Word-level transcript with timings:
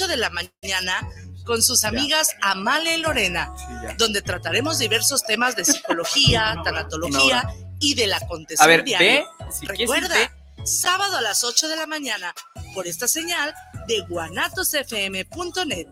8 0.00 0.08
de 0.08 0.16
la 0.16 0.30
mañana 0.30 1.06
con 1.44 1.60
sus 1.60 1.84
amigas 1.84 2.34
Amale 2.40 2.96
y 2.96 3.00
Lorena, 3.02 3.52
donde 3.98 4.22
trataremos 4.22 4.78
diversos 4.78 5.22
temas 5.24 5.56
de 5.56 5.66
psicología, 5.66 6.56
tanatología 6.64 7.46
y 7.80 7.94
del 7.94 8.14
acontecer 8.14 8.64
A 8.64 8.66
ver, 8.66 8.82
diario. 8.82 9.06
ve, 9.06 9.24
si 9.52 9.66
quieres, 9.66 9.90
Recuerda, 9.90 10.16
sábado 10.64 11.18
a 11.18 11.20
las 11.20 11.44
8 11.44 11.68
de 11.68 11.76
la 11.76 11.86
mañana 11.86 12.34
por 12.74 12.86
esta 12.86 13.06
señal 13.06 13.54
de 13.88 14.00
guanatosfm.net 14.08 15.86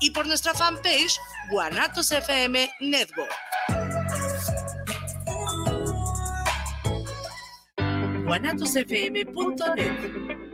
y 0.00 0.10
por 0.10 0.26
nuestra 0.26 0.52
fanpage 0.52 1.18
Guanatos 1.50 2.12
FM 2.12 2.70
Network. 2.80 3.32
guanatosfm.net 8.26 10.53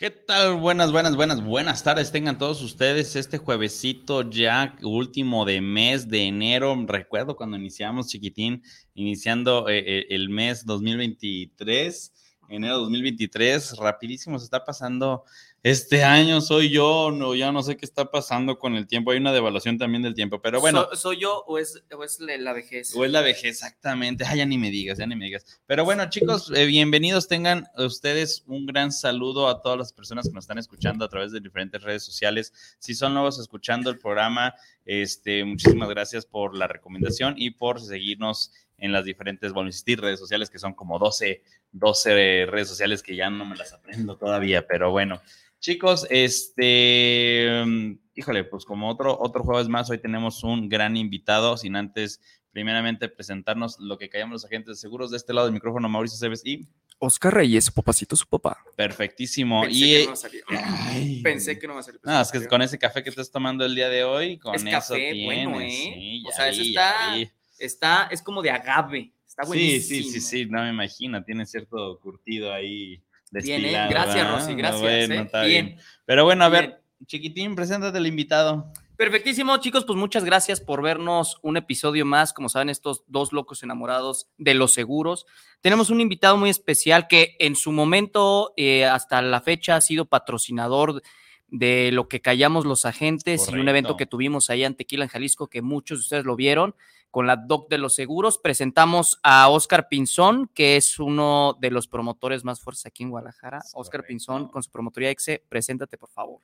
¿Qué 0.00 0.10
tal? 0.10 0.54
Buenas, 0.54 0.92
buenas, 0.92 1.14
buenas, 1.14 1.44
buenas 1.44 1.82
tardes. 1.82 2.10
Tengan 2.10 2.38
todos 2.38 2.62
ustedes 2.62 3.16
este 3.16 3.36
juevesito 3.36 4.30
ya 4.30 4.74
último 4.82 5.44
de 5.44 5.60
mes 5.60 6.08
de 6.08 6.22
enero. 6.22 6.74
Recuerdo 6.86 7.36
cuando 7.36 7.58
iniciamos, 7.58 8.08
chiquitín, 8.08 8.62
iniciando 8.94 9.68
eh, 9.68 9.84
eh, 9.86 10.06
el 10.08 10.30
mes 10.30 10.64
2023, 10.64 12.14
enero 12.48 12.78
2023. 12.78 13.76
Rapidísimo 13.76 14.38
se 14.38 14.46
está 14.46 14.64
pasando 14.64 15.24
este 15.62 16.04
año. 16.04 16.40
Soy 16.40 16.70
yo, 16.70 17.10
no, 17.12 17.34
ya 17.34 17.52
no 17.52 17.62
sé 17.62 17.76
qué 17.76 17.84
está 17.84 18.10
pasando 18.10 18.58
con 18.58 18.76
el 18.76 18.86
tiempo. 18.86 19.10
Hay 19.10 19.18
una 19.18 19.32
devaluación 19.32 19.78
también 19.78 20.02
del 20.02 20.14
tiempo, 20.14 20.40
pero 20.40 20.60
bueno. 20.60 20.86
¿So- 20.90 20.96
¿Soy 20.96 21.18
yo 21.20 21.44
o 21.46 21.58
es, 21.58 21.82
o 21.94 22.02
es 22.04 22.18
la 22.20 22.52
vejez? 22.52 22.94
O 22.96 23.04
es 23.04 23.10
la 23.10 23.20
vejez, 23.20 23.44
exactamente. 23.56 24.24
Ay, 24.26 24.38
ya 24.38 24.46
ni 24.46 24.58
me 24.58 24.70
digas, 24.70 24.98
ya 24.98 25.06
ni 25.06 25.16
me 25.16 25.26
digas. 25.26 25.60
Pero 25.66 25.84
bueno, 25.84 26.08
chicos, 26.08 26.50
eh, 26.54 26.66
bienvenidos. 26.66 27.28
Tengan 27.28 27.68
ustedes 27.76 28.42
un 28.46 28.66
gran 28.66 28.92
saludo 28.92 29.48
a 29.48 29.60
todas 29.62 29.78
las 29.78 29.92
personas 29.92 30.26
que 30.26 30.32
nos 30.34 30.44
están 30.44 30.58
escuchando 30.58 31.04
a 31.04 31.08
través 31.08 31.32
de 31.32 31.40
diferentes 31.40 31.82
redes 31.82 32.02
sociales. 32.04 32.52
Si 32.78 32.94
son 32.94 33.12
nuevos 33.14 33.38
escuchando 33.38 33.90
el 33.90 33.98
programa, 33.98 34.54
este, 34.86 35.44
muchísimas 35.44 35.88
gracias 35.90 36.24
por 36.26 36.56
la 36.56 36.66
recomendación 36.66 37.34
y 37.36 37.50
por 37.50 37.80
seguirnos 37.80 38.52
en 38.78 38.92
las 38.92 39.04
diferentes, 39.04 39.52
bueno, 39.52 39.68
insistir, 39.68 40.00
redes 40.00 40.18
sociales, 40.18 40.48
que 40.48 40.58
son 40.58 40.72
como 40.72 40.98
12, 40.98 41.42
12 41.72 42.46
redes 42.46 42.66
sociales 42.66 43.02
que 43.02 43.14
ya 43.14 43.28
no 43.28 43.44
me 43.44 43.54
las 43.56 43.74
aprendo 43.74 44.16
todavía, 44.16 44.66
pero 44.66 44.90
bueno. 44.90 45.20
Chicos, 45.60 46.06
este, 46.08 47.62
mm, 47.66 47.98
híjole, 48.14 48.44
pues 48.44 48.64
como 48.64 48.88
otro, 48.88 49.18
otro 49.20 49.44
jueves 49.44 49.68
más, 49.68 49.90
hoy 49.90 49.98
tenemos 49.98 50.42
un 50.42 50.68
gran 50.70 50.96
invitado, 50.96 51.56
sin 51.58 51.76
antes, 51.76 52.20
primeramente, 52.50 53.08
presentarnos 53.10 53.78
lo 53.78 53.98
que 53.98 54.08
callamos 54.08 54.32
los 54.32 54.44
agentes 54.46 54.76
de 54.76 54.80
seguros. 54.80 55.10
De 55.10 55.18
este 55.18 55.34
lado 55.34 55.46
del 55.46 55.54
micrófono, 55.54 55.88
Mauricio 55.88 56.18
Cebes 56.18 56.44
y 56.46 56.66
Oscar 56.98 57.34
Reyes, 57.34 57.66
su 57.66 57.72
papacito, 57.74 58.16
su 58.16 58.26
papá. 58.26 58.58
perfectísimo. 58.76 59.62
Pensé 59.62 59.76
y, 59.76 59.80
que 59.92 59.96
no 59.98 60.02
iba 60.04 60.12
a 60.12 60.16
salir. 60.16 60.42
ay, 60.48 61.20
Pensé 61.22 61.58
que 61.58 61.66
no 61.66 61.72
iba 61.74 61.80
a 61.80 61.84
salir. 61.84 62.00
no, 62.02 62.20
es 62.20 62.32
que 62.32 62.46
con 62.48 62.62
ese 62.62 62.78
café 62.78 63.02
que 63.02 63.10
estás 63.10 63.30
tomando 63.30 63.64
el 63.64 63.74
día 63.74 63.88
de 63.90 64.02
hoy, 64.04 64.38
con 64.38 64.54
Es 64.54 64.62
eso 64.62 64.70
café 64.70 65.12
tienes. 65.12 65.24
bueno, 65.24 65.60
¿eh? 65.60 65.70
sí, 65.70 66.24
O 66.26 66.32
sea, 66.32 66.48
eso 66.48 66.62
está-. 66.62 67.16
Está, 67.58 68.08
es 68.10 68.22
como 68.22 68.40
de 68.40 68.50
agave. 68.50 69.12
Está 69.26 69.42
Sí, 69.44 69.48
buenísimo. 69.48 70.02
sí, 70.04 70.10
sí, 70.10 70.20
sí, 70.20 70.46
no 70.46 70.62
me 70.62 70.70
imagino, 70.70 71.22
tiene 71.22 71.44
cierto 71.46 71.98
curtido 72.00 72.50
ahí 72.52 73.02
Bien, 73.30 73.64
¿eh? 73.64 73.86
Gracias, 73.88 74.16
¿verdad? 74.16 74.40
Rosy, 74.40 74.54
gracias. 74.54 74.80
bueno, 74.80 75.14
¿eh? 75.14 75.22
está 75.24 75.42
bien. 75.42 75.66
bien. 75.66 75.78
Pero 76.04 76.24
bueno, 76.24 76.44
a 76.44 76.48
Bien. 76.48 76.62
ver, 76.62 76.82
chiquitín, 77.06 77.54
preséntate 77.54 77.98
el 77.98 78.06
invitado. 78.06 78.72
Perfectísimo, 78.96 79.56
chicos, 79.56 79.86
pues 79.86 79.98
muchas 79.98 80.24
gracias 80.24 80.60
por 80.60 80.82
vernos 80.82 81.38
un 81.40 81.56
episodio 81.56 82.04
más. 82.04 82.34
Como 82.34 82.50
saben, 82.50 82.68
estos 82.68 83.04
dos 83.06 83.32
locos 83.32 83.62
enamorados 83.62 84.28
de 84.36 84.52
los 84.52 84.74
seguros. 84.74 85.24
Tenemos 85.62 85.88
un 85.88 86.02
invitado 86.02 86.36
muy 86.36 86.50
especial 86.50 87.08
que 87.08 87.34
en 87.38 87.56
su 87.56 87.72
momento, 87.72 88.52
eh, 88.58 88.84
hasta 88.84 89.22
la 89.22 89.40
fecha, 89.40 89.76
ha 89.76 89.80
sido 89.80 90.04
patrocinador 90.04 91.02
de 91.48 91.90
lo 91.92 92.08
que 92.08 92.20
callamos 92.20 92.66
los 92.66 92.84
agentes 92.84 93.48
y 93.50 93.54
un 93.54 93.68
evento 93.68 93.96
que 93.96 94.06
tuvimos 94.06 94.50
ahí 94.50 94.64
en 94.64 94.74
Tequila, 94.74 95.04
en 95.04 95.10
Jalisco, 95.10 95.48
que 95.48 95.62
muchos 95.62 95.98
de 95.98 96.02
ustedes 96.02 96.24
lo 96.24 96.36
vieron 96.36 96.74
con 97.10 97.26
la 97.26 97.36
Doc 97.36 97.68
de 97.68 97.78
los 97.78 97.94
Seguros. 97.94 98.38
Presentamos 98.38 99.18
a 99.22 99.48
Oscar 99.48 99.88
Pinzón, 99.88 100.48
que 100.54 100.76
es 100.76 100.98
uno 100.98 101.56
de 101.60 101.70
los 101.70 101.88
promotores 101.88 102.44
más 102.44 102.60
fuertes 102.60 102.86
aquí 102.86 103.02
en 103.02 103.10
Guadalajara. 103.10 103.58
Es 103.58 103.72
Oscar 103.74 104.00
correcto. 104.00 104.08
Pinzón, 104.08 104.48
con 104.48 104.62
su 104.62 104.70
promotoría 104.70 105.10
EXE, 105.10 105.44
preséntate, 105.48 105.98
por 105.98 106.10
favor. 106.10 106.40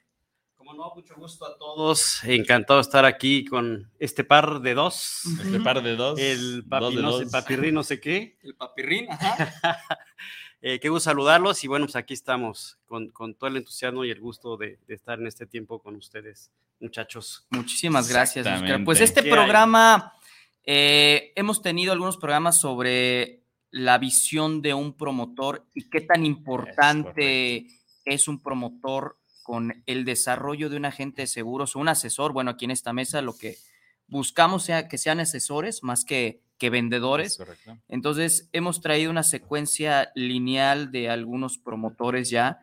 Como 0.57 0.75
no, 0.75 0.93
mucho 0.95 1.15
gusto 1.17 1.47
a 1.47 1.57
todos. 1.57 2.25
Encantado 2.25 2.79
de 2.79 2.83
estar 2.83 3.05
aquí 3.05 3.45
con 3.45 3.91
este 4.01 4.25
par 4.25 4.61
de 4.61 4.75
dos. 4.75 5.23
Este 5.41 5.61
par 5.61 5.83
de 5.83 5.95
dos. 5.95 6.19
El 6.19 6.63
dos 6.63 6.69
papi, 6.69 6.97
de 6.97 7.03
no 7.03 7.13
sé, 7.13 7.23
dos. 7.25 7.33
papirrín, 7.33 7.75
no 7.75 7.83
sé 7.85 8.01
qué. 8.01 8.37
El 8.43 8.55
papirrín, 8.57 9.11
ajá. 9.11 9.79
Eh, 10.63 10.81
qué 10.81 10.89
gusto 10.89 11.11
saludarlos 11.11 11.63
y 11.63 11.69
bueno, 11.69 11.85
pues 11.85 11.97
aquí 11.97 12.15
estamos 12.15 12.79
con, 12.87 13.11
con 13.11 13.35
todo 13.35 13.49
el 13.49 13.59
entusiasmo 13.59 14.05
y 14.05 14.11
el 14.11 14.19
gusto 14.19 14.57
de, 14.57 14.81
de 14.89 14.95
estar 14.95 15.21
en 15.21 15.27
este 15.27 15.47
tiempo 15.47 15.81
con 15.81 15.95
ustedes, 15.95 16.51
muchachos. 16.81 17.47
Muchísimas 17.51 18.09
gracias, 18.09 18.47
Oscar. 18.47 18.83
Pues 18.83 19.01
este 19.01 19.23
¿Qué 19.23 19.31
programa, 19.31 20.15
eh, 20.67 21.33
hemos 21.37 21.63
tenido 21.63 21.93
algunos 21.93 22.17
programas 22.17 22.61
sobre 22.61 23.45
la 23.71 23.99
visión 23.99 24.63
de 24.63 24.75
un 24.75 24.97
promotor 24.97 25.67
y 25.75 25.89
qué 25.89 26.01
tan 26.01 26.27
importante 26.27 27.67
es, 28.05 28.29
un 28.29 28.43
promotor 28.43 29.19
con 29.43 29.83
el 29.87 30.05
desarrollo 30.05 30.69
de 30.69 30.77
un 30.77 30.85
agente 30.85 31.23
de 31.23 31.27
seguros 31.27 31.77
o 31.77 31.79
un 31.79 31.89
asesor. 31.89 32.33
Bueno, 32.33 32.51
aquí 32.51 32.65
en 32.65 32.73
esta 32.73 32.93
mesa 32.93 33.23
lo 33.23 33.37
que 33.37 33.57
buscamos 34.09 34.65
sea 34.65 34.89
que 34.89 34.99
sean 34.99 35.21
asesores 35.21 35.83
más 35.83 36.05
que, 36.05 36.43
que 36.59 36.67
Es 36.67 36.73
vendedores. 36.73 37.37
correcto. 37.37 37.79
Entonces, 37.89 38.49
hemos 38.53 38.81
traído 38.81 39.11
una 39.11 39.23
secuencia 39.23 40.11
lineal 40.15 40.91
de 40.91 41.11
algunos 41.11 41.59
promotores 41.59 42.31
ya. 42.31 42.61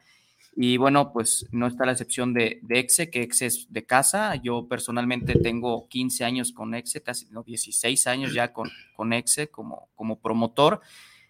Y 0.55 0.77
bueno, 0.77 1.11
pues 1.11 1.47
no 1.51 1.65
está 1.65 1.85
la 1.85 1.93
excepción 1.93 2.33
de, 2.33 2.59
de 2.61 2.79
Exe, 2.79 3.09
que 3.09 3.23
Exe 3.23 3.47
es 3.47 3.65
de 3.73 3.85
casa. 3.85 4.35
Yo 4.35 4.67
personalmente 4.67 5.33
tengo 5.39 5.87
15 5.89 6.23
años 6.25 6.51
con 6.51 6.75
Exe, 6.75 7.01
casi 7.01 7.25
no, 7.31 7.41
16 7.43 8.05
años 8.07 8.33
ya 8.33 8.53
con, 8.53 8.69
con 8.95 9.13
Exe 9.13 9.47
como, 9.49 9.89
como 9.95 10.19
promotor. 10.19 10.81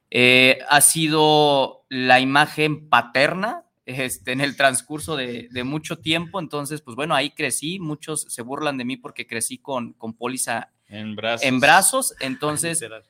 Eh, 0.10 0.60
ha 0.70 0.82
sido 0.82 1.86
la 1.90 2.20
imagen 2.20 2.90
paterna 2.90 3.66
este, 3.86 4.34
en 4.34 4.42
el 4.42 4.56
transcurso 4.58 5.16
de, 5.16 5.48
de 5.52 5.64
mucho 5.64 6.00
tiempo. 6.00 6.40
Entonces, 6.42 6.82
pues 6.82 6.96
bueno, 6.96 7.16
ahí 7.16 7.32
crecí. 7.32 7.80
Muchos 7.80 8.24
se 8.30 8.42
burlan 8.42 8.78
de 8.78 8.86
mí 8.86 8.98
porque 8.98 9.26
crecí 9.26 9.58
con, 9.58 9.94
con 9.94 10.14
póliza 10.16 10.74
En 10.90 11.16
brazos. 11.16 11.48
en 11.48 11.60
brazos. 11.62 12.16
Entonces, 12.20 12.82
Literal. 12.82 13.04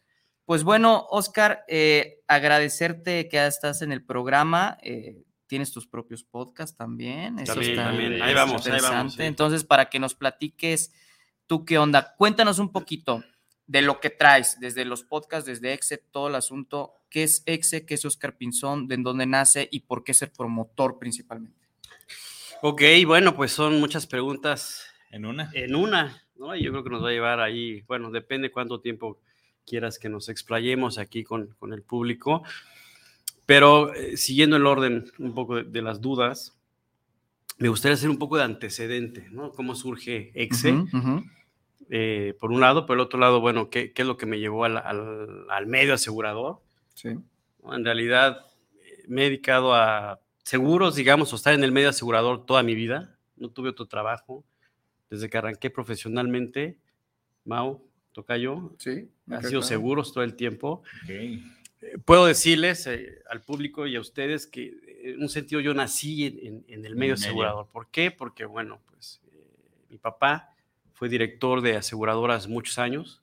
pues 0.45 0.63
bueno, 0.63 1.07
Oscar, 1.09 1.63
eh, 1.68 2.19
agradecerte 2.28 3.28
que 3.30 3.38
ya 3.38 3.47
estás 3.47 3.81
en 3.81 3.91
el 3.91 4.03
programa. 4.06 4.78
eh, 4.84 5.24
tienes 5.48 5.72
tus 5.72 5.88
propios 5.88 6.24
podcasts 6.24 6.76
también. 6.76 7.40
Eso 7.40 7.54
También, 7.54 7.72
está 7.72 7.86
también. 7.86 8.22
Ahí 8.22 8.34
vamos, 8.34 8.66
ahí 8.68 8.81
vamos, 8.81 9.14
sí. 9.14 9.24
Entonces, 9.24 9.64
para 9.64 9.90
que 9.90 10.00
nos 10.00 10.16
platiques 10.16 10.94
tú 11.48 11.66
qué 11.66 11.78
onda, 11.78 12.16
cuéntanos 12.18 12.59
un 12.59 12.72
poquito 12.72 13.24
de 13.68 13.81
lo 13.81 14.00
que 14.00 14.09
traes, 14.09 14.59
desde 14.59 14.86
los 14.86 15.04
podcasts, 15.04 15.46
desde 15.46 15.74
Exe, 15.74 15.98
todo 15.98 16.28
el 16.28 16.36
asunto. 16.36 16.96
¿Qué 17.09 17.24
es 17.24 17.44
Exe? 17.46 17.86
¿Qué 17.86 17.94
es 17.94 18.06
Oscar 18.06 18.36
Pinzón? 18.36 18.88
¿De 18.88 18.98
dónde 18.98 19.26
nace? 19.26 19.68
¿Y 19.72 19.81
por 19.81 20.04
qué 20.04 20.14
ser 20.14 20.31
promotor 20.31 20.98
principalmente? 21.00 21.68
Ok, 22.62 22.81
bueno, 23.06 23.36
pues 23.36 23.52
son 23.52 23.80
muchas 23.80 24.08
preguntas 24.08 24.86
En 25.12 25.25
una. 25.25 25.51
en 25.54 25.75
una, 25.75 26.24
¿no? 26.36 26.56
Y 26.56 26.63
Yo 26.63 26.72
creo 26.72 26.84
que 26.84 26.90
nos 26.90 27.04
va 27.04 27.10
a 27.10 27.12
llevar 27.12 27.40
ahí, 27.40 27.81
bueno, 27.81 28.10
depende 28.10 28.51
cuánto 28.51 28.80
tiempo 28.80 29.19
quieras 29.66 30.00
que 30.00 30.10
nos 30.10 30.30
explayemos 30.30 30.98
aquí 30.98 31.24
con, 31.24 31.56
con 31.60 31.74
el 31.74 31.84
público. 31.84 32.44
Pero 33.45 33.94
eh, 33.94 34.18
siguiendo 34.18 34.56
el 34.56 34.66
orden 34.66 35.06
un 35.19 35.34
poco 35.34 35.56
de, 35.57 35.63
de 35.63 35.81
las 35.81 36.00
dudas, 36.01 36.57
me 37.57 37.69
gustaría 37.69 37.94
hacer 37.95 38.10
un 38.10 38.18
poco 38.18 38.38
de 38.38 38.44
antecedente, 38.44 39.28
¿no? 39.31 39.51
¿Cómo 39.51 39.75
surge 39.75 40.31
EXE? 40.34 40.86
Eh, 41.90 42.36
por 42.40 42.51
un 42.51 42.62
lado, 42.62 42.86
por 42.86 42.95
el 42.95 43.01
otro 43.01 43.19
lado, 43.19 43.42
bueno, 43.42 43.69
¿qué, 43.69 43.92
qué 43.92 44.01
es 44.04 44.07
lo 44.07 44.18
que 44.18 44.25
me 44.25 44.40
llevó 44.40 44.66
al, 44.66 44.78
al- 44.78 45.45
al 45.50 45.68
medio 45.68 45.94
asegurador? 45.94 46.62
¿no? 47.63 47.75
En 47.75 47.84
realidad, 47.86 48.45
me 49.07 49.22
he 49.22 49.25
dedicado 49.25 49.74
a 49.75 50.19
seguros, 50.44 50.95
digamos, 50.95 51.31
o 51.34 51.36
estar 51.36 51.54
en 51.54 51.63
el 51.63 51.72
medio 51.72 51.90
asegurador 51.90 52.45
toda 52.45 52.63
mi 52.63 52.74
vida. 52.75 53.18
No 53.36 53.50
tuve 53.50 53.69
otro 53.69 53.86
trabajo. 53.88 54.44
Desde 55.10 55.30
que 55.30 55.38
arranqué 55.38 55.69
profesionalmente, 55.69 56.78
Mau, 57.45 57.86
Tocayo, 58.13 58.74
Sí. 58.80 59.10
ha 59.30 59.42
sido 59.42 59.62
seguros 59.62 60.13
todo 60.13 60.24
el 60.24 60.36
tiempo. 60.36 60.81
Ok. 61.04 61.12
Eh, 61.83 61.97
Puedo 62.03 62.25
decirles 62.25 62.88
eh, 62.88 63.19
al 63.30 63.41
público 63.41 63.85
y 63.88 63.95
a 63.95 64.00
ustedes 64.01 64.47
que 64.47 64.63
eh, 64.65 65.01
en 65.15 65.21
un 65.21 65.30
sentido 65.30 65.62
yo 65.62 65.74
nací 65.74 66.25
en, 66.25 66.39
en- 66.39 66.65
en 66.68 66.85
el 66.85 66.95
medio 66.95 67.13
medio. 67.13 67.13
asegurador. 67.15 67.68
¿Por 67.71 67.88
qué? 67.89 68.12
Porque, 68.12 68.45
bueno, 68.45 68.81
pues 68.89 69.21
Mi 69.89 69.97
papá 69.97 70.50
fue 70.94 71.09
director 71.09 71.62
de 71.62 71.75
aseguradoras 71.77 72.47
muchos 72.47 72.80
años. 72.80 73.21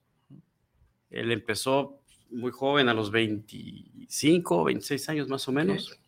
Él 1.11 1.33
empezó 1.33 1.99
muy 2.31 2.53
joven, 2.53 2.89
a 2.89 2.95
los 2.95 3.11
25, 3.11 4.65
26 4.65 5.09
años 5.09 5.29
más 5.29 5.49
o 5.49 5.53
menos. 5.53 5.99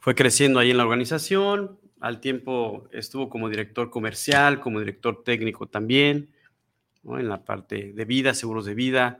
Fue 0.00 0.14
creciendo 0.14 0.58
ahí 0.58 0.70
en 0.70 0.76
la 0.76 0.84
organización. 0.84 1.78
Al 2.00 2.20
tiempo 2.20 2.88
estuvo 2.92 3.28
como 3.28 3.48
director 3.48 3.90
comercial, 3.90 4.60
como 4.60 4.78
director 4.80 5.22
técnico 5.24 5.66
también, 5.66 6.30
en 7.04 7.28
la 7.28 7.44
parte 7.44 7.92
de 7.92 8.04
vida, 8.04 8.34
seguros 8.34 8.64
de 8.64 8.74
vida. 8.74 9.18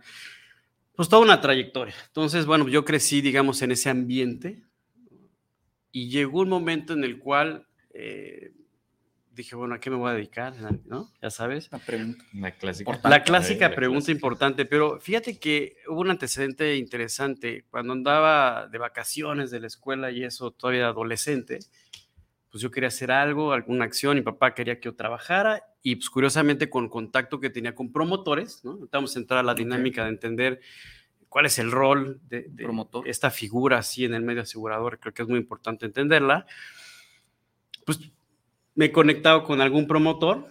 Pues 0.99 1.09
toda 1.09 1.23
una 1.23 1.41
trayectoria. 1.41 1.95
Entonces, 2.09 2.45
bueno, 2.45 2.67
yo 2.67 2.85
crecí, 2.85 3.21
digamos, 3.21 3.63
en 3.63 3.71
ese 3.71 3.89
ambiente 3.89 4.65
y 5.93 6.11
llegó 6.11 6.41
un 6.41 6.49
momento 6.49 6.93
en 6.93 7.05
el 7.05 7.21
cual 7.21 7.69
eh, 7.95 8.51
dije, 9.31 9.55
bueno, 9.55 9.77
¿a 9.77 9.79
qué 9.79 9.91
me 9.91 9.97
voy 9.97 10.11
a 10.11 10.15
dedicar? 10.15 10.55
¿No? 10.87 11.13
Ya 11.23 11.31
sabes. 11.31 11.71
La 11.71 11.79
pregunta. 11.79 12.25
La 12.35 12.51
clásica, 12.51 12.99
la 13.05 13.23
clásica 13.23 13.75
pregunta 13.77 14.11
importante, 14.11 14.65
pero 14.65 14.99
fíjate 14.99 15.39
que 15.39 15.77
hubo 15.87 16.01
un 16.01 16.11
antecedente 16.11 16.75
interesante. 16.75 17.65
Cuando 17.71 17.93
andaba 17.93 18.67
de 18.67 18.79
vacaciones 18.79 19.53
de 19.53 19.61
la 19.61 19.69
escuela 19.69 20.11
y 20.11 20.25
eso, 20.25 20.51
todavía 20.51 20.89
adolescente, 20.89 21.61
pues 22.51 22.63
yo 22.63 22.71
quería 22.71 22.89
hacer 22.89 23.11
algo, 23.11 23.53
alguna 23.53 23.85
acción, 23.85 24.17
mi 24.17 24.23
papá 24.23 24.55
quería 24.55 24.81
que 24.81 24.87
yo 24.87 24.95
trabajara 24.95 25.65
y 25.83 25.97
pues 25.97 26.09
curiosamente 26.09 26.71
con 26.71 26.89
contacto 26.89 27.41
que 27.41 27.51
tenía 27.51 27.75
con 27.75 27.93
promotores, 27.93 28.65
¿no? 28.65 28.79
Vamos 28.91 29.15
a 29.15 29.19
entrar 29.19 29.41
a 29.41 29.43
la 29.43 29.55
dinámica 29.55 30.05
de 30.05 30.11
entender 30.11 30.61
cuál 31.29 31.47
es 31.47 31.59
el 31.59 31.71
rol 31.71 32.21
de, 32.29 32.51
esta 33.05 33.31
figura 33.31 33.79
así 33.79 34.05
en 34.05 34.15
el 34.15 34.23
medio 34.23 34.43
asegurador, 34.43 34.99
creo 34.99 35.13
que 35.13 35.23
es 35.23 35.29
muy 35.29 35.39
importante 35.39 35.87
entenderla. 35.87 36.47
Pues 37.85 38.01
me 38.75 38.87
he 38.87 38.93
conectado 38.93 39.45
con 39.45 39.61
algún 39.61 39.87
promotor 39.87 40.47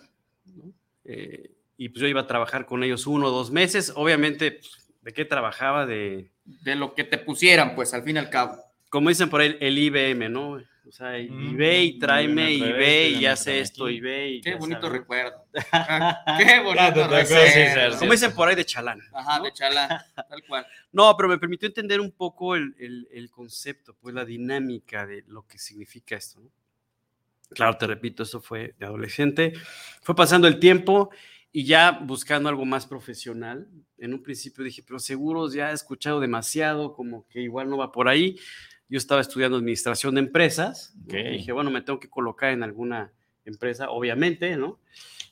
eh, 1.04 1.52
y 1.78 1.90
pues 1.90 2.02
yo 2.02 2.08
iba 2.08 2.22
a 2.22 2.28
trabajar 2.28 2.66
con 2.66 2.84
ellos 2.84 3.08
uno 3.08 3.28
o 3.28 3.32
dos 3.32 3.52
meses. 3.52 3.94
Obviamente, 3.96 4.52
pues, 4.52 4.94
¿de 5.02 5.14
qué 5.14 5.26
trabajaba? 5.26 5.86
De, 5.86 6.32
de 6.44 6.76
lo 6.76 6.94
que 6.94 7.04
te 7.04 7.18
pusieran, 7.18 7.76
pues 7.76 7.94
al 7.94 8.04
fin 8.04 8.18
y 8.18 8.20
al 8.20 8.30
cabo. 8.30 8.67
Como 8.89 9.10
dicen 9.10 9.30
por 9.30 9.42
ahí, 9.42 9.57
el 9.60 9.78
IBM, 9.78 10.30
¿no? 10.30 10.60
O 10.88 10.92
sea, 10.92 11.19
y 11.19 11.30
mm, 11.30 11.57
ve 11.57 11.84
y 11.84 12.00
tráeme, 12.00 12.54
y 12.54 12.62
ve 12.62 13.10
y 13.10 13.25
hace 13.25 13.60
esto, 13.60 13.89
y 13.89 14.00
ve 14.00 14.30
y... 14.30 14.42
Qué 14.42 14.56
bonito 14.56 14.89
recuerdo. 14.89 15.45
Qué 16.38 16.62
bonito 16.63 17.07
recuerdo. 17.07 18.00
Como 18.00 18.13
dicen 18.13 18.34
por 18.34 18.48
ahí 18.48 18.56
de 18.56 18.66
chalán. 18.66 19.01
Ajá, 19.12 19.42
de 19.42 19.51
chalán, 19.51 19.89
tal 20.16 20.44
cual. 20.48 20.66
No, 20.94 21.16
pero 21.18 21.28
me 21.28 21.38
permitió 21.38 21.68
entender 21.68 22.00
un 22.00 22.12
poco 22.12 22.56
el, 22.56 22.74
el, 22.80 23.07
el, 23.12 23.30
concepto, 23.30 23.95
pues 24.00 24.16
la 24.16 24.24
dinámica 24.24 25.06
de 25.06 25.24
lo 25.28 25.45
que 25.45 25.60
significa 25.60 26.16
esto, 26.16 26.39
¿no? 26.39 26.50
Claro, 27.50 27.78
te 27.78 27.88
repito, 27.88 28.24
eso 28.24 28.42
fue 28.42 28.75
de 28.80 28.86
adolescente. 28.86 29.54
Fue 30.01 30.16
pasando 30.16 30.48
el 30.48 30.60
tiempo 30.60 31.10
y 31.51 31.66
ya 31.66 31.92
buscando 31.92 32.50
algo 32.50 32.66
más 32.66 32.86
profesional. 32.86 33.68
En 33.98 34.13
un 34.13 34.22
principio 34.22 34.63
dije, 34.63 34.84
pero 34.86 35.00
seguros 35.00 35.54
ya 35.54 35.72
he 35.72 35.74
escuchado 35.74 36.19
demasiado, 36.19 36.94
como 36.94 37.28
que 37.28 37.42
igual 37.42 37.69
no 37.69 37.78
va 37.78 37.92
por 37.92 38.07
ahí. 38.07 38.38
Yo 38.89 38.98
estaba 38.98 39.22
estudiando 39.22 39.57
administración 39.57 40.16
de 40.16 40.22
empresas. 40.22 40.94
dije, 41.06 41.51
bueno, 41.51 41.72
me 41.72 41.81
tengo 41.81 42.00
que 42.00 42.10
colocar 42.10 42.51
en 42.51 42.63
alguna 42.63 43.12
empresa, 43.45 43.89
obviamente, 43.89 44.56
¿no? 44.56 44.80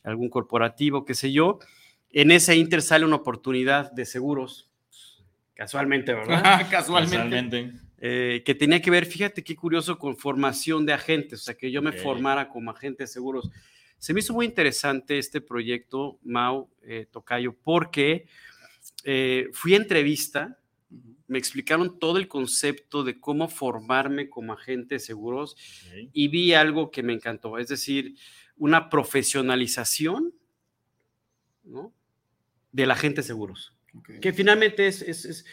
Algún 0.03 0.29
corporativo, 0.29 1.05
qué 1.05 1.13
sé 1.13 1.31
yo. 1.31 1.59
En 2.09 2.31
ese 2.31 2.55
inter 2.55 2.81
sale 2.81 3.05
una 3.05 3.15
oportunidad 3.17 3.91
de 3.91 4.05
seguros. 4.05 4.69
Casualmente, 5.53 6.13
¿verdad? 6.13 6.67
Casualmente. 6.69 7.15
Casualmente. 7.17 7.85
Eh, 7.97 8.43
que 8.45 8.53
tenía 8.53 8.81
que 8.81 8.91
ver, 8.91 9.05
fíjate 9.05 9.43
qué 9.43 9.55
curioso, 9.55 9.97
con 9.97 10.17
formación 10.17 10.85
de 10.85 10.93
agentes, 10.93 11.41
o 11.41 11.43
sea, 11.43 11.55
que 11.55 11.71
yo 11.71 11.81
me 11.81 11.93
formara 11.93 12.49
como 12.49 12.71
agente 12.71 13.03
de 13.03 13.07
seguros. 13.07 13.49
Se 13.97 14.13
me 14.13 14.19
hizo 14.19 14.33
muy 14.33 14.45
interesante 14.45 15.17
este 15.17 15.41
proyecto, 15.41 16.19
Mau 16.23 16.69
eh, 16.83 17.07
Tocayo, 17.09 17.55
porque 17.63 18.27
eh, 19.03 19.47
fui 19.53 19.73
a 19.73 19.77
entrevista, 19.77 20.59
me 21.27 21.37
explicaron 21.37 21.99
todo 21.99 22.17
el 22.17 22.27
concepto 22.27 23.03
de 23.03 23.19
cómo 23.19 23.47
formarme 23.47 24.29
como 24.29 24.53
agente 24.53 24.95
de 24.95 24.99
seguros 24.99 25.55
y 26.13 26.27
vi 26.27 26.53
algo 26.53 26.91
que 26.91 27.03
me 27.03 27.13
encantó, 27.13 27.57
es 27.57 27.67
decir, 27.67 28.15
una 28.57 28.89
profesionalización 28.89 30.33
¿no? 31.63 31.93
del 32.71 32.91
agente 32.91 33.21
de 33.21 33.27
seguros, 33.27 33.75
que 34.21 34.33
finalmente 34.33 34.87
es, 34.87 35.01
es 35.01 35.45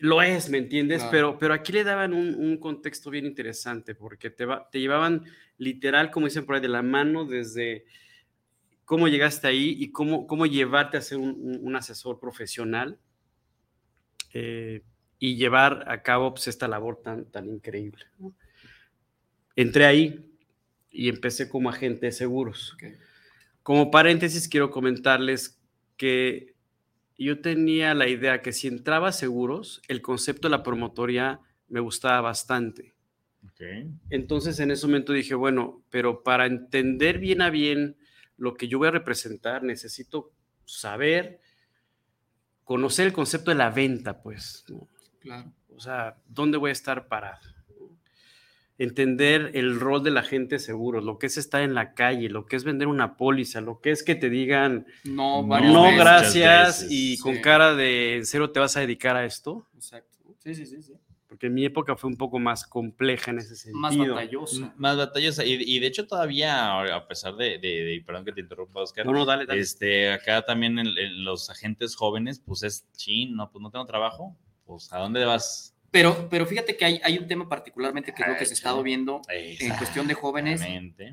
lo 0.00 0.22
es, 0.22 0.48
¿me 0.48 0.56
entiendes? 0.56 1.04
Pero, 1.10 1.38
pero 1.38 1.52
aquí 1.52 1.72
le 1.72 1.84
daban 1.84 2.14
un, 2.14 2.56
contexto 2.56 3.10
bien 3.10 3.26
interesante 3.26 3.94
porque 3.94 4.30
te, 4.30 4.46
te 4.72 4.80
llevaban 4.80 5.24
literal, 5.58 6.10
como 6.10 6.26
dicen 6.26 6.46
por 6.46 6.54
ahí, 6.54 6.62
de 6.62 6.68
la 6.68 6.82
mano 6.82 7.26
desde 7.26 7.84
cómo 8.86 9.08
llegaste 9.08 9.46
ahí 9.46 9.76
y 9.78 9.92
cómo, 9.92 10.26
cómo 10.26 10.46
llevarte 10.46 10.96
a 10.96 11.02
ser 11.02 11.18
un, 11.18 11.76
asesor 11.76 12.18
profesional 12.18 12.98
eh, 14.32 14.82
y 15.20 15.36
llevar 15.36 15.84
a 15.88 16.02
cabo 16.02 16.32
pues, 16.32 16.48
esta 16.48 16.66
labor 16.66 17.00
tan, 17.02 17.26
tan 17.26 17.46
increíble. 17.46 18.06
Entré 19.54 19.84
ahí 19.84 20.26
y 20.90 21.08
empecé 21.08 21.48
como 21.48 21.68
agente 21.68 22.06
de 22.06 22.12
seguros. 22.12 22.76
Como 23.62 23.90
paréntesis, 23.90 24.48
quiero 24.48 24.70
comentarles 24.70 25.60
que 25.98 26.54
yo 27.18 27.42
tenía 27.42 27.92
la 27.94 28.08
idea 28.08 28.40
que 28.40 28.52
si 28.52 28.66
entraba 28.66 29.12
seguros, 29.12 29.82
el 29.88 30.00
concepto 30.00 30.48
de 30.48 30.52
la 30.52 30.62
promotoría 30.62 31.40
me 31.68 31.80
gustaba 31.80 32.22
bastante. 32.22 32.94
Entonces 34.08 34.58
en 34.58 34.70
ese 34.70 34.86
momento 34.86 35.12
dije, 35.12 35.34
bueno, 35.34 35.82
pero 35.90 36.22
para 36.22 36.46
entender 36.46 37.18
bien 37.18 37.42
a 37.42 37.50
bien 37.50 37.96
lo 38.38 38.54
que 38.54 38.68
yo 38.68 38.78
voy 38.78 38.88
a 38.88 38.92
representar, 38.92 39.62
necesito 39.62 40.32
saber, 40.64 41.40
conocer 42.64 43.06
el 43.06 43.12
concepto 43.12 43.50
de 43.50 43.58
la 43.58 43.68
venta, 43.68 44.22
pues. 44.22 44.64
Claro. 45.20 45.52
O 45.76 45.80
sea, 45.80 46.16
¿dónde 46.28 46.58
voy 46.58 46.70
a 46.70 46.72
estar 46.72 47.08
parado? 47.08 47.40
entender 48.80 49.50
el 49.52 49.78
rol 49.78 50.02
de 50.02 50.10
la 50.10 50.22
gente 50.22 50.58
seguro, 50.58 51.02
lo 51.02 51.18
que 51.18 51.26
es 51.26 51.36
estar 51.36 51.60
en 51.60 51.74
la 51.74 51.92
calle, 51.92 52.30
lo 52.30 52.46
que 52.46 52.56
es 52.56 52.64
vender 52.64 52.88
una 52.88 53.18
póliza, 53.18 53.60
lo 53.60 53.78
que 53.82 53.90
es 53.90 54.02
que 54.02 54.14
te 54.14 54.30
digan 54.30 54.86
no, 55.04 55.42
no 55.42 55.94
gracias 55.94 56.86
y 56.88 57.18
con 57.18 57.42
cara 57.42 57.74
de 57.74 58.16
en 58.16 58.24
serio 58.24 58.50
te 58.50 58.58
vas 58.58 58.78
a 58.78 58.80
dedicar 58.80 59.16
a 59.16 59.26
esto. 59.26 59.66
Exacto. 59.74 60.18
Sí, 60.38 60.54
sí, 60.54 60.64
sí, 60.64 60.80
sí. 60.80 60.94
Porque 61.28 61.48
en 61.48 61.54
mi 61.54 61.66
época 61.66 61.94
fue 61.94 62.08
un 62.08 62.16
poco 62.16 62.38
más 62.38 62.66
compleja 62.66 63.30
en 63.30 63.38
ese 63.40 63.54
sentido. 63.54 63.80
Más 63.80 63.98
batallosa. 63.98 64.74
Más 64.78 64.96
batallosa. 64.96 65.44
Y, 65.44 65.78
de 65.78 65.86
hecho 65.86 66.06
todavía, 66.06 66.80
a 66.80 67.06
pesar 67.06 67.36
de, 67.36 68.02
perdón 68.06 68.24
que 68.24 68.32
te 68.32 68.40
interrumpa, 68.40 68.80
Oscar. 68.80 69.04
No, 69.04 69.12
no, 69.12 69.26
dale, 69.26 69.44
dale. 69.44 69.60
Este, 69.60 70.10
acá 70.10 70.42
también 70.42 70.78
en, 70.78 71.22
los 71.22 71.50
agentes 71.50 71.94
jóvenes, 71.94 72.40
pues 72.40 72.62
es 72.62 72.90
chin, 72.96 73.36
no, 73.36 73.50
pues 73.50 73.62
no 73.62 73.70
tengo 73.70 73.84
trabajo. 73.84 74.36
Pues, 74.70 74.92
¿a 74.92 74.98
dónde 74.98 75.24
vas? 75.24 75.74
Pero, 75.90 76.28
pero 76.30 76.46
fíjate 76.46 76.76
que 76.76 76.84
hay, 76.84 77.00
hay 77.02 77.18
un 77.18 77.26
tema 77.26 77.48
particularmente 77.48 78.14
que 78.14 78.22
es 78.22 78.28
lo 78.28 78.36
que 78.36 78.46
se 78.46 78.52
ha 78.52 78.54
estado 78.54 78.84
viendo 78.84 79.20
en 79.28 79.76
cuestión 79.76 80.06
de 80.06 80.14
jóvenes. 80.14 80.62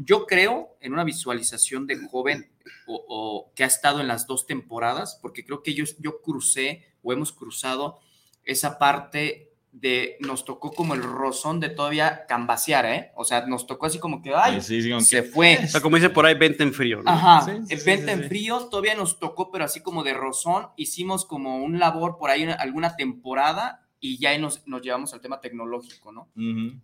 Yo 0.01 0.27
creo 0.27 0.77
en 0.79 0.93
una 0.93 1.03
visualización 1.03 1.87
de 1.87 1.97
joven 2.07 2.51
o, 2.85 3.51
que 3.55 3.63
ha 3.63 3.67
estado 3.67 3.99
en 3.99 4.07
las 4.07 4.27
dos 4.27 4.45
temporadas, 4.45 5.17
porque 5.23 5.43
creo 5.43 5.63
que 5.63 5.73
yo, 5.73 5.85
yo 5.97 6.21
crucé 6.21 6.85
o 7.01 7.11
hemos 7.11 7.31
cruzado 7.31 7.99
esa 8.43 8.77
parte 8.77 9.46
de 9.79 10.17
nos 10.21 10.43
tocó 10.43 10.71
como 10.71 10.95
el 10.95 11.03
rozón 11.03 11.59
de 11.59 11.69
todavía 11.69 12.25
cambasear, 12.27 12.85
¿eh? 12.85 13.11
O 13.15 13.23
sea, 13.23 13.45
nos 13.45 13.67
tocó 13.67 13.85
así 13.85 13.99
como 13.99 14.21
que, 14.21 14.33
ay, 14.33 14.59
se 14.61 15.23
fue. 15.23 15.59
O 15.63 15.67
sea, 15.67 15.81
como 15.81 15.97
dice 15.97 16.09
por 16.09 16.25
ahí, 16.25 16.33
venta 16.33 16.63
en 16.63 16.73
frío, 16.73 17.03
¿no? 17.03 17.11
Ajá, 17.11 17.45
venta 17.85 18.11
en 18.11 18.23
frío 18.23 18.67
todavía 18.69 18.95
nos 18.95 19.19
tocó, 19.19 19.51
pero 19.51 19.65
así 19.65 19.81
como 19.81 20.03
de 20.03 20.13
rozón, 20.13 20.67
hicimos 20.77 21.25
como 21.25 21.63
un 21.63 21.79
labor 21.79 22.17
por 22.17 22.31
ahí 22.31 22.43
alguna 22.43 22.95
temporada 22.95 23.87
y 23.99 24.17
ya 24.17 24.35
nos, 24.37 24.65
nos 24.67 24.81
llevamos 24.81 25.13
al 25.13 25.21
tema 25.21 25.41
tecnológico, 25.41 26.11
¿no? 26.11 26.31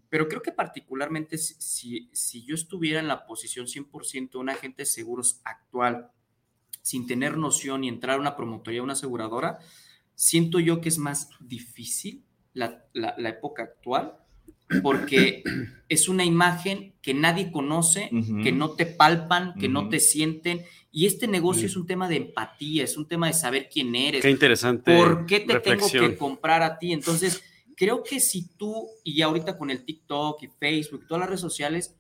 Pero 0.09 0.27
creo 0.27 0.41
que 0.41 0.51
particularmente 0.51 1.37
si, 1.37 2.09
si 2.11 2.45
yo 2.45 2.53
estuviera 2.53 2.99
en 2.99 3.07
la 3.07 3.25
posición 3.25 3.65
100% 3.65 4.31
de 4.31 4.37
un 4.37 4.49
agente 4.49 4.83
de 4.83 4.87
seguros 4.87 5.41
actual, 5.43 6.11
sin 6.81 7.07
tener 7.07 7.37
noción 7.37 7.83
y 7.83 7.87
entrar 7.87 8.17
a 8.17 8.21
una 8.21 8.35
promotoría, 8.35 8.83
una 8.83 8.93
aseguradora, 8.93 9.59
siento 10.15 10.59
yo 10.59 10.81
que 10.81 10.89
es 10.89 10.97
más 10.97 11.29
difícil 11.39 12.23
la, 12.53 12.85
la, 12.93 13.15
la 13.17 13.29
época 13.29 13.63
actual 13.63 14.17
porque 14.81 15.43
es 15.89 16.09
una 16.09 16.25
imagen 16.25 16.93
que 17.01 17.13
nadie 17.13 17.51
conoce, 17.51 18.09
que 18.43 18.51
no 18.51 18.71
te 18.71 18.85
palpan, 18.85 19.55
que 19.55 19.67
no 19.67 19.89
te 19.89 19.99
sienten. 19.99 20.63
Y 20.91 21.05
este 21.05 21.27
negocio 21.27 21.65
es 21.65 21.75
un 21.75 21.85
tema 21.85 22.07
de 22.07 22.17
empatía, 22.17 22.83
es 22.83 22.97
un 22.97 23.07
tema 23.07 23.27
de 23.27 23.33
saber 23.33 23.69
quién 23.71 23.95
eres. 23.95 24.21
Qué 24.21 24.29
interesante. 24.29 24.95
¿Por 24.95 25.25
qué 25.25 25.41
te 25.41 25.59
tengo 25.59 25.89
que 25.89 26.15
comprar 26.15 26.63
a 26.63 26.79
ti? 26.79 26.93
Entonces, 26.93 27.43
creo 27.75 28.03
que 28.03 28.19
si 28.19 28.47
tú, 28.55 28.87
y 29.03 29.21
ahorita 29.21 29.57
con 29.57 29.69
el 29.69 29.83
TikTok 29.83 30.43
y 30.43 30.47
Facebook 30.47 31.05
todas 31.07 31.21
las 31.21 31.29
redes 31.29 31.41
sociales, 31.41 31.95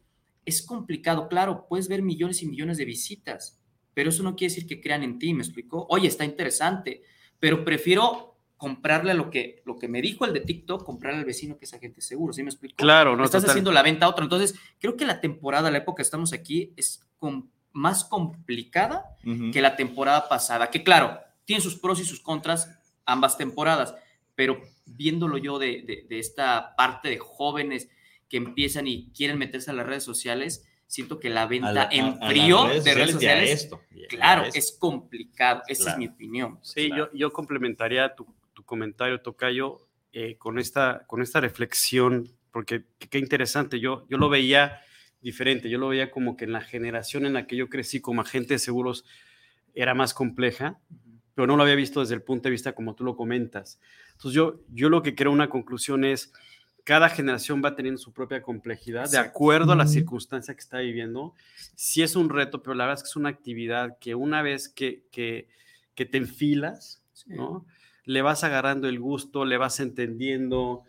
es 0.45 0.61
complicado. 0.61 1.27
Claro, 1.27 1.65
puedes 1.67 1.87
ver 1.87 2.01
millones 2.01 2.41
y 2.43 2.47
millones 2.47 2.77
de 2.77 2.85
visitas, 2.85 3.59
pero 3.93 4.09
eso 4.09 4.23
no 4.23 4.35
quiere 4.35 4.53
decir 4.53 4.67
que 4.67 4.79
crean 4.79 5.03
en 5.03 5.19
ti, 5.19 5.33
¿me 5.33 5.43
explicó? 5.43 5.85
Oye, 5.89 6.07
está 6.07 6.23
interesante, 6.23 7.03
pero 7.39 7.65
prefiero 7.65 8.32
comprarle 8.63 9.13
lo 9.13 9.29
que, 9.29 9.61
lo 9.65 9.77
que 9.77 9.89
me 9.89 10.01
dijo 10.01 10.23
el 10.23 10.31
de 10.31 10.39
TikTok, 10.39 10.85
comprarle 10.85 11.19
al 11.19 11.25
vecino 11.25 11.57
que 11.57 11.65
es 11.65 11.73
agente 11.73 11.99
seguro, 11.99 12.31
¿sí 12.31 12.43
me 12.43 12.49
explico? 12.49 12.77
Claro, 12.77 13.17
no. 13.17 13.25
Estás 13.25 13.43
haciendo 13.43 13.73
la 13.73 13.81
venta 13.81 14.05
a 14.05 14.09
otro. 14.09 14.23
Entonces, 14.23 14.55
creo 14.79 14.95
que 14.95 15.05
la 15.05 15.19
temporada, 15.19 15.69
la 15.69 15.79
época 15.79 15.97
que 15.97 16.03
estamos 16.03 16.31
aquí, 16.31 16.71
es 16.77 17.05
más 17.73 18.05
complicada 18.05 19.17
que 19.51 19.61
la 19.61 19.75
temporada 19.75 20.29
pasada, 20.29 20.69
que 20.69 20.81
claro, 20.81 21.19
tiene 21.43 21.61
sus 21.61 21.75
pros 21.75 21.99
y 21.99 22.05
sus 22.05 22.21
contras 22.21 22.69
ambas 23.05 23.37
temporadas, 23.37 23.95
pero 24.33 24.61
viéndolo 24.85 25.37
yo 25.37 25.59
de, 25.59 26.07
esta 26.11 26.73
parte 26.77 27.09
de 27.09 27.17
jóvenes 27.17 27.89
que 28.29 28.37
empiezan 28.37 28.87
y 28.87 29.09
quieren 29.09 29.37
meterse 29.39 29.71
a 29.71 29.73
las 29.73 29.85
redes 29.85 30.05
sociales, 30.05 30.65
siento 30.87 31.19
que 31.19 31.29
la 31.29 31.47
venta 31.47 31.89
en 31.91 32.17
frío 32.21 32.63
de 32.63 32.93
redes 32.93 33.11
sociales, 33.11 33.69
claro, 34.07 34.45
es 34.53 34.77
complicado, 34.79 35.63
esa 35.67 35.91
es 35.91 35.97
mi 35.97 36.07
opinión. 36.07 36.59
Sí, 36.61 36.89
yo, 36.95 37.11
yo 37.11 37.33
complementaría 37.33 38.15
tu, 38.15 38.25
tu 38.63 38.65
comentario, 38.65 39.21
Tocayo, 39.21 39.87
eh, 40.13 40.37
con, 40.37 40.59
esta, 40.59 41.03
con 41.07 41.21
esta 41.21 41.41
reflexión, 41.41 42.29
porque 42.51 42.85
qué 43.09 43.19
interesante, 43.19 43.79
yo, 43.79 44.05
yo 44.09 44.17
lo 44.17 44.29
veía 44.29 44.79
diferente, 45.21 45.69
yo 45.69 45.77
lo 45.77 45.89
veía 45.89 46.11
como 46.11 46.37
que 46.37 46.45
en 46.45 46.51
la 46.51 46.61
generación 46.61 47.25
en 47.25 47.33
la 47.33 47.47
que 47.47 47.55
yo 47.55 47.69
crecí 47.69 47.99
como 47.99 48.21
agente 48.21 48.55
de 48.55 48.59
seguros 48.59 49.05
era 49.73 49.93
más 49.93 50.13
compleja, 50.13 50.79
pero 51.33 51.47
no 51.47 51.57
lo 51.57 51.63
había 51.63 51.75
visto 51.75 52.01
desde 52.01 52.15
el 52.15 52.21
punto 52.21 52.43
de 52.43 52.51
vista 52.51 52.73
como 52.73 52.95
tú 52.95 53.03
lo 53.03 53.15
comentas. 53.15 53.79
Entonces 54.11 54.33
yo, 54.33 54.61
yo 54.69 54.89
lo 54.89 55.01
que 55.01 55.15
creo 55.15 55.31
una 55.31 55.49
conclusión 55.49 56.03
es, 56.03 56.31
cada 56.83 57.09
generación 57.09 57.61
va 57.63 57.75
teniendo 57.75 57.99
su 57.99 58.13
propia 58.13 58.41
complejidad 58.41 59.09
de 59.09 59.17
acuerdo 59.17 59.71
a 59.71 59.75
la 59.75 59.87
circunstancia 59.87 60.53
que 60.53 60.59
está 60.59 60.79
viviendo. 60.79 61.33
Sí 61.75 62.03
es 62.03 62.15
un 62.15 62.29
reto, 62.29 62.61
pero 62.61 62.75
la 62.75 62.85
verdad 62.85 62.99
es 62.99 63.03
que 63.03 63.09
es 63.09 63.15
una 63.15 63.29
actividad 63.29 63.97
que 63.99 64.15
una 64.15 64.41
vez 64.41 64.69
que, 64.69 65.05
que, 65.11 65.47
que 65.95 66.05
te 66.05 66.17
enfilas, 66.17 67.01
¿no? 67.25 67.65
Le 68.05 68.21
vas 68.21 68.43
agarrando 68.43 68.87
el 68.87 68.99
gusto, 68.99 69.45
le 69.45 69.57
vas 69.57 69.79
entendiendo. 69.79 70.83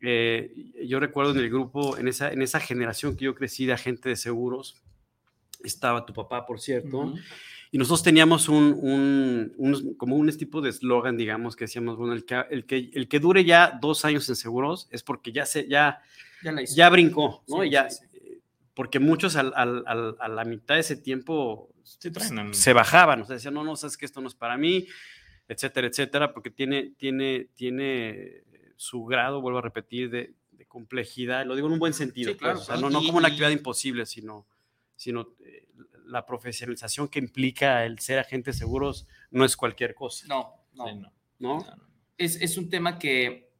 Eh, 0.00 0.54
yo 0.86 1.00
recuerdo 1.00 1.32
en 1.32 1.38
el 1.38 1.50
grupo, 1.50 1.98
en 1.98 2.08
esa, 2.08 2.32
en 2.32 2.42
esa 2.42 2.60
generación 2.60 3.16
que 3.16 3.26
yo 3.26 3.34
crecí 3.34 3.66
de 3.66 3.74
agente 3.74 4.08
de 4.08 4.16
seguros, 4.16 4.76
estaba 5.62 6.06
tu 6.06 6.14
papá, 6.14 6.46
por 6.46 6.60
cierto, 6.60 7.14
y 7.70 7.78
nosotros 7.78 8.02
teníamos 8.02 8.48
un, 8.48 9.52
un, 9.58 9.94
como 9.96 10.16
un 10.16 10.36
tipo 10.36 10.60
de 10.60 10.70
eslogan, 10.70 11.16
digamos, 11.16 11.54
que 11.54 11.64
decíamos, 11.64 11.96
bueno, 11.96 12.14
el 12.14 12.24
que, 12.24 12.42
el, 12.50 12.64
que, 12.64 12.90
el 12.94 13.08
que 13.08 13.20
dure 13.20 13.44
ya 13.44 13.78
dos 13.80 14.04
años 14.04 14.28
en 14.28 14.36
seguros 14.36 14.88
es 14.90 15.02
porque 15.02 15.32
ya, 15.32 15.46
se, 15.46 15.68
ya, 15.68 16.02
ya, 16.74 16.88
brincó, 16.88 17.44
¿no? 17.46 17.62
ya, 17.62 17.88
Porque 18.74 18.98
muchos 18.98 19.36
al, 19.36 19.52
al, 19.54 20.16
a 20.18 20.28
la 20.28 20.44
mitad 20.44 20.74
de 20.74 20.80
ese 20.80 20.96
tiempo 20.96 21.68
se 22.52 22.72
bajaban, 22.72 23.22
o 23.22 23.24
sea, 23.24 23.34
decían, 23.34 23.54
no, 23.54 23.62
no, 23.62 23.76
sabes 23.76 23.96
que 23.96 24.06
esto 24.06 24.20
no 24.20 24.28
es 24.28 24.34
para 24.34 24.56
mí, 24.56 24.86
etcétera, 25.50 25.88
etcétera, 25.88 26.32
porque 26.32 26.50
tiene, 26.50 26.92
tiene, 26.96 27.48
tiene 27.56 28.44
su 28.76 29.04
grado, 29.04 29.40
vuelvo 29.40 29.58
a 29.58 29.62
repetir, 29.62 30.08
de, 30.08 30.34
complejidad, 30.68 31.44
lo 31.46 31.56
digo 31.56 31.66
en 31.66 31.72
un 31.72 31.78
buen 31.80 31.92
sentido, 31.92 32.36
pues, 32.36 32.68
no, 32.80 32.90
no, 32.90 33.00
como 33.00 33.18
una 33.18 33.26
actividad 33.26 33.50
imposible, 33.50 34.06
sino, 34.06 34.46
sino 34.94 35.30
eh, 35.44 35.66
la 36.06 36.24
profesionalización 36.24 37.08
que 37.08 37.18
implica 37.18 37.84
el 37.84 37.98
ser 37.98 38.20
agente 38.20 38.52
de 38.52 38.56
seguros 38.56 39.08
no 39.32 39.44
es 39.44 39.56
cualquier 39.56 39.96
cosa. 39.96 40.28
No, 40.28 40.54
no. 40.74 41.12
¿No? 41.40 41.66
Es, 42.16 42.40
es, 42.40 42.56
un 42.56 42.70
tema 42.70 43.00
que, 43.00 43.50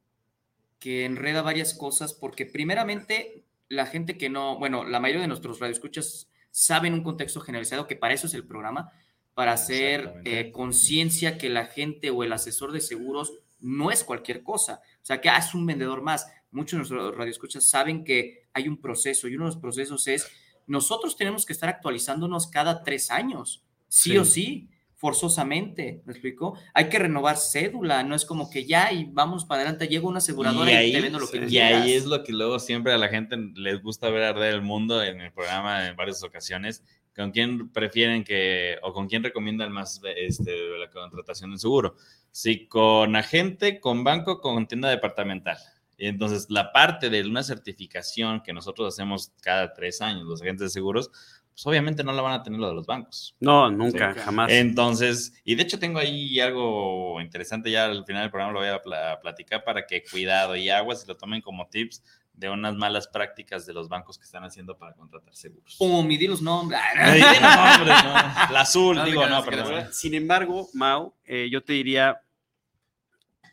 que 0.79 1.03
enreda 1.03 1.41
varias 1.41 1.73
cosas 1.73 2.13
porque 2.13 2.45
primeramente 2.45 3.43
la 3.67 3.85
gente 3.87 4.17
que 4.17 4.29
no, 4.29 4.57
bueno, 4.57 4.85
la 4.85 5.01
mayoría 5.01 5.23
de 5.23 5.27
nuestros 5.27 5.59
radioescuchas 5.59 6.29
saben 6.51 6.93
un 6.93 7.03
contexto 7.03 7.41
generalizado 7.41 7.87
que 7.87 7.97
para 7.97 8.13
eso 8.13 8.27
es 8.27 8.33
el 8.35 8.45
programa, 8.45 8.93
para 9.33 9.53
hacer 9.53 10.21
eh, 10.25 10.51
conciencia 10.51 11.37
que 11.37 11.49
la 11.49 11.65
gente 11.65 12.09
o 12.09 12.23
el 12.23 12.33
asesor 12.33 12.71
de 12.71 12.81
seguros 12.81 13.33
no 13.59 13.91
es 13.91 14.03
cualquier 14.03 14.43
cosa. 14.43 14.81
O 15.01 15.05
sea, 15.05 15.21
que 15.21 15.29
ah, 15.29 15.37
es 15.37 15.53
un 15.53 15.65
vendedor 15.65 16.01
más. 16.01 16.27
Muchos 16.51 16.71
de 16.71 16.77
nuestros 16.77 17.15
radioescuchas 17.15 17.65
saben 17.65 18.03
que 18.03 18.47
hay 18.53 18.67
un 18.67 18.81
proceso 18.81 19.27
y 19.27 19.35
uno 19.35 19.45
de 19.45 19.51
los 19.51 19.61
procesos 19.61 20.07
es 20.07 20.27
nosotros 20.67 21.15
tenemos 21.15 21.45
que 21.45 21.53
estar 21.53 21.69
actualizándonos 21.69 22.47
cada 22.47 22.83
tres 22.83 23.11
años, 23.11 23.63
sí, 23.87 24.17
o 24.17 24.25
sí, 24.25 24.69
forzosamente, 24.95 26.01
¿me 26.05 26.13
explico? 26.13 26.57
Hay 26.73 26.87
que 26.87 26.99
renovar 26.99 27.37
cédula, 27.37 28.03
no 28.03 28.15
es 28.15 28.23
como 28.23 28.49
que 28.49 28.65
ya 28.65 28.93
y 28.93 29.05
vamos 29.05 29.45
para 29.45 29.61
adelante, 29.61 29.87
llega 29.87 30.07
una 30.07 30.19
aseguradora 30.19 30.71
y, 30.71 30.75
ahí, 30.75 30.91
te 30.93 31.01
vendo 31.01 31.19
lo 31.19 31.27
que 31.27 31.45
Y 31.49 31.57
ahí 31.57 31.93
es 31.93 32.05
lo 32.05 32.23
que 32.23 32.31
luego 32.31 32.59
siempre 32.59 32.93
a 32.93 32.97
la 32.97 33.09
gente 33.09 33.35
les 33.55 33.81
gusta 33.81 34.09
ver 34.09 34.23
arder 34.23 34.53
el 34.53 34.61
mundo 34.61 35.03
en 35.03 35.19
el 35.21 35.33
programa 35.33 35.87
en 35.87 35.95
varias 35.95 36.23
ocasiones. 36.23 36.83
¿Con 37.15 37.31
quién 37.31 37.69
prefieren 37.69 38.23
que, 38.23 38.77
o 38.83 38.93
con 38.93 39.07
quién 39.07 39.23
recomiendan 39.23 39.71
más 39.71 40.01
este, 40.15 40.77
la 40.77 40.89
contratación 40.89 41.51
de 41.51 41.57
seguro? 41.57 41.95
Si 42.31 42.67
con 42.67 43.15
agente, 43.15 43.79
con 43.79 44.03
banco, 44.03 44.39
con 44.39 44.67
tienda 44.67 44.89
departamental. 44.89 45.57
Entonces, 45.97 46.47
la 46.49 46.71
parte 46.71 47.09
de 47.09 47.23
una 47.23 47.43
certificación 47.43 48.41
que 48.41 48.53
nosotros 48.53 48.93
hacemos 48.93 49.33
cada 49.41 49.73
tres 49.73 50.01
años, 50.01 50.23
los 50.23 50.41
agentes 50.41 50.67
de 50.67 50.69
seguros, 50.69 51.11
pues 51.51 51.67
obviamente 51.67 52.03
no 52.03 52.13
la 52.13 52.21
van 52.21 52.33
a 52.33 52.43
tener 52.43 52.59
lo 52.59 52.69
de 52.69 52.75
los 52.75 52.87
bancos. 52.87 53.35
No, 53.39 53.69
nunca, 53.69 54.13
jamás. 54.13 54.49
Entonces, 54.51 55.33
y 55.43 55.55
de 55.55 55.63
hecho 55.63 55.77
tengo 55.77 55.99
ahí 55.99 56.39
algo 56.39 57.21
interesante, 57.21 57.69
ya 57.69 57.85
al 57.85 58.05
final 58.05 58.23
del 58.23 58.31
programa 58.31 58.53
lo 58.53 58.59
voy 58.59 58.69
a 58.69 59.19
platicar 59.21 59.63
para 59.63 59.85
que 59.85 60.03
cuidado 60.09 60.55
y 60.55 60.69
aguas, 60.69 61.01
si 61.01 61.07
lo 61.07 61.17
tomen 61.17 61.41
como 61.41 61.67
tips 61.67 62.01
de 62.41 62.49
unas 62.49 62.75
malas 62.75 63.07
prácticas 63.07 63.67
de 63.67 63.73
los 63.73 63.87
bancos 63.87 64.17
que 64.17 64.25
están 64.25 64.43
haciendo 64.43 64.75
para 64.75 64.93
contratar 64.95 65.35
seguros. 65.35 65.75
Como 65.77 66.01
medir 66.01 66.27
los 66.27 66.41
nombres. 66.41 66.81
La 66.95 68.61
azul, 68.61 68.99
digo, 69.05 69.27
no, 69.27 69.45
perdón. 69.45 69.93
Sin 69.93 70.15
embargo, 70.15 70.67
Mau, 70.73 71.13
eh, 71.23 71.49
yo 71.51 71.63
te 71.63 71.73
diría, 71.73 72.19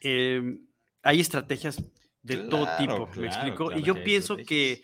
eh, 0.01 0.59
hay 1.03 1.21
estrategias 1.21 1.85
de 2.23 2.37
todo 2.39 2.67
tipo, 2.79 3.11
¿me 3.17 3.27
explico? 3.27 3.73
y 3.73 3.83
yo 3.83 4.03
pienso 4.03 4.39
que, 4.39 4.83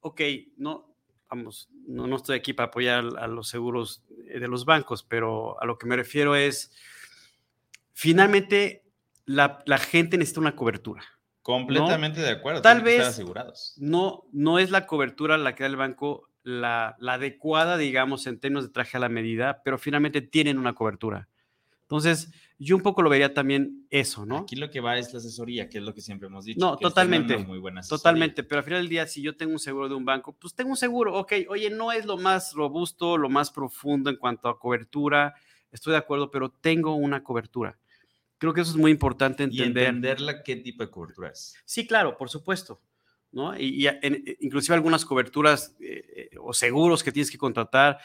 ok, 0.00 0.20
no, 0.56 0.96
vamos, 1.30 1.68
no, 1.86 2.08
no 2.08 2.16
estoy 2.16 2.36
aquí 2.36 2.52
para 2.52 2.66
apoyar 2.66 3.04
a 3.16 3.28
los 3.28 3.48
seguros 3.48 4.02
de 4.08 4.48
los 4.48 4.64
bancos, 4.64 5.04
pero 5.04 5.62
a 5.62 5.66
lo 5.66 5.78
que 5.78 5.86
me 5.86 5.94
refiero 5.94 6.34
es, 6.34 6.72
finalmente, 7.92 8.82
la, 9.24 9.62
la 9.66 9.78
gente 9.78 10.18
necesita 10.18 10.40
una 10.40 10.56
cobertura. 10.56 11.04
Completamente 11.46 12.20
de 12.20 12.30
acuerdo. 12.30 12.60
Tal 12.60 12.82
vez 12.82 13.06
asegurados. 13.06 13.74
No, 13.76 14.24
no 14.32 14.58
es 14.58 14.72
la 14.72 14.84
cobertura 14.84 15.38
la 15.38 15.54
que 15.54 15.62
da 15.62 15.68
el 15.68 15.76
banco 15.76 16.28
la, 16.42 16.96
la, 16.98 17.14
adecuada, 17.14 17.76
digamos, 17.76 18.26
en 18.26 18.40
términos 18.40 18.64
de 18.64 18.72
traje 18.72 18.96
a 18.96 19.00
la 19.00 19.08
medida, 19.08 19.62
pero 19.64 19.78
finalmente 19.78 20.22
tienen 20.22 20.58
una 20.58 20.74
cobertura. 20.74 21.28
Entonces, 21.82 22.32
yo 22.58 22.74
un 22.74 22.82
poco 22.82 23.00
lo 23.00 23.10
vería 23.10 23.32
también 23.32 23.86
eso, 23.90 24.26
¿no? 24.26 24.38
Aquí 24.38 24.56
lo 24.56 24.70
que 24.70 24.80
va 24.80 24.98
es 24.98 25.12
la 25.12 25.20
asesoría, 25.20 25.68
que 25.68 25.78
es 25.78 25.84
lo 25.84 25.94
que 25.94 26.00
siempre 26.00 26.26
hemos 26.26 26.46
dicho. 26.46 26.58
No, 26.58 26.76
totalmente. 26.78 27.38
Muy 27.38 27.60
buena 27.60 27.80
totalmente, 27.82 28.42
pero 28.42 28.58
al 28.58 28.64
final 28.64 28.80
del 28.80 28.88
día, 28.88 29.06
si 29.06 29.22
yo 29.22 29.36
tengo 29.36 29.52
un 29.52 29.60
seguro 29.60 29.88
de 29.88 29.94
un 29.94 30.04
banco, 30.04 30.36
pues 30.36 30.52
tengo 30.52 30.70
un 30.70 30.76
seguro, 30.76 31.16
ok, 31.16 31.32
oye, 31.48 31.70
no 31.70 31.92
es 31.92 32.06
lo 32.06 32.16
más 32.16 32.54
robusto, 32.54 33.16
lo 33.16 33.28
más 33.28 33.52
profundo 33.52 34.10
en 34.10 34.16
cuanto 34.16 34.48
a 34.48 34.58
cobertura, 34.58 35.36
estoy 35.70 35.92
de 35.92 35.98
acuerdo, 35.98 36.28
pero 36.28 36.50
tengo 36.50 36.96
una 36.96 37.22
cobertura. 37.22 37.78
Creo 38.38 38.52
que 38.52 38.60
eso 38.60 38.70
es 38.70 38.76
muy 38.76 38.90
importante 38.90 39.44
entender. 39.44 39.84
Y 39.84 39.86
entenderla 39.86 40.42
qué 40.42 40.56
tipo 40.56 40.84
de 40.84 40.90
cobertura 40.90 41.30
es. 41.30 41.54
Sí, 41.64 41.86
claro, 41.86 42.16
por 42.16 42.28
supuesto. 42.28 42.80
¿no? 43.32 43.58
Y, 43.58 43.86
inclusive 44.40 44.74
algunas 44.74 45.04
coberturas 45.04 45.74
eh, 45.80 46.30
eh, 46.32 46.36
o 46.40 46.54
seguros 46.54 47.02
que 47.02 47.12
tienes 47.12 47.30
que 47.30 47.38
contratar, 47.38 47.98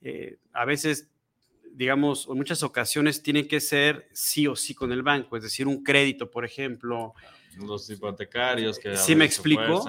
eh, 0.00 0.38
a 0.52 0.64
veces 0.64 1.10
digamos, 1.70 2.26
en 2.28 2.36
muchas 2.36 2.62
ocasiones 2.64 3.22
tiene 3.22 3.46
que 3.46 3.60
ser 3.60 4.08
sí 4.12 4.48
o 4.48 4.56
sí 4.56 4.74
con 4.74 4.90
el 4.90 5.02
banco, 5.02 5.36
es 5.36 5.44
decir, 5.44 5.68
un 5.68 5.84
crédito, 5.84 6.28
por 6.28 6.44
ejemplo. 6.44 7.14
Los 7.56 7.88
hipotecarios 7.90 8.78
que... 8.78 8.96
¿Sí 8.96 9.14
me 9.14 9.24
explico? 9.24 9.84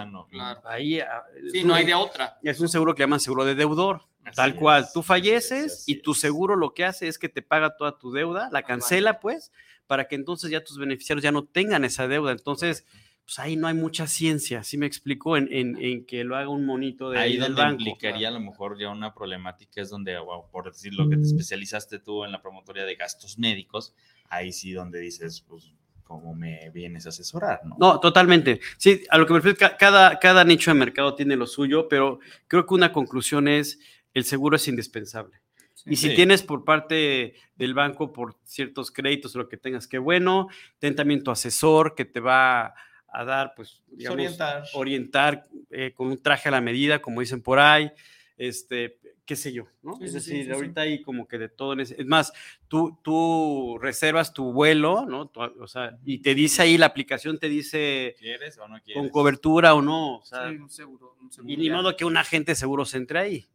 Ahí, 0.66 1.00
ah, 1.00 1.24
sí, 1.52 1.64
no 1.64 1.76
hay 1.76 1.86
de 1.86 1.94
otra. 1.94 2.40
Es 2.42 2.60
un 2.60 2.70
seguro 2.70 2.96
que 2.96 3.04
llaman 3.04 3.20
seguro 3.20 3.46
de 3.46 3.56
deudor. 3.56 4.04
tal 4.36 4.56
cual, 4.56 4.88
tú 4.94 5.02
falleces 5.02 5.84
y 5.88 6.02
tu 6.02 6.14
seguro 6.14 6.56
lo 6.56 6.74
que 6.74 6.86
hace 6.86 7.08
es 7.08 7.18
que 7.18 7.30
te 7.30 7.42
paga 7.42 7.76
toda 7.78 7.98
tu 7.98 8.12
deuda, 8.12 8.50
la 8.52 8.64
cancela 8.64 9.20
pues, 9.20 9.52
para 9.88 10.08
que 10.08 10.16
entonces 10.16 10.52
ya 10.52 10.64
tus 10.64 10.78
beneficiarios 10.78 11.24
ya 11.24 11.32
no 11.32 11.46
tengan 11.46 11.84
esa 11.86 12.08
deuda. 12.08 12.32
Entonces, 12.32 12.86
pues 13.30 13.38
ahí 13.38 13.56
no 13.56 13.68
hay 13.68 13.76
mucha 13.76 14.08
ciencia, 14.08 14.64
¿sí 14.64 14.80
me 14.80 14.88
explico? 14.88 15.38
En, 15.38 15.48
en, 15.52 16.04
que 16.08 16.24
lo 16.24 16.36
haga 16.36 16.50
un 16.50 16.66
monito 16.66 17.12
de 17.12 17.20
ahí 17.20 17.38
donde 17.38 17.62
implicaría 17.62 18.30
a 18.30 18.32
lo 18.32 18.40
mejor 18.40 18.80
ya 18.80 18.90
una 18.90 19.14
problemática 19.14 19.82
es 19.82 19.92
donde, 19.92 20.18
por 20.52 20.66
decir 20.66 20.96
lo 20.96 21.08
que 21.08 21.16
te 21.16 21.22
especializaste 21.22 22.00
tú 22.00 22.26
en 22.26 22.32
la 22.32 22.42
promotoria 22.42 22.86
de 22.86 22.96
gastos 22.96 23.38
médicos, 23.38 23.94
ahí 24.30 24.52
sí 24.52 24.72
donde 24.72 25.00
dices, 25.00 25.46
pues, 25.48 25.72
¿cómo 26.10 26.34
me 26.34 26.72
vienes 26.72 27.06
a 27.06 27.10
asesorar? 27.10 27.62
No, 27.64 27.76
no 27.78 28.00
totalmente. 28.00 28.60
Sí, 28.78 29.04
a 29.12 29.20
lo 29.20 29.28
que 29.28 29.34
me 29.34 29.40
refiero, 29.42 29.76
cada, 29.78 30.18
cada 30.18 30.44
nicho 30.44 30.72
de 30.72 30.76
mercado 30.80 31.14
tiene 31.14 31.36
lo 31.36 31.46
suyo, 31.46 31.88
pero 31.88 32.20
creo 32.48 32.66
que 32.66 32.74
una 32.74 32.92
conclusión 32.92 33.48
es, 33.48 33.80
el 34.16 34.24
seguro 34.24 34.56
es 34.56 34.68
indispensable. 34.68 35.40
Y 35.86 35.98
si 35.98 36.16
tienes 36.16 36.42
por 36.42 36.66
parte 36.66 37.36
del 37.56 37.76
banco 37.76 38.12
por 38.12 38.36
ciertos 38.44 38.90
créditos 38.90 39.36
o 39.36 39.40
lo 39.40 39.50
que 39.50 39.58
tengas, 39.58 39.88
qué 39.88 40.00
bueno, 40.00 40.48
ten 40.80 40.96
también 40.96 41.24
tu 41.24 41.30
asesor 41.30 41.94
que 41.94 42.06
te 42.06 42.20
va 42.20 42.74
a 43.08 43.24
dar, 43.24 43.54
pues, 43.56 43.84
digamos, 43.92 44.16
orientar, 44.16 44.64
orientar 44.74 45.46
eh, 45.70 45.94
con 45.94 46.08
un 46.08 46.18
traje 46.18 46.50
a 46.50 46.52
la 46.52 46.60
medida, 46.60 47.04
como 47.04 47.22
dicen 47.22 47.44
por 47.44 47.60
ahí, 47.60 47.92
este, 48.36 48.98
qué 49.30 49.36
sé 49.36 49.54
yo, 49.54 49.68
¿no? 49.84 49.94
es 50.02 50.14
decir, 50.14 50.52
ahorita 50.52 50.82
hay 50.82 51.04
como 51.04 51.28
que 51.28 51.38
de 51.38 51.50
todo 51.50 51.74
en 51.74 51.82
ese, 51.82 51.96
es 52.02 52.08
más, 52.08 52.34
tú, 52.68 52.98
tú 53.04 53.78
reservas 53.80 54.34
tu 54.34 54.52
vuelo, 54.52 55.06
¿no? 55.06 55.32
o 55.36 55.68
sea, 55.68 55.96
y 56.04 56.18
te 56.18 56.34
dice 56.34 56.64
ahí, 56.64 56.80
la 56.80 56.88
aplicación 56.88 57.38
te 57.38 57.48
dice... 57.48 58.16
¿Quieres 58.18 58.58
o 58.58 58.68
no 58.68 58.82
quieres? 58.82 59.00
Con 59.00 59.10
cobertura 59.10 59.76
o 59.76 59.84
no, 59.84 60.16
o 60.18 60.26
sea, 60.26 60.48
un 60.48 60.68
seguro, 60.72 61.16
un 61.22 61.32
seguro 61.32 61.54
y 61.54 61.58
ni 61.58 61.70
modo 61.70 61.96
que 61.96 62.06
un 62.06 62.18
agente 62.18 62.56
seguro 62.56 62.86
se 62.86 62.98
entre 62.98 63.20
ahí. 63.20 63.48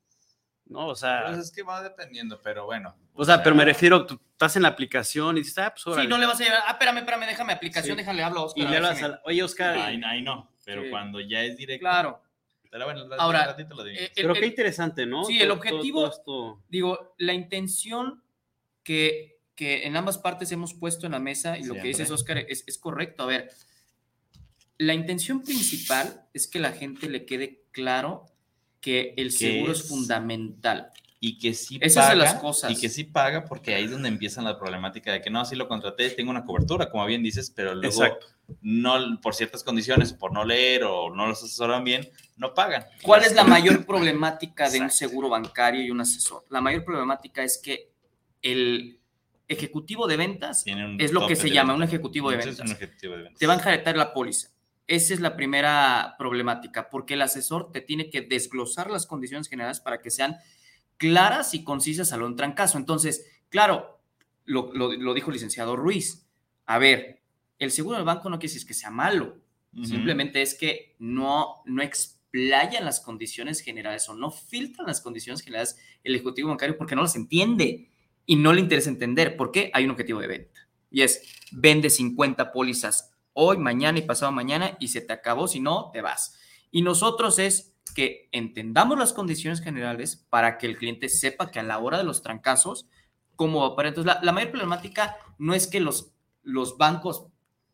¿no? 0.66 0.86
O 0.86 0.94
sea, 0.94 1.24
Pues 1.26 1.38
es 1.38 1.50
que 1.50 1.64
va 1.64 1.82
dependiendo, 1.82 2.40
pero 2.40 2.66
bueno. 2.66 2.94
o 3.12 3.24
sea, 3.24 3.42
pero 3.42 3.56
me 3.56 3.64
refiero, 3.64 4.06
tú 4.06 4.20
estás 4.30 4.54
en 4.54 4.62
la 4.62 4.68
aplicación 4.68 5.36
y 5.36 5.40
dices, 5.40 5.58
ah, 5.58 5.74
pues 5.74 5.96
Sí, 5.96 6.06
no 6.06 6.18
le 6.18 6.26
vas 6.26 6.40
a 6.40 6.44
llevar, 6.44 6.60
ah, 6.68 6.70
espérame, 6.70 6.98
espérame, 6.98 7.26
déjame 7.26 7.52
aplicación, 7.52 7.96
Sí. 7.96 8.00
déjale 8.00 8.22
hablo 8.22 8.38
a 8.38 8.44
Oscar. 8.44 8.62
y 8.62 8.66
a 8.66 8.70
le 8.70 8.76
hablas 8.76 9.20
oye, 9.24 9.42
Oscar, 9.42 9.76
Ahí, 9.76 10.00
ahí 10.04 10.22
no, 10.22 10.52
pero 10.64 10.84
Sí. 10.84 10.90
cuando 10.90 11.18
ya 11.20 11.42
es 11.42 11.56
directo. 11.56 11.80
Claro. 11.82 12.22
Pero 12.74 12.86
bueno, 12.86 13.06
Ahora, 13.18 13.46
ratito 13.46 13.72
lo 13.76 13.84
digo. 13.84 14.00
eh, 14.00 14.10
pero 14.16 14.30
el- 14.30 14.34
qué 14.34 14.44
el- 14.46 14.50
interesante, 14.50 15.06
¿no? 15.06 15.22
sí, 15.24 15.34
el 15.40 15.46
Todo- 15.46 15.60
todo- 15.60 15.76
objetivo- 15.76 16.00
todo 16.00 16.10
esto- 16.10 16.62
digo, 16.68 17.14
la 17.18 17.32
intención 17.32 18.20
que, 18.82 19.38
que 19.54 19.86
en 19.86 19.96
ambas 19.96 20.18
partes 20.18 20.50
hemos 20.50 20.74
puesto 20.74 21.06
en 21.06 21.12
la 21.12 21.20
mesa 21.20 21.56
y 21.56 21.60
lo 21.60 21.74
que 21.74 21.82
Siempre. 21.82 21.88
dices, 21.90 22.10
Oscar, 22.10 22.38
es, 22.38 22.64
es 22.66 22.76
correcto. 22.76 23.22
A 23.22 23.26
ver, 23.26 23.52
la 24.78 24.92
intención 24.92 25.40
principal 25.44 26.26
es 26.34 26.48
que 26.48 26.58
la 26.58 26.72
gente 26.72 27.08
le 27.08 27.24
quede 27.26 27.62
claro 27.70 28.24
que 28.80 29.14
el 29.18 29.28
¿Qué 29.28 29.36
seguro 29.52 29.70
es? 29.70 29.78
es? 29.82 29.88
fundamental. 29.88 30.90
Y 31.26 31.38
que 31.38 31.54
sí 31.54 31.78
Esas 31.80 32.04
paga, 32.04 32.10
son 32.10 32.18
las 32.18 32.34
cosas. 32.34 32.70
y 32.70 32.78
que 32.78 32.90
sí 32.90 33.04
paga 33.04 33.46
porque 33.46 33.74
ahí 33.74 33.84
es 33.84 33.90
donde 33.90 34.10
empieza 34.10 34.42
la 34.42 34.58
problemática 34.58 35.10
de 35.10 35.22
que 35.22 35.30
no, 35.30 35.40
así 35.40 35.56
lo 35.56 35.68
contraté, 35.68 36.10
tengo 36.10 36.30
una 36.30 36.44
cobertura, 36.44 36.90
como 36.90 37.06
bien 37.06 37.22
dices, 37.22 37.50
pero 37.50 37.74
luego 37.74 38.04
Exacto. 38.04 38.26
no 38.60 39.18
por 39.22 39.34
ciertas 39.34 39.64
condiciones, 39.64 40.12
por 40.12 40.34
no 40.34 40.44
leer 40.44 40.84
o 40.84 41.08
no 41.14 41.26
los 41.26 41.42
asesoran 41.42 41.82
bien, 41.82 42.06
no 42.36 42.52
pagan. 42.52 42.84
¿Cuál 43.02 43.22
es 43.22 43.34
la 43.34 43.42
mayor 43.44 43.86
problemática 43.86 44.68
de 44.68 44.82
un 44.82 44.90
seguro 44.90 45.30
bancario 45.30 45.82
y 45.82 45.90
un 45.90 46.02
asesor? 46.02 46.44
La 46.50 46.60
mayor 46.60 46.84
problemática 46.84 47.42
es 47.42 47.56
que 47.56 47.88
el 48.42 49.00
ejecutivo 49.48 50.06
de 50.06 50.18
ventas 50.18 50.62
es 50.98 51.12
lo 51.12 51.26
que 51.26 51.36
se 51.36 51.48
llama 51.48 51.72
ventas. 51.72 51.88
un 51.88 51.94
ejecutivo 51.94 52.30
de 52.30 52.36
ventas. 52.36 52.60
un 52.60 52.72
ejecutivo 52.72 53.16
de 53.16 53.22
ventas. 53.22 53.38
te 53.38 53.46
van 53.46 53.56
a 53.56 53.60
enjaretar 53.60 53.96
la 53.96 54.12
póliza. 54.12 54.48
Esa 54.86 55.14
es 55.14 55.20
la 55.20 55.36
primera 55.36 56.16
problemática, 56.18 56.90
porque 56.90 57.14
el 57.14 57.22
asesor 57.22 57.72
te 57.72 57.80
tiene 57.80 58.10
que 58.10 58.20
desglosar 58.20 58.90
las 58.90 59.06
condiciones 59.06 59.48
generales 59.48 59.80
para 59.80 60.02
que 60.02 60.10
sean 60.10 60.36
claras 60.96 61.54
y 61.54 61.64
concisas 61.64 62.12
a 62.12 62.16
lo 62.16 62.34
trancazo. 62.34 62.78
Entonces, 62.78 63.26
claro, 63.48 64.00
lo, 64.44 64.72
lo- 64.74 64.92
lo 64.92 65.14
dijo 65.14 65.30
el 65.30 65.34
licenciado 65.34 65.76
Ruiz. 65.76 66.26
A 66.66 66.78
ver, 66.78 67.22
el 67.58 67.70
seguro 67.70 67.96
del 67.96 68.04
banco 68.06 68.28
no 68.30 68.38
quiere 68.38 68.52
decir 68.52 68.66
que 68.66 68.74
sea 68.74 68.90
malo, 68.90 69.36
simplemente 69.82 70.40
es 70.40 70.54
que 70.54 70.94
no, 71.00 71.62
no 71.64 71.82
explayan 71.82 72.84
las 72.84 73.00
condiciones 73.00 73.60
generales 73.60 74.08
o 74.08 74.14
no 74.14 74.30
filtran 74.30 74.86
las 74.86 75.00
condiciones 75.00 75.42
generales 75.42 75.76
el 76.04 76.14
ejecutivo 76.14 76.48
bancario 76.50 76.76
porque 76.78 76.94
no 76.94 77.02
las 77.02 77.16
entiende 77.16 77.90
y 78.24 78.36
no 78.36 78.52
le 78.52 78.60
interesa 78.60 78.88
entender 78.88 79.36
por 79.36 79.50
qué 79.50 79.70
hay 79.74 79.84
un 79.84 79.90
objetivo 79.90 80.20
de 80.20 80.28
venta. 80.28 80.68
Y 80.90 81.02
es, 81.02 81.22
vende 81.52 81.90
50 81.90 82.52
pólizas 82.52 83.12
hoy, 83.32 83.58
mañana 83.58 83.98
y 83.98 84.02
pasado 84.02 84.30
mañana 84.32 84.76
y 84.78 84.88
se 84.88 85.00
te 85.00 85.12
acabó, 85.12 85.48
si 85.48 85.58
no, 85.60 85.90
te 85.92 86.00
vas. 86.02 86.38
Y 86.70 86.82
nosotros 86.82 87.38
es 87.40 87.73
que 87.94 88.28
entendamos 88.32 88.98
las 88.98 89.12
condiciones 89.12 89.60
generales 89.60 90.26
para 90.28 90.58
que 90.58 90.66
el 90.66 90.76
cliente 90.76 91.08
sepa 91.08 91.50
que 91.50 91.60
a 91.60 91.62
la 91.62 91.78
hora 91.78 91.98
de 91.98 92.04
los 92.04 92.22
trancazos, 92.22 92.86
cómo 93.36 93.60
va 93.60 93.68
a 93.68 93.76
parar. 93.76 93.90
Entonces, 93.90 94.12
la, 94.14 94.20
la 94.22 94.32
mayor 94.32 94.50
problemática 94.50 95.16
no 95.38 95.54
es 95.54 95.66
que 95.66 95.80
los, 95.80 96.12
los 96.42 96.76
bancos 96.76 97.26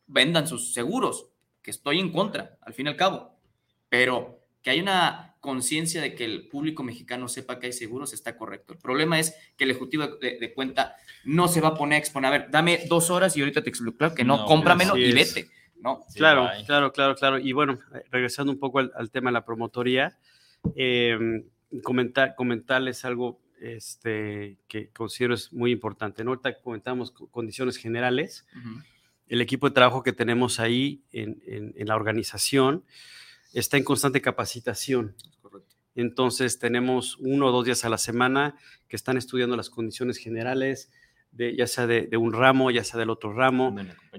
vendan 0.06 0.46
sus 0.46 0.72
seguros, 0.72 1.28
que 1.62 1.70
estoy 1.70 2.00
en 2.00 2.12
contra, 2.12 2.58
al 2.62 2.74
fin 2.74 2.86
y 2.86 2.90
al 2.90 2.96
cabo, 2.96 3.38
pero 3.88 4.40
que 4.62 4.70
hay 4.70 4.80
una 4.80 5.36
conciencia 5.40 6.02
de 6.02 6.14
que 6.14 6.24
el 6.24 6.48
público 6.48 6.82
mexicano 6.82 7.26
sepa 7.28 7.58
que 7.58 7.66
hay 7.66 7.72
seguros 7.72 8.12
está 8.12 8.36
correcto. 8.36 8.74
El 8.74 8.78
problema 8.78 9.18
es 9.18 9.34
que 9.56 9.64
el 9.64 9.70
ejecutivo 9.70 10.06
de, 10.06 10.38
de 10.38 10.54
cuenta 10.54 10.96
no 11.24 11.48
se 11.48 11.62
va 11.62 11.68
a 11.68 11.74
poner 11.74 11.96
a 11.96 11.98
exponer, 11.98 12.28
a 12.28 12.38
ver, 12.38 12.50
dame 12.50 12.80
dos 12.88 13.08
horas 13.08 13.36
y 13.36 13.40
ahorita 13.40 13.62
te 13.62 13.70
explico, 13.70 13.96
claro 13.96 14.14
que 14.14 14.24
no, 14.24 14.38
No, 14.38 14.44
cómpramelo 14.44 14.96
y 14.98 15.18
es. 15.18 15.34
¿No? 15.82 16.04
Sí, 16.08 16.18
claro, 16.18 16.48
bye. 16.54 16.64
claro, 16.64 16.92
claro, 16.92 17.14
claro. 17.14 17.38
Y 17.38 17.52
bueno, 17.52 17.78
regresando 18.10 18.52
un 18.52 18.58
poco 18.58 18.78
al, 18.78 18.92
al 18.94 19.10
tema 19.10 19.30
de 19.30 19.34
la 19.34 19.44
promotoría, 19.44 20.18
eh, 20.76 21.44
comentar, 21.82 22.34
comentarles 22.34 23.04
algo 23.04 23.40
este, 23.60 24.56
que 24.68 24.88
considero 24.88 25.34
es 25.34 25.52
muy 25.52 25.70
importante. 25.72 26.24
¿no? 26.24 26.30
Ahorita 26.30 26.60
comentamos 26.60 27.10
co- 27.10 27.28
condiciones 27.28 27.76
generales. 27.76 28.46
El 29.28 29.40
equipo 29.40 29.68
de 29.68 29.74
trabajo 29.74 30.02
que 30.02 30.12
tenemos 30.12 30.58
ahí 30.60 31.02
en, 31.12 31.40
en- 31.46 31.72
en 31.76 31.86
la 31.88 31.94
organización 31.96 32.84
está 33.52 33.76
en 33.76 33.84
constante 33.84 34.20
capacitación. 34.20 35.14
Entonces 35.94 36.58
tenemos 36.58 37.16
uno 37.18 37.46
o 37.48 37.52
dos 37.52 37.64
días 37.64 37.84
a 37.84 37.88
la 37.88 37.98
semana 37.98 38.56
que 38.88 38.96
están 38.96 39.16
estudiando 39.16 39.56
las 39.56 39.70
condiciones 39.70 40.18
generales, 40.18 40.90
de, 41.32 41.54
ya 41.56 41.66
sea 41.66 41.86
de, 41.86 42.02
de 42.02 42.16
un 42.16 42.32
ramo, 42.32 42.70
ya 42.70 42.84
sea 42.84 42.98
del 42.98 43.10
otro 43.10 43.32
ramo. 43.32 43.74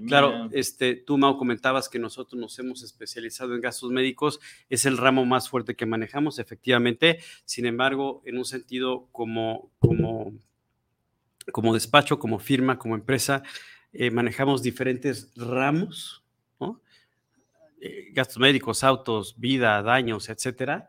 Claro, 0.06 0.48
este, 0.52 0.96
tú, 0.96 1.18
Mau, 1.18 1.36
comentabas 1.36 1.88
que 1.88 1.98
nosotros 1.98 2.40
nos 2.40 2.58
hemos 2.58 2.82
especializado 2.82 3.54
en 3.54 3.60
gastos 3.60 3.90
médicos, 3.90 4.40
es 4.68 4.86
el 4.86 4.96
ramo 4.96 5.24
más 5.24 5.48
fuerte 5.48 5.76
que 5.76 5.86
manejamos, 5.86 6.38
efectivamente. 6.38 7.20
Sin 7.44 7.66
embargo, 7.66 8.22
en 8.24 8.38
un 8.38 8.44
sentido 8.44 9.08
como, 9.12 9.70
como, 9.78 10.32
como 11.52 11.74
despacho, 11.74 12.18
como 12.18 12.38
firma, 12.38 12.78
como 12.78 12.94
empresa, 12.94 13.42
eh, 13.92 14.10
manejamos 14.10 14.62
diferentes 14.62 15.32
ramos, 15.36 16.24
¿no? 16.58 16.80
Eh, 17.80 18.10
gastos 18.12 18.38
médicos, 18.38 18.84
autos, 18.84 19.38
vida, 19.38 19.82
daños, 19.82 20.28
etcétera. 20.28 20.88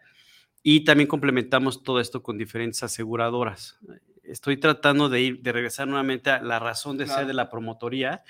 Y 0.62 0.86
también 0.86 1.08
complementamos 1.08 1.84
todo 1.84 2.00
esto 2.00 2.24
con 2.24 2.38
diferentes 2.38 2.82
aseguradoras. 2.84 3.78
Estoy 4.24 4.58
tratando 4.58 5.10
de 5.10 5.22
ir, 5.22 5.42
de 5.42 5.52
regresar 5.52 5.88
nuevamente 5.88 6.30
a 6.30 6.42
la 6.42 6.60
razón 6.60 6.98
de 6.98 7.08
ser 7.08 7.26
de 7.28 7.34
la 7.34 7.50
promotoría, 7.50 8.24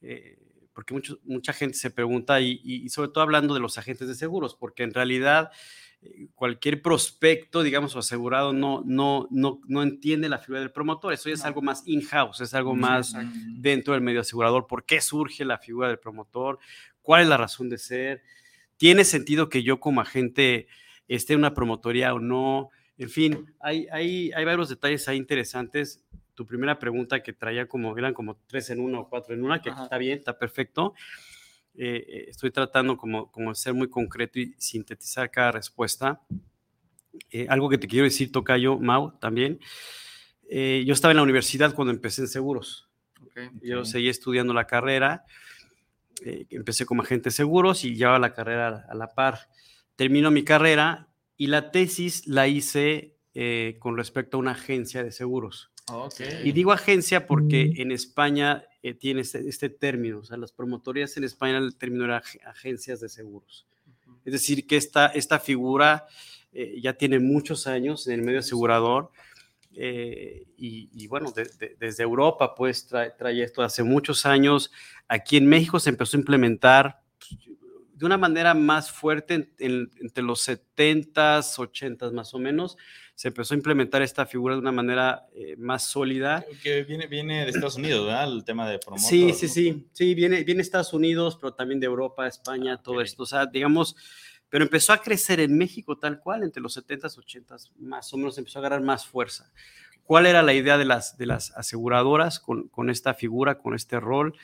eh, 0.00 0.38
porque 0.72 0.92
mucho- 0.94 1.18
mucha 1.24 1.52
gente 1.54 1.76
se 1.78 1.90
pregunta, 1.90 2.40
y, 2.40 2.60
y- 2.62 2.84
y 2.84 2.88
sobre 2.90 3.08
todo 3.10 3.22
hablando 3.24 3.54
de 3.54 3.60
los 3.60 3.78
agentes 3.78 4.08
de 4.08 4.14
seguros, 4.14 4.54
porque 4.54 4.82
en 4.82 4.92
realidad 4.92 5.50
eh, 6.02 6.28
cualquier 6.34 6.82
prospecto, 6.82 7.62
digamos, 7.62 7.96
o 7.96 8.00
asegurado 8.00 8.52
no, 8.52 8.82
no, 8.84 9.26
no, 9.30 9.60
no 9.66 9.82
entiende 9.82 10.28
la 10.28 10.36
figura 10.38 10.60
del 10.60 10.70
promotor. 10.70 11.14
Eso 11.14 11.30
ya 11.30 11.34
es 11.34 11.40
No. 11.40 11.46
algo 11.46 11.62
más 11.62 11.82
in-house, 11.86 12.42
es 12.42 12.52
algo 12.52 12.74
Sí, 12.74 12.80
más 12.80 13.08
exacto. 13.14 13.38
dentro 13.56 13.94
del 13.94 14.02
medio 14.02 14.20
asegurador. 14.20 14.66
¿Por 14.66 14.84
qué 14.84 15.00
surge 15.00 15.46
la 15.46 15.56
figura 15.56 15.88
del 15.88 15.98
promotor? 15.98 16.58
¿Cuál 17.00 17.22
es 17.22 17.28
la 17.28 17.38
razón 17.38 17.70
de 17.70 17.78
ser? 17.78 18.22
¿Tiene 18.76 19.04
sentido 19.04 19.48
que 19.48 19.62
yo 19.62 19.80
como 19.80 20.02
agente 20.02 20.68
esté 21.08 21.32
en 21.32 21.38
una 21.38 21.54
promotoría 21.54 22.12
o 22.12 22.20
no? 22.20 22.68
En 22.98 23.10
fin, 23.10 23.54
hay, 23.60 23.86
hay, 23.90 24.32
hay 24.32 24.44
varios 24.44 24.68
detalles 24.68 25.06
ahí 25.08 25.16
interesantes. 25.16 26.02
Tu 26.34 26.46
primera 26.46 26.78
pregunta 26.78 27.22
que 27.22 27.32
traía 27.32 27.66
como, 27.66 27.96
eran 27.96 28.14
como 28.14 28.36
tres 28.46 28.70
en 28.70 28.80
uno 28.80 29.00
o 29.00 29.08
cuatro 29.08 29.34
en 29.34 29.44
una, 29.44 29.60
que 29.60 29.70
Ajá. 29.70 29.84
está 29.84 29.98
bien, 29.98 30.18
está 30.18 30.38
perfecto. 30.38 30.94
Eh, 31.74 32.04
eh, 32.08 32.24
estoy 32.28 32.50
tratando 32.50 32.96
como, 32.96 33.30
como 33.30 33.50
de 33.50 33.54
ser 33.56 33.74
muy 33.74 33.88
concreto 33.88 34.38
y 34.40 34.54
sintetizar 34.58 35.30
cada 35.30 35.52
respuesta. 35.52 36.20
Eh, 37.30 37.46
algo 37.48 37.68
que 37.68 37.78
te 37.78 37.86
quiero 37.86 38.04
decir, 38.04 38.32
Tocayo, 38.32 38.78
Mau, 38.78 39.18
también. 39.18 39.58
Eh, 40.48 40.84
yo 40.86 40.92
estaba 40.94 41.12
en 41.12 41.16
la 41.16 41.22
universidad 41.22 41.74
cuando 41.74 41.92
empecé 41.92 42.22
en 42.22 42.28
seguros. 42.28 42.88
Ok. 43.22 43.40
Yo 43.62 43.80
Ok. 43.80 43.86
seguí 43.86 44.08
estudiando 44.08 44.54
la 44.54 44.66
carrera, 44.66 45.24
eh, 46.24 46.46
empecé 46.50 46.86
como 46.86 47.02
agente 47.02 47.24
de 47.28 47.30
seguros 47.32 47.84
y 47.84 47.94
llevaba 47.94 48.18
la 48.18 48.32
carrera 48.32 48.86
a 48.88 48.94
la 48.94 49.08
par. 49.08 49.38
Termino 49.96 50.30
mi 50.30 50.44
carrera 50.44 51.08
y 51.36 51.46
la 51.48 51.70
tesis 51.70 52.26
la 52.26 52.48
hice 52.48 53.14
eh, 53.34 53.76
con 53.78 53.96
respecto 53.96 54.36
a 54.36 54.40
una 54.40 54.52
agencia 54.52 55.04
de 55.04 55.12
seguros. 55.12 55.70
Ok. 55.92 56.20
Y 56.42 56.52
digo 56.52 56.72
agencia 56.72 57.26
porque 57.26 57.74
en 57.76 57.92
España 57.92 58.64
eh, 58.82 58.94
tiene 58.94 59.20
este, 59.20 59.48
este 59.48 59.68
término, 59.68 60.18
o 60.20 60.24
sea, 60.24 60.36
las 60.36 60.50
promotorías 60.52 61.16
en 61.16 61.24
España 61.24 61.58
el 61.58 61.76
término 61.76 62.04
era 62.04 62.22
ag- 62.22 62.40
agencias 62.46 63.00
de 63.00 63.08
seguros. 63.08 63.66
Es 64.24 64.32
decir, 64.32 64.66
que 64.66 64.76
esta, 64.76 65.06
esta 65.06 65.38
figura 65.38 66.06
eh, 66.52 66.80
ya 66.82 66.94
tiene 66.94 67.18
muchos 67.20 67.66
años 67.68 68.06
en 68.08 68.14
el 68.14 68.22
medio 68.22 68.40
asegurador 68.40 69.10
eh, 69.74 70.46
y, 70.56 70.88
y 70.92 71.06
bueno, 71.06 71.30
de- 71.32 71.44
de- 71.58 71.76
desde 71.78 72.02
Europa 72.02 72.54
pues 72.54 72.86
trae, 72.86 73.10
trae 73.10 73.42
esto 73.42 73.62
hace 73.62 73.82
muchos 73.82 74.24
años. 74.26 74.72
Aquí 75.06 75.36
en 75.36 75.46
México 75.46 75.78
se 75.78 75.90
empezó 75.90 76.16
a 76.16 76.20
implementar 76.20 77.02
de 77.96 78.04
una 78.06 78.18
manera 78.18 78.54
más 78.54 78.90
fuerte 78.90 79.34
en- 79.34 79.52
en- 79.58 79.90
entre 80.00 80.22
los 80.22 80.40
70s, 80.46 81.58
80s 81.58 82.12
más 82.12 82.34
o 82.34 82.38
menos. 82.38 82.76
Se 83.14 83.28
empezó 83.28 83.54
a 83.54 83.56
implementar 83.56 84.02
esta 84.02 84.26
figura 84.26 84.54
de 84.54 84.60
una 84.60 84.72
manera 84.72 85.26
eh, 85.34 85.56
más 85.58 85.84
sólida. 85.84 86.44
Que 86.62 86.82
viene, 86.84 87.06
viene 87.06 87.44
de 87.44 87.50
Estados 87.50 87.76
Unidos, 87.76 88.06
¿verdad? 88.06 88.30
El 88.32 88.44
tema 88.44 88.68
de 88.68 88.78
promotor. 88.78 89.08
Sí, 89.08 89.32
sí, 89.32 89.46
¿no? 89.46 89.52
sí, 89.52 89.86
sí, 89.92 90.14
viene, 90.14 90.44
viene 90.44 90.60
Estados 90.60 90.92
Unidos, 90.92 91.36
pero 91.40 91.54
también 91.54 91.80
de 91.80 91.86
Europa, 91.86 92.26
España, 92.26 92.74
Ah, 92.74 92.82
todo 92.82 92.96
ok. 92.96 93.02
esto, 93.02 93.22
o 93.22 93.26
sea, 93.26 93.46
digamos, 93.46 93.96
pero 94.50 94.62
empezó 94.64 94.92
a 94.92 94.98
crecer 95.02 95.40
en 95.40 95.56
México 95.56 95.96
tal 95.98 96.20
cual, 96.20 96.42
entre 96.42 96.62
los 96.62 96.76
70s, 96.76 97.16
80s, 97.18 97.70
más 97.78 98.12
o 98.12 98.18
menos 98.18 98.36
empezó 98.38 98.58
a 98.58 98.60
agarrar 98.60 98.82
más 98.82 99.06
fuerza. 99.06 99.50
¿Cuál 100.04 100.26
era 100.26 100.42
la 100.42 100.52
idea 100.54 100.78
de 100.78 100.84
las, 100.84 101.16
de 101.18 101.26
las 101.26 101.50
aseguradoras 101.56 102.38
con, 102.38 102.68
con 102.68 102.90
esta 102.90 103.14
figura, 103.14 103.58
con 103.58 103.74
este 103.74 103.98
rol 103.98 104.34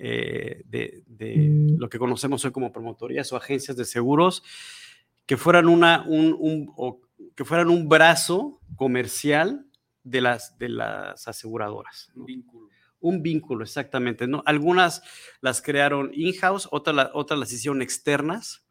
eh, 0.00 0.62
de, 0.64 1.02
de 1.06 1.74
lo 1.78 1.88
que 1.88 1.98
conocemos 1.98 2.44
hoy 2.44 2.50
como 2.52 2.72
promotorías 2.72 3.32
o 3.32 3.36
agencias 3.36 3.76
de 3.76 3.84
seguros? 3.84 4.42
Que 5.26 5.36
fueran, 5.36 5.68
una, 5.68 6.04
un, 6.08 6.34
un- 6.38 6.72
o 6.76 7.00
que 7.36 7.44
fueran 7.44 7.68
un 7.68 7.88
brazo 7.88 8.60
comercial 8.76 9.66
de 10.02 10.20
las, 10.22 10.58
de 10.58 10.70
las 10.70 11.28
aseguradoras. 11.28 12.10
¿no? 12.14 12.22
Un 12.22 12.26
vínculo. 12.26 12.68
Un 13.02 13.22
vínculo, 13.22 13.62
exactamente. 13.64 14.26
¿no? 14.26 14.42
Algunas 14.46 15.02
las 15.40 15.62
crearon 15.62 16.10
in-house, 16.14 16.68
otras, 16.72 16.96
la- 16.96 17.10
otras 17.14 17.38
las 17.38 17.52
hicieron 17.52 17.82
externas, 17.82 18.64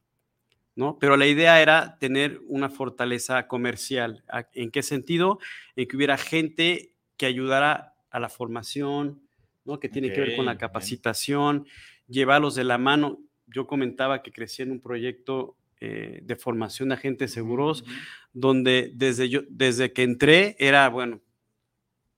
¿no? 0.76 0.98
Pero 1.00 1.18
la 1.18 1.28
idea 1.28 1.62
era 1.62 1.98
tener 2.00 2.40
una 2.48 2.70
fortaleza 2.70 3.48
comercial. 3.48 4.24
¿En 4.54 4.72
qué 4.72 4.82
sentido? 4.84 5.40
En 5.76 5.88
que 5.88 5.96
hubiera 5.98 6.18
gente 6.18 6.94
que 7.18 7.26
ayudara 7.26 7.96
a 8.12 8.20
la 8.20 8.30
formación, 8.30 9.22
¿no? 9.70 9.80
Que 9.80 9.88
tiene 9.88 10.12
que 10.12 10.20
ver 10.20 10.36
con 10.36 10.46
la 10.46 10.58
capacitación, 10.58 11.66
llevarlos 12.08 12.56
de 12.56 12.64
la 12.64 12.78
mano. 12.78 13.20
Yo 13.48 13.68
comentaba 13.68 14.22
que 14.22 14.32
crecí 14.32 14.62
en 14.62 14.72
un 14.72 14.82
proyecto 14.82 15.56
eh, 15.80 16.20
de 16.24 16.36
formación 16.36 16.90
de 16.90 16.96
agentes 16.96 17.32
seguros, 17.32 17.86
donde 18.34 18.92
desde, 18.94 19.30
yo, 19.30 19.42
desde 19.50 19.94
que 19.94 20.04
entré 20.04 20.56
era, 20.60 20.90
bueno, 20.90 21.22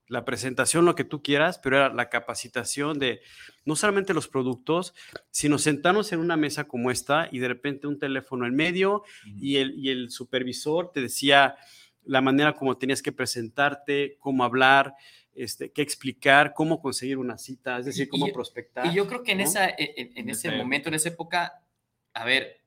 la 0.08 0.24
presentación, 0.24 0.84
lo 0.84 0.94
que 0.94 1.04
tú 1.04 1.22
quieras, 1.22 1.58
pero 1.58 1.76
era 1.76 1.94
la 1.94 2.10
capacitación 2.10 2.98
de 2.98 3.20
no 3.64 3.76
solamente 3.76 4.12
los 4.12 4.28
productos, 4.28 4.94
sino 5.30 5.58
sentarnos 5.58 6.12
en 6.12 6.20
una 6.20 6.36
mesa 6.36 6.64
como 6.64 6.90
esta 6.90 7.28
y 7.32 7.38
de 7.38 7.48
repente 7.48 7.86
un 7.86 7.98
teléfono 7.98 8.46
en 8.46 8.54
medio 8.54 9.04
y, 9.24 9.56
el, 9.56 9.74
y 9.78 9.88
el 9.88 10.10
supervisor 10.10 10.90
te 10.92 11.00
decía 11.00 11.56
la 12.04 12.20
manera 12.20 12.54
como 12.54 12.76
tenías 12.76 13.00
que 13.00 13.12
presentarte, 13.12 14.16
cómo 14.18 14.44
hablar, 14.44 14.94
este, 15.34 15.70
qué 15.72 15.82
explicar, 15.82 16.54
cómo 16.54 16.80
conseguir 16.80 17.18
una 17.18 17.38
cita, 17.38 17.78
es 17.78 17.86
decir, 17.86 18.08
cómo 18.08 18.28
prospectar. 18.28 18.86
Y 18.86 18.94
yo 18.94 19.06
creo 19.06 19.22
que 19.22 19.32
en, 19.32 19.40
esa, 19.40 19.68
e, 19.68 20.12
en, 20.14 20.28
ese 20.28 20.50
momento, 20.50 20.88
en 20.88 20.94
esa 20.94 21.08
época, 21.08 21.62
a 22.12 22.24
ver, 22.24 22.60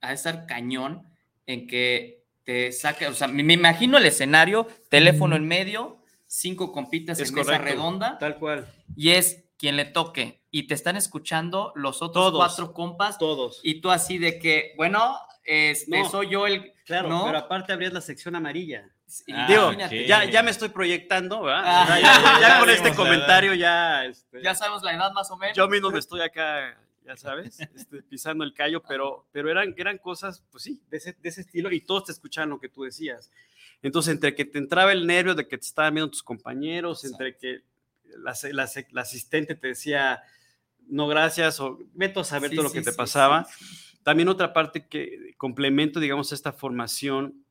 a 0.00 0.12
estar 0.12 0.46
cañón 0.46 1.08
en 1.46 1.66
que 1.66 2.24
te 2.44 2.72
saca, 2.72 3.08
o 3.08 3.14
sea, 3.14 3.28
me, 3.28 3.52
imagino 3.52 3.98
el 3.98 4.06
escenario, 4.06 4.66
teléfono 4.88 5.34
en 5.36 5.46
medio, 5.46 6.02
cinco 6.26 6.72
compitas 6.72 7.18
en 7.20 7.34
mesa 7.34 7.58
redonda. 7.58 8.18
Tal 8.18 8.38
cual. 8.38 8.66
Y 8.96 9.10
es 9.10 9.44
quien 9.56 9.76
le 9.76 9.84
toque. 9.84 10.42
Y 10.50 10.66
te 10.66 10.74
están 10.74 10.96
escuchando 10.96 11.72
los 11.74 12.02
otros 12.02 12.32
cuatro 12.32 12.72
compas. 12.72 13.18
Todos. 13.18 13.60
Y 13.62 13.80
tú 13.80 13.90
así 13.90 14.18
de 14.18 14.38
que, 14.38 14.72
bueno, 14.76 15.18
este, 15.44 16.04
soy 16.04 16.30
yo 16.30 16.46
el. 16.46 16.72
Claro, 16.84 17.22
pero 17.24 17.38
aparte 17.38 17.72
abrías 17.72 17.92
la 17.92 18.02
sección 18.02 18.36
amarilla. 18.36 18.93
Ah, 19.32 19.46
Digo, 19.48 19.72
ya, 20.06 20.24
ya 20.24 20.42
me 20.42 20.50
estoy 20.50 20.70
proyectando, 20.70 21.42
¿verdad? 21.42 21.62
Ah. 21.64 22.38
ya, 22.40 22.60
con 22.60 22.70
este 22.70 22.94
comentario 22.94 23.54
ya. 23.54 24.04
Este, 24.06 24.42
ya 24.42 24.54
sabemos 24.54 24.82
la 24.82 24.94
edad 24.94 25.12
más 25.12 25.30
o 25.30 25.36
menos. 25.36 25.56
Yo 25.56 25.68
mismo 25.68 25.90
me 25.90 25.98
estoy 25.98 26.20
acá 26.20 26.76
ya 27.04 27.16
sabes, 27.16 27.60
este, 27.74 28.02
pisando 28.02 28.44
el 28.44 28.54
callo, 28.54 28.82
pero, 28.82 29.26
pero 29.30 29.50
eran, 29.50 29.74
eran 29.76 29.98
cosas, 29.98 30.42
pues 30.50 30.64
sí, 30.64 30.80
de 30.90 30.96
ese, 30.96 31.16
de 31.20 31.28
ese, 31.28 31.42
estilo 31.42 31.70
y 31.70 31.80
todos 31.80 32.04
te 32.04 32.12
escuchaban 32.12 32.50
lo 32.50 32.58
que 32.58 32.68
tú 32.68 32.84
decías. 32.84 33.30
Entonces, 33.82 34.14
entre 34.14 34.34
que 34.34 34.44
te 34.44 34.58
entraba 34.58 34.92
el 34.92 35.06
nervio 35.06 35.34
de 35.34 35.46
que 35.46 35.58
te 35.58 35.66
estaban 35.66 35.94
viendo 35.94 36.10
tus 36.10 36.22
compañeros, 36.22 37.04
entre 37.04 37.36
que 37.36 37.62
la, 38.16 38.34
la, 38.52 39.02
asistente 39.02 39.54
te 39.54 39.68
decía, 39.68 40.22
no 40.86 41.06
gracias, 41.06 41.60
o 41.60 41.78
vete 41.92 42.20
a 42.20 42.24
saber 42.24 42.50
todo 42.50 42.62
lo 42.62 42.72
que 42.72 42.80
te 42.80 42.92
pasaba. 42.92 43.46
También 44.02 44.28
otra 44.28 44.52
parte 44.52 44.86
que 44.86 45.34
complemento, 45.36 46.00
digamos, 46.00 46.32
esta 46.32 46.52
formación 46.52 47.43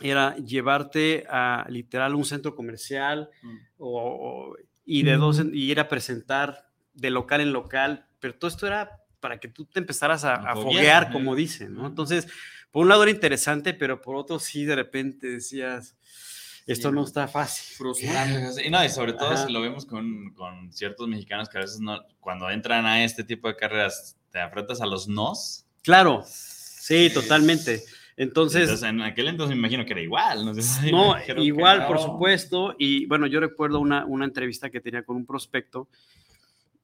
era 0.00 0.36
llevarte 0.36 1.24
a 1.28 1.66
literal 1.68 2.14
un 2.14 2.24
centro 2.24 2.54
comercial 2.54 3.30
mm. 3.42 3.56
o, 3.78 4.54
y 4.84 5.02
de 5.02 5.16
dos 5.16 5.42
y 5.52 5.70
ir 5.70 5.80
a 5.80 5.88
presentar 5.88 6.68
de 6.94 7.10
local 7.10 7.40
en 7.40 7.52
local, 7.52 8.06
pero 8.20 8.34
todo 8.34 8.48
esto 8.48 8.66
era 8.66 9.02
para 9.20 9.38
que 9.38 9.48
tú 9.48 9.64
te 9.64 9.80
empezaras 9.80 10.24
a, 10.24 10.34
a 10.34 10.54
foguear, 10.54 11.10
como 11.10 11.34
dicen, 11.34 11.74
¿no? 11.74 11.86
Entonces, 11.86 12.28
por 12.70 12.82
un 12.82 12.88
lado 12.88 13.02
era 13.02 13.10
interesante, 13.10 13.74
pero 13.74 14.00
por 14.00 14.16
otro 14.16 14.38
sí 14.38 14.64
de 14.64 14.76
repente 14.76 15.26
decías, 15.26 15.96
esto 16.66 16.90
no 16.90 17.04
está 17.04 17.28
fácil. 17.28 17.76
Frustrante. 17.76 18.66
Y 18.66 18.70
no, 18.70 18.84
y 18.84 18.88
sobre 18.88 19.12
todo 19.12 19.36
si 19.36 19.52
lo 19.52 19.60
vemos 19.60 19.86
con, 19.86 20.34
con, 20.34 20.72
ciertos 20.72 21.06
mexicanos 21.06 21.48
que 21.48 21.58
a 21.58 21.60
veces 21.60 21.78
no, 21.78 22.04
cuando 22.18 22.50
entran 22.50 22.86
a 22.86 23.04
este 23.04 23.22
tipo 23.22 23.46
de 23.46 23.56
carreras, 23.56 24.16
te 24.30 24.40
enfrentas 24.40 24.80
a 24.80 24.86
los 24.86 25.06
nos. 25.06 25.64
Claro, 25.82 26.24
sí, 26.26 27.08
totalmente. 27.14 27.84
Entonces, 28.16 28.82
en 28.82 29.02
aquel 29.02 29.28
entonces 29.28 29.54
me 29.54 29.58
imagino 29.58 29.84
que 29.84 29.92
era 29.92 30.00
igual. 30.00 30.44
No, 30.44 30.54
no 30.54 31.16
igual, 31.42 31.86
por 31.86 31.98
supuesto. 31.98 32.74
Y 32.78 33.06
bueno, 33.06 33.26
yo 33.26 33.40
recuerdo 33.40 33.78
una, 33.80 34.06
una 34.06 34.24
entrevista 34.24 34.70
que 34.70 34.80
tenía 34.80 35.02
con 35.02 35.16
un 35.16 35.26
prospecto 35.26 35.88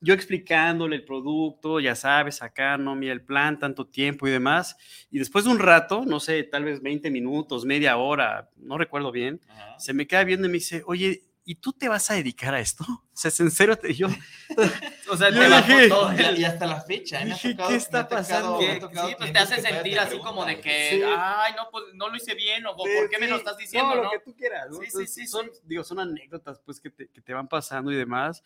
yo 0.02 0.14
explicándole 0.14 0.96
el 0.96 1.04
producto, 1.04 1.78
ya 1.78 1.94
sabes, 1.94 2.42
acá, 2.42 2.76
no, 2.76 2.96
mira 2.96 3.12
el 3.12 3.22
plan, 3.22 3.58
tanto 3.60 3.86
tiempo 3.86 4.26
y 4.26 4.32
demás. 4.32 4.76
Y 5.12 5.20
después 5.20 5.44
de 5.44 5.52
un 5.52 5.60
rato, 5.60 6.04
no 6.04 6.18
sé, 6.18 6.42
tal 6.42 6.64
vez 6.64 6.82
20 6.82 7.08
minutos, 7.08 7.64
media 7.64 7.96
hora, 7.96 8.50
no 8.56 8.76
recuerdo 8.76 9.12
bien, 9.12 9.40
se 9.78 9.94
me 9.94 10.08
queda 10.08 10.24
viendo 10.24 10.48
y 10.48 10.50
me 10.50 10.54
dice, 10.54 10.82
oye, 10.86 11.22
¿y 11.44 11.56
tú 11.56 11.72
te 11.72 11.88
vas 11.88 12.10
a 12.10 12.14
dedicar 12.14 12.54
a 12.54 12.60
esto? 12.60 12.84
O 13.12 13.16
sea, 13.22 13.28
¿es 13.28 13.40
en 13.40 13.50
serio? 13.50 13.76
Te, 13.76 13.92
yo, 13.92 14.08
o 15.10 15.16
sea, 15.16 15.30
te 15.30 15.38
dije, 15.38 15.88
todo 15.88 16.10
y 16.34 16.44
hasta 16.44 16.66
la 16.66 16.80
fecha. 16.80 17.22
¿eh? 17.22 17.36
¿Qué 17.40 17.76
está 17.76 18.08
pasando? 18.08 18.58
sí, 18.58 19.14
pues 19.18 19.32
te 19.32 19.38
hace 19.38 19.60
sentir 19.60 20.00
así 20.00 20.18
como 20.18 20.46
de 20.46 20.60
que, 20.60 21.04
ay, 21.04 21.52
no, 21.54 21.68
pues 21.70 21.84
no 21.92 22.08
lo 22.08 22.16
hice 22.16 22.34
bien, 22.34 22.66
o 22.66 22.74
¿por 22.74 22.86
qué 23.10 23.18
me 23.20 23.28
lo 23.28 23.36
estás 23.36 23.58
diciendo? 23.58 23.94
No, 23.94 24.04
lo 24.04 24.10
que 24.10 24.20
tú 24.20 24.34
quieras. 24.34 24.68
Sí, 24.80 24.90
sí, 24.90 25.06
sí. 25.06 25.26
Son, 25.26 25.48
digo, 25.64 25.84
son 25.84 26.00
anécdotas, 26.00 26.58
pues, 26.64 26.80
que 26.80 26.88
te, 26.88 27.08
que 27.08 27.20
te 27.20 27.34
van 27.34 27.48
pasando 27.48 27.92
y 27.92 27.96
demás. 27.96 28.42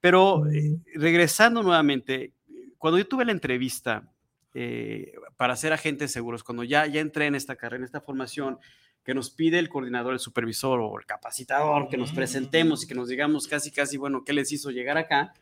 Pero 0.00 0.46
eh, 0.46 0.78
regresando 0.94 1.62
nuevamente, 1.62 2.32
cuando 2.78 2.98
yo 2.98 3.06
tuve 3.06 3.26
la 3.26 3.32
entrevista 3.32 4.10
eh, 4.54 5.12
para 5.36 5.54
ser 5.54 5.72
agentes 5.72 6.12
seguros, 6.12 6.42
cuando 6.42 6.64
ya, 6.64 6.86
ya 6.86 7.00
entré 7.00 7.26
en 7.26 7.34
esta 7.34 7.56
carrera, 7.56 7.78
en 7.78 7.84
esta 7.84 8.00
formación, 8.00 8.58
que 9.08 9.14
nos 9.14 9.30
pide 9.30 9.58
el 9.58 9.70
coordinador, 9.70 10.12
el 10.12 10.18
supervisor 10.18 10.80
o 10.80 10.98
el 10.98 11.06
capacitador, 11.06 11.88
que 11.88 11.96
nos 11.96 12.12
presentemos 12.12 12.84
y 12.84 12.86
que 12.86 12.94
nos 12.94 13.08
digamos 13.08 13.48
casi, 13.48 13.70
casi, 13.70 13.96
bueno, 13.96 14.22
¿qué 14.22 14.34
les 14.34 14.52
hizo 14.52 14.70
llegar 14.70 14.98
acá? 14.98 15.32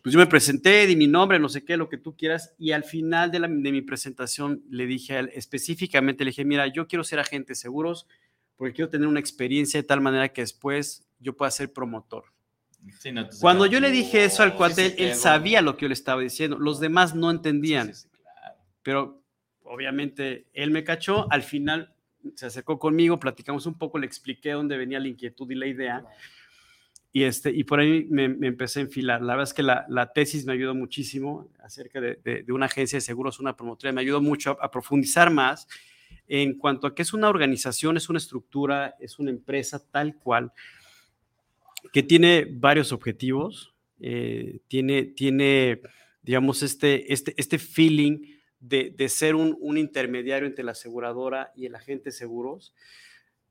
Pues 0.00 0.12
yo 0.12 0.18
me 0.20 0.28
presenté, 0.28 0.86
di 0.86 0.94
mi 0.94 1.08
nombre, 1.08 1.40
no 1.40 1.48
sé 1.48 1.64
qué, 1.64 1.76
lo 1.76 1.88
que 1.88 1.98
tú 1.98 2.16
quieras, 2.16 2.54
y 2.56 2.70
al 2.70 2.84
final 2.84 3.32
de, 3.32 3.40
de 3.40 3.72
mi 3.72 3.82
presentación 3.82 4.62
le 4.70 4.86
dije 4.86 5.16
a 5.16 5.18
él, 5.18 5.30
específicamente, 5.34 6.22
le 6.22 6.30
dije, 6.30 6.44
mira, 6.44 6.68
yo 6.68 6.86
quiero 6.86 7.02
ser 7.02 7.18
agente 7.18 7.56
seguros 7.56 8.06
porque 8.56 8.74
quiero 8.74 8.88
tener 8.88 9.08
una 9.08 9.18
experiencia 9.18 9.82
de 9.82 9.88
tal 9.88 10.00
manera 10.00 10.28
que 10.28 10.42
después 10.42 11.04
yo 11.18 11.36
pueda 11.36 11.50
ser 11.50 11.72
promotor. 11.72 12.26
Cuando 13.40 13.66
yo 13.66 13.80
le 13.80 13.90
dije 13.90 14.24
eso 14.24 14.44
al 14.44 14.54
cuate, 14.54 14.94
él 15.04 15.16
sabía 15.16 15.62
lo 15.62 15.76
que 15.76 15.82
yo 15.82 15.88
le 15.88 15.94
estaba 15.94 16.22
diciendo. 16.22 16.56
Los 16.60 16.78
demás 16.78 17.16
no 17.16 17.32
entendían. 17.32 17.92
Pero 18.84 19.20
obviamente 19.64 20.46
él 20.52 20.70
me 20.70 20.84
cachó. 20.84 21.26
Al 21.32 21.42
final 21.42 21.92
se 22.36 22.46
acercó 22.46 22.78
conmigo, 22.78 23.18
platicamos 23.18 23.66
un 23.66 23.76
poco, 23.76 23.98
le 23.98 24.06
expliqué 24.06 24.52
dónde 24.52 24.76
venía 24.76 25.00
la 25.00 25.08
inquietud 25.08 25.50
y 25.50 25.54
la 25.54 25.66
idea. 25.66 26.04
Y, 27.12 27.24
este, 27.24 27.50
y 27.50 27.64
por 27.64 27.80
ahí 27.80 28.06
me, 28.10 28.24
empecé 28.24 28.80
a 28.80 28.82
enfilar. 28.82 29.22
La 29.22 29.34
verdad 29.34 29.50
es 29.50 29.54
que 29.54 29.62
la, 29.62 29.86
la 29.88 30.12
tesis 30.12 30.44
me 30.44 30.52
ayudó 30.52 30.74
muchísimo 30.74 31.50
acerca 31.62 32.00
de, 32.00 32.16
de, 32.16 32.52
una 32.52 32.66
agencia 32.66 32.98
de 32.98 33.00
seguros, 33.00 33.40
una 33.40 33.56
promotora. 33.56 33.92
Me 33.92 34.02
ayudó 34.02 34.20
mucho 34.20 34.50
a, 34.60 34.66
a 34.66 34.70
profundizar 34.70 35.30
más 35.30 35.66
en 36.26 36.58
cuanto 36.58 36.86
a 36.86 36.94
que 36.94 37.02
es 37.02 37.12
una 37.12 37.28
organización, 37.28 37.96
es 37.96 38.08
una 38.08 38.18
estructura, 38.18 38.94
es 39.00 39.18
una 39.18 39.30
empresa 39.30 39.82
tal 39.90 40.16
cual 40.16 40.52
que 41.92 42.02
tiene 42.02 42.46
varios 42.50 42.92
objetivos, 42.92 43.74
eh, 44.00 44.60
tiene, 44.68 45.04
tiene, 45.04 45.80
digamos, 46.22 46.62
este, 46.62 47.12
este, 47.12 47.34
este 47.36 47.58
feeling 47.58 48.37
de, 48.60 48.90
de 48.90 49.08
ser 49.08 49.34
un, 49.34 49.56
un, 49.60 49.78
intermediario 49.78 50.46
entre 50.46 50.64
la 50.64 50.72
aseguradora 50.72 51.52
y 51.54 51.66
el 51.66 51.74
agente 51.74 52.06
de 52.06 52.12
seguros, 52.12 52.74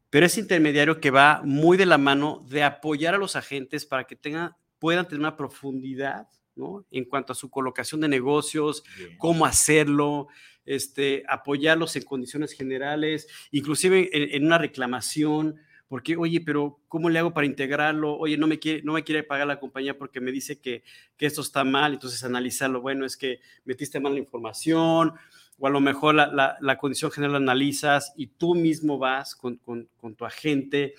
pero 0.10 0.26
es 0.26 0.38
intermediario 0.38 1.00
que 1.00 1.12
va 1.12 1.42
muy 1.44 1.78
de 1.78 1.86
la 1.86 1.98
mano 1.98 2.46
de 2.50 2.64
apoyar 2.64 3.16
a 3.16 3.18
los 3.18 3.36
agentes 3.36 3.86
para 3.86 4.06
que 4.06 4.16
tengan, 4.16 4.56
puedan 4.80 5.08
tener 5.08 5.20
una 5.20 5.38
profundidad 5.38 6.28
¿no? 6.56 6.86
en 6.92 7.06
cuanto 7.06 7.34
a 7.34 7.36
su 7.36 7.50
colocación 7.50 8.02
de 8.02 8.08
negocios, 8.08 8.84
cómo 9.18 9.46
hacerlo, 9.46 10.28
este, 10.66 11.24
apoyarlos 11.28 11.96
en 11.96 12.04
condiciones 12.04 12.54
generales, 12.54 13.28
inclusive 13.52 14.10
en, 14.12 14.36
en 14.36 14.46
una 14.46 14.58
reclamación, 14.58 15.58
porque, 15.88 16.18
oye, 16.18 16.42
pero 16.42 16.80
¿cómo 16.88 17.10
le 17.10 17.20
hago 17.20 17.34
para 17.34 17.48
integrarlo? 17.48 18.18
Oye, 18.18 18.38
no 18.38 18.48
me 18.48 18.60
quiere, 18.60 18.82
no 18.84 18.94
me 18.94 19.04
quiere 19.04 19.24
pagar 19.24 19.48
la 19.48 19.60
compañía 19.60 19.98
porque 19.98 20.20
me 20.20 20.32
dice 20.32 20.60
que, 20.60 20.84
que 21.16 21.26
esto 21.26 21.42
está 21.42 21.64
mal, 21.64 21.94
entonces 21.94 22.24
analizarlo, 22.24 22.82
bueno, 22.82 23.06
es 23.06 23.16
que 23.16 23.40
metiste 23.64 24.00
mal 24.00 24.14
la 24.14 24.20
información, 24.20 25.14
o 25.60 25.68
a 25.68 25.70
lo 25.70 25.80
mejor 25.80 26.16
la, 26.16 26.28
la, 26.28 26.58
la 26.60 26.78
condición 26.78 27.10
general 27.12 27.34
la 27.34 27.38
analizas 27.38 28.14
y 28.18 28.28
tú 28.28 28.54
mismo 28.54 28.98
vas 28.98 29.36
con, 29.36 29.58
con, 29.58 29.88
con 29.98 30.16
tu 30.16 30.26
agente, 30.26 30.94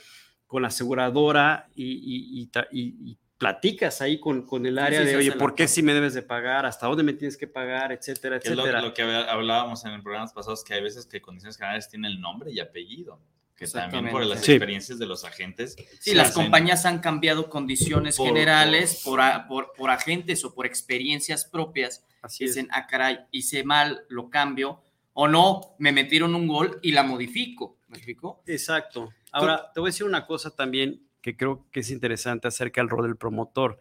con 0.46 0.62
la 0.62 0.68
aseguradora 0.68 1.68
y, 1.74 2.40
y, 2.42 2.50
y, 2.72 3.18
platicas 3.36 4.00
ahí 4.02 4.18
con, 4.18 4.44
con 4.44 4.66
el 4.66 4.80
área 4.80 5.04
de, 5.04 5.14
oye, 5.14 5.30
¿por 5.30 5.54
qué 5.54 5.68
sí 5.68 5.80
me 5.80 5.94
debes 5.94 6.12
de 6.12 6.22
pagar? 6.22 6.66
¿Hasta 6.66 6.88
dónde 6.88 7.04
me 7.04 7.12
tienes 7.12 7.36
que 7.36 7.46
pagar? 7.46 7.92
Etcétera, 7.92 8.38
etcétera. 8.38 8.80
Lo, 8.80 8.88
lo, 8.88 8.94
que 8.94 9.02
hablábamos 9.02 9.84
en 9.84 9.92
el 9.92 10.02
programas 10.02 10.32
pasados, 10.32 10.64
que 10.64 10.74
hay 10.74 10.82
veces 10.82 11.06
que 11.06 11.20
condiciones 11.20 11.56
generales 11.56 11.88
tienen 11.88 12.10
el 12.10 12.20
nombre 12.20 12.50
y 12.50 12.58
apellido 12.58 13.20
que 13.58 13.66
también 13.66 14.10
por 14.10 14.24
las 14.24 14.48
experiencias 14.48 15.00
de 15.00 15.06
los 15.06 15.24
agentes. 15.24 15.74
Sí, 15.98 16.14
las 16.14 16.30
compañías 16.30 16.86
han 16.86 17.00
cambiado 17.00 17.50
condiciones 17.50 18.16
generales 18.16 19.02
por, 19.04 19.20
por, 19.48 19.72
por, 19.76 19.90
agentes 19.90 20.44
o 20.44 20.54
por 20.54 20.64
experiencias 20.64 21.44
propias. 21.44 22.04
Así 22.22 22.44
dicen, 22.44 22.68
ah, 22.70 22.86
caray, 22.86 23.18
hice 23.32 23.64
mal, 23.64 24.04
lo 24.08 24.30
cambio, 24.30 24.84
o 25.12 25.26
no, 25.26 25.74
me 25.80 25.90
metieron 25.90 26.36
un 26.36 26.46
gol 26.46 26.78
y 26.82 26.92
la 26.92 27.02
modifico. 27.02 27.78
¿Me 27.88 27.96
explico? 27.96 28.44
Exacto. 28.46 29.12
Ahora, 29.32 29.72
te 29.74 29.80
voy 29.80 29.88
a 29.88 29.90
decir 29.90 30.06
una 30.06 30.24
cosa 30.24 30.54
también 30.54 31.02
que 31.20 31.36
creo 31.36 31.66
que 31.72 31.80
es 31.80 31.90
interesante 31.90 32.46
acerca 32.46 32.80
del 32.80 32.88
rol 32.88 33.06
del 33.06 33.16
promotor. 33.16 33.78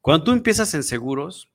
Cuando 0.00 0.24
tú 0.24 0.32
empiezas 0.32 0.74
en 0.74 0.82
seguros, 0.82 1.48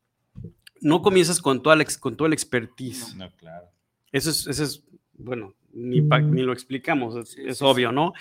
no 0.79 1.01
comienzas 1.01 1.41
con 1.41 1.61
toda 1.61 1.75
la, 1.75 1.85
con 1.99 2.15
toda 2.15 2.29
la 2.29 2.35
expertise. 2.35 3.15
No, 3.15 3.29
claro. 3.35 3.67
Eso 4.13 4.29
es, 4.29 4.47
eso 4.47 4.63
es 4.63 4.83
bueno, 5.13 5.53
ni, 5.73 6.01
ni 6.01 6.41
lo 6.41 6.53
explicamos, 6.53 7.15
es, 7.15 7.37
es 7.37 7.61
obvio, 7.61 7.91
¿no? 7.91 8.13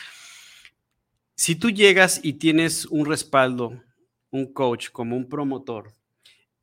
Si 1.35 1.55
tú 1.55 1.71
llegas 1.71 2.21
y 2.23 2.35
tienes 2.35 2.87
un 2.87 3.07
respaldo, 3.07 3.81
un 4.31 4.53
coach 4.53 4.91
como 4.91 5.17
un 5.17 5.29
promotor, 5.29 5.93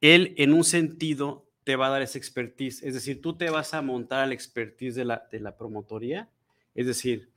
él 0.01 0.33
en 0.37 0.53
un 0.53 0.63
sentido 0.63 1.45
te 1.63 1.75
va 1.75 1.87
a 1.87 1.91
dar 1.91 2.01
esa 2.01 2.17
expertise, 2.17 2.83
es 2.83 2.93
decir, 2.93 3.21
tú 3.21 3.35
te 3.35 3.49
vas 3.49 3.73
a 3.73 3.81
montar 3.81 4.19
al 4.19 4.33
expertise 4.33 4.95
de 4.95 5.05
la, 5.05 5.27
de 5.31 5.39
la 5.39 5.57
promotoría, 5.57 6.29
es 6.75 6.85
decir, 6.85 7.29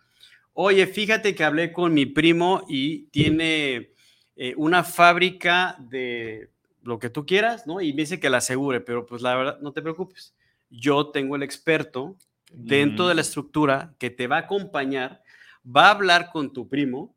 oye, 0.52 0.87
fíjate 0.87 1.34
que 1.34 1.44
hablé 1.44 1.72
con 1.72 1.94
mi 1.94 2.04
primo 2.04 2.64
y 2.68 3.04
tiene 3.04 3.92
eh, 4.37 4.54
una 4.56 4.84
fábrica 4.84 5.76
de 5.78 6.50
lo 6.82 6.98
que 6.98 7.11
tú 7.11 7.24
quieras, 7.24 7.66
¿no? 7.66 7.80
Y 7.80 7.92
me 7.92 8.02
dice 8.02 8.20
que 8.20 8.30
la 8.30 8.38
asegure, 8.38 8.80
pero 8.80 9.06
pues 9.06 9.22
la 9.22 9.34
verdad, 9.37 9.61
no 9.61 9.72
te 9.72 9.82
preocupes. 9.82 10.34
Yo 10.70 11.08
tengo 11.08 11.37
el 11.37 11.42
experto 11.42 12.16
dentro 12.52 13.08
de 13.08 13.14
la 13.14 13.20
estructura 13.20 13.94
que 13.98 14.11
te 14.11 14.26
va 14.26 14.37
a 14.37 14.40
acompañar, 14.40 15.22
va 15.64 15.87
a 15.87 15.90
hablar 15.90 16.30
con 16.30 16.52
tu 16.52 16.68
primo 16.68 17.14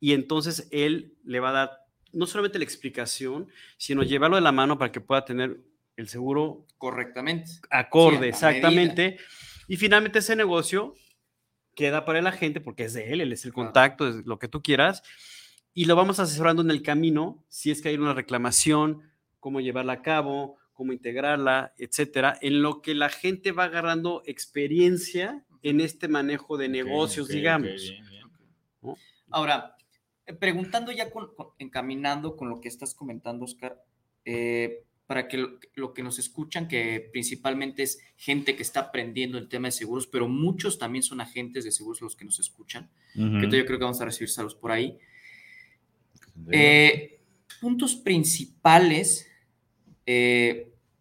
y 0.00 0.12
entonces 0.12 0.68
él 0.70 1.14
le 1.24 1.40
va 1.40 1.50
a 1.50 1.52
dar 1.52 1.70
no 2.12 2.26
solamente 2.26 2.58
la 2.58 2.64
explicación, 2.64 3.48
sino 3.76 4.02
llevarlo 4.02 4.36
de 4.36 4.42
la 4.42 4.52
mano 4.52 4.78
para 4.78 4.92
que 4.92 5.00
pueda 5.00 5.24
tener 5.24 5.60
el 5.96 6.08
seguro 6.08 6.66
correctamente. 6.78 7.50
Acorde, 7.70 8.28
exactamente. 8.28 9.18
Y 9.68 9.76
finalmente 9.76 10.18
ese 10.18 10.36
negocio 10.36 10.94
queda 11.74 12.04
para 12.04 12.20
la 12.20 12.32
gente 12.32 12.60
porque 12.60 12.84
es 12.84 12.94
de 12.94 13.12
él, 13.12 13.20
él 13.20 13.32
es 13.32 13.44
el 13.44 13.52
contacto, 13.52 14.08
es 14.08 14.26
lo 14.26 14.38
que 14.38 14.48
tú 14.48 14.62
quieras. 14.62 15.02
Y 15.74 15.86
lo 15.86 15.96
vamos 15.96 16.18
asesorando 16.18 16.60
en 16.62 16.70
el 16.70 16.82
camino, 16.82 17.42
si 17.48 17.70
es 17.70 17.80
que 17.80 17.88
hay 17.88 17.96
una 17.96 18.12
reclamación, 18.12 19.10
cómo 19.40 19.60
llevarla 19.60 19.94
a 19.94 20.02
cabo, 20.02 20.58
cómo 20.82 20.92
integrarla, 20.92 21.74
etcétera, 21.78 22.36
en 22.42 22.60
lo 22.60 22.82
que 22.82 22.96
la 22.96 23.08
gente 23.08 23.52
va 23.52 23.66
agarrando 23.66 24.20
experiencia 24.26 25.44
en 25.62 25.80
este 25.80 26.08
manejo 26.08 26.56
de 26.56 26.68
negocios, 26.68 27.28
digamos. 27.28 27.94
Ahora, 29.30 29.76
eh, 30.26 30.32
preguntando 30.32 30.90
ya, 30.90 31.08
encaminando 31.60 32.34
con 32.34 32.48
lo 32.48 32.60
que 32.60 32.66
estás 32.66 32.96
comentando, 32.96 33.44
Oscar, 33.44 33.80
eh, 34.24 34.82
para 35.06 35.28
que 35.28 35.46
lo, 35.74 35.94
que 35.94 36.02
nos 36.02 36.18
escuchan, 36.18 36.66
que 36.66 37.08
principalmente 37.12 37.84
es 37.84 38.00
gente 38.16 38.56
que 38.56 38.62
está 38.64 38.80
aprendiendo 38.80 39.38
el 39.38 39.48
tema 39.48 39.68
de 39.68 39.72
seguros, 39.72 40.08
pero 40.08 40.26
muchos 40.26 40.80
también 40.80 41.04
son 41.04 41.20
agentes 41.20 41.62
de 41.62 41.70
seguros 41.70 42.00
los 42.00 42.16
que 42.16 42.24
nos 42.24 42.40
escuchan, 42.40 42.90
que 43.14 43.20
yo 43.20 43.64
creo 43.66 43.78
que 43.78 43.84
vamos 43.84 44.00
a 44.00 44.04
recibir 44.04 44.30
saludos 44.30 44.56
por 44.56 44.72
ahí. 44.72 44.98
Eh, 46.50 47.20
puntos 47.60 47.94
principales 47.94 49.28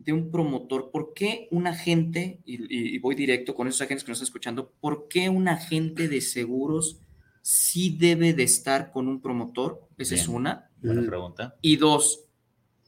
de 0.04 0.14
un 0.14 0.32
promotor, 0.32 0.90
¿por 0.92 1.14
qué 1.14 1.48
un 1.52 1.68
agente, 1.68 2.40
y, 2.46 2.96
y, 2.96 2.98
voy 3.00 3.16
directo 3.16 3.54
con 3.54 3.68
esos 3.68 3.82
agentes 3.82 4.04
que 4.04 4.12
nos 4.12 4.18
están 4.18 4.28
escuchando, 4.28 4.72
¿por 4.80 5.08
qué 5.08 5.30
un 5.30 5.48
agente 5.48 6.08
de 6.08 6.22
seguros 6.22 7.00
sí 7.42 7.96
debe 8.00 8.34
de 8.34 8.44
estar 8.44 8.92
con 8.92 9.08
un 9.08 9.22
promotor? 9.22 9.88
Esa 9.98 10.16
es 10.16 10.28
una. 10.28 10.70
Buena 10.82 11.06
pregunta. 11.06 11.56
Y 11.62 11.76
dos, 11.76 12.26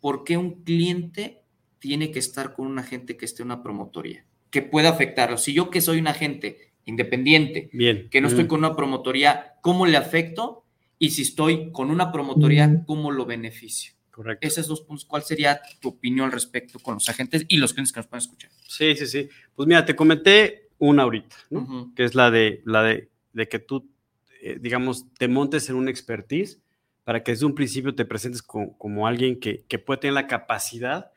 ¿por 0.01 0.23
qué 0.23 0.37
un 0.37 0.63
cliente 0.63 1.43
tiene 1.79 2.11
que 2.11 2.19
estar 2.19 2.53
con 2.53 2.67
un 2.67 2.79
agente 2.79 3.17
que 3.17 3.25
esté 3.25 3.43
en 3.43 3.47
una 3.49 3.63
promotoría? 3.63 4.25
Que 4.49 4.61
pueda 4.61 4.89
afectarlo. 4.89 5.37
Si 5.37 5.53
yo 5.53 5.69
que 5.69 5.81
soy 5.81 5.99
un 5.99 6.07
agente 6.07 6.73
independiente, 6.85 7.69
Bien. 7.73 8.09
que 8.09 8.21
no 8.21 8.27
estoy 8.27 8.47
con 8.47 8.59
una 8.59 8.75
promotoría, 8.75 9.55
¿cómo 9.61 9.85
le 9.85 9.97
afecto? 9.97 10.65
Y 10.99 11.11
si 11.11 11.23
estoy 11.23 11.71
con 11.71 11.91
una 11.91 12.11
promotoría, 12.11 12.83
¿cómo 12.85 13.11
lo 13.11 13.25
beneficio? 13.25 13.93
Correcto. 14.13 14.47
Esos 14.47 14.67
dos 14.67 14.81
puntos, 14.81 15.05
¿cuál 15.05 15.23
sería 15.23 15.59
tu 15.81 15.89
opinión 15.89 16.27
al 16.27 16.31
respecto 16.31 16.77
con 16.79 16.93
los 16.93 17.09
agentes 17.09 17.45
y 17.47 17.57
los 17.57 17.73
clientes 17.73 17.91
que 17.91 17.99
nos 17.99 18.07
pueden 18.07 18.21
escuchar? 18.21 18.51
Sí, 18.67 18.95
sí, 18.95 19.07
sí. 19.07 19.27
Pues 19.55 19.67
mira, 19.67 19.83
te 19.83 19.95
comenté 19.95 20.69
una 20.77 21.03
ahorita, 21.03 21.35
¿no? 21.49 21.91
Que 21.95 22.03
es 22.03 22.13
la 22.13 22.29
de, 22.29 22.61
la 22.65 22.83
de, 22.83 23.09
de 23.33 23.47
que 23.47 23.57
tú 23.57 23.89
eh, 24.45 24.57
digamos, 24.59 25.05
te 25.13 25.29
montes 25.29 25.69
en 25.69 25.77
un 25.77 25.87
expertise 25.87 26.59
para 27.05 27.23
que 27.23 27.31
desde 27.31 27.45
un 27.45 27.55
principio 27.55 27.95
te 27.95 28.03
presentes 28.03 28.41
como 28.41 29.07
alguien 29.07 29.39
que, 29.39 29.63
que, 29.69 29.79
puede 29.79 30.01
tener 30.01 30.15
la 30.15 30.27
capacidad 30.27 31.13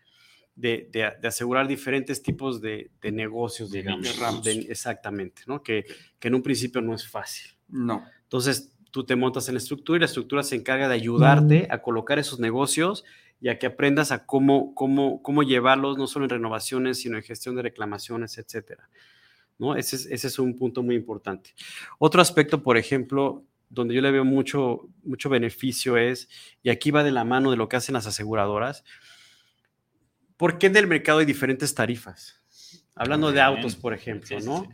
de, 0.54 0.88
de, 0.92 1.26
asegurar 1.26 1.66
diferentes 1.66 2.22
tipos 2.22 2.60
de, 2.60 2.92
de 3.02 3.10
negocios, 3.10 3.72
digamos. 3.72 4.06
exactamente, 4.46 5.42
¿no? 5.48 5.60
Que, 5.60 5.84
que, 6.20 6.28
en 6.28 6.36
un 6.36 6.42
principio 6.44 6.80
no 6.80 6.94
es 6.94 7.08
fácil. 7.08 7.50
No. 7.66 8.06
Entonces, 8.22 8.70
tú 8.96 9.04
te 9.04 9.14
montas 9.14 9.46
en 9.48 9.54
la 9.56 9.58
estructura 9.58 9.98
y 9.98 10.00
la 10.00 10.06
estructura 10.06 10.42
se 10.42 10.56
encarga 10.56 10.88
de 10.88 10.94
ayudarte 10.94 11.68
a 11.70 11.82
colocar 11.82 12.18
esos 12.18 12.40
negocios 12.40 13.04
y 13.42 13.50
a 13.50 13.58
que 13.58 13.66
aprendas 13.66 14.10
a 14.10 14.24
cómo, 14.24 14.74
cómo, 14.74 15.20
cómo 15.20 15.42
llevarlos, 15.42 15.98
no 15.98 16.06
solo 16.06 16.24
en 16.24 16.30
renovaciones, 16.30 17.00
sino 17.00 17.18
en 17.18 17.22
gestión 17.22 17.56
de 17.56 17.60
reclamaciones, 17.60 18.38
etcétera. 18.38 18.88
¿no? 19.58 19.76
Ese 19.76 19.96
es, 19.96 20.06
ese 20.06 20.28
es 20.28 20.38
un 20.38 20.56
punto 20.56 20.82
muy 20.82 20.94
importante. 20.94 21.50
Otro 21.98 22.22
aspecto, 22.22 22.62
por 22.62 22.78
ejemplo, 22.78 23.44
donde 23.68 23.94
yo 23.94 24.00
le 24.00 24.10
veo 24.10 24.24
mucho, 24.24 24.88
mucho 25.04 25.28
beneficio 25.28 25.98
es, 25.98 26.30
y 26.62 26.70
aquí 26.70 26.90
va 26.90 27.04
de 27.04 27.12
la 27.12 27.24
mano 27.24 27.50
de 27.50 27.58
lo 27.58 27.68
que 27.68 27.76
hacen 27.76 27.92
las 27.92 28.06
aseguradoras, 28.06 28.82
¿por 30.38 30.56
qué 30.56 30.68
en 30.68 30.76
el 30.78 30.86
mercado 30.86 31.18
hay 31.18 31.26
diferentes 31.26 31.74
tarifas? 31.74 32.40
Hablando 32.94 33.30
de 33.30 33.42
autos, 33.42 33.76
por 33.76 33.92
ejemplo, 33.92 34.40
¿no? 34.40 34.66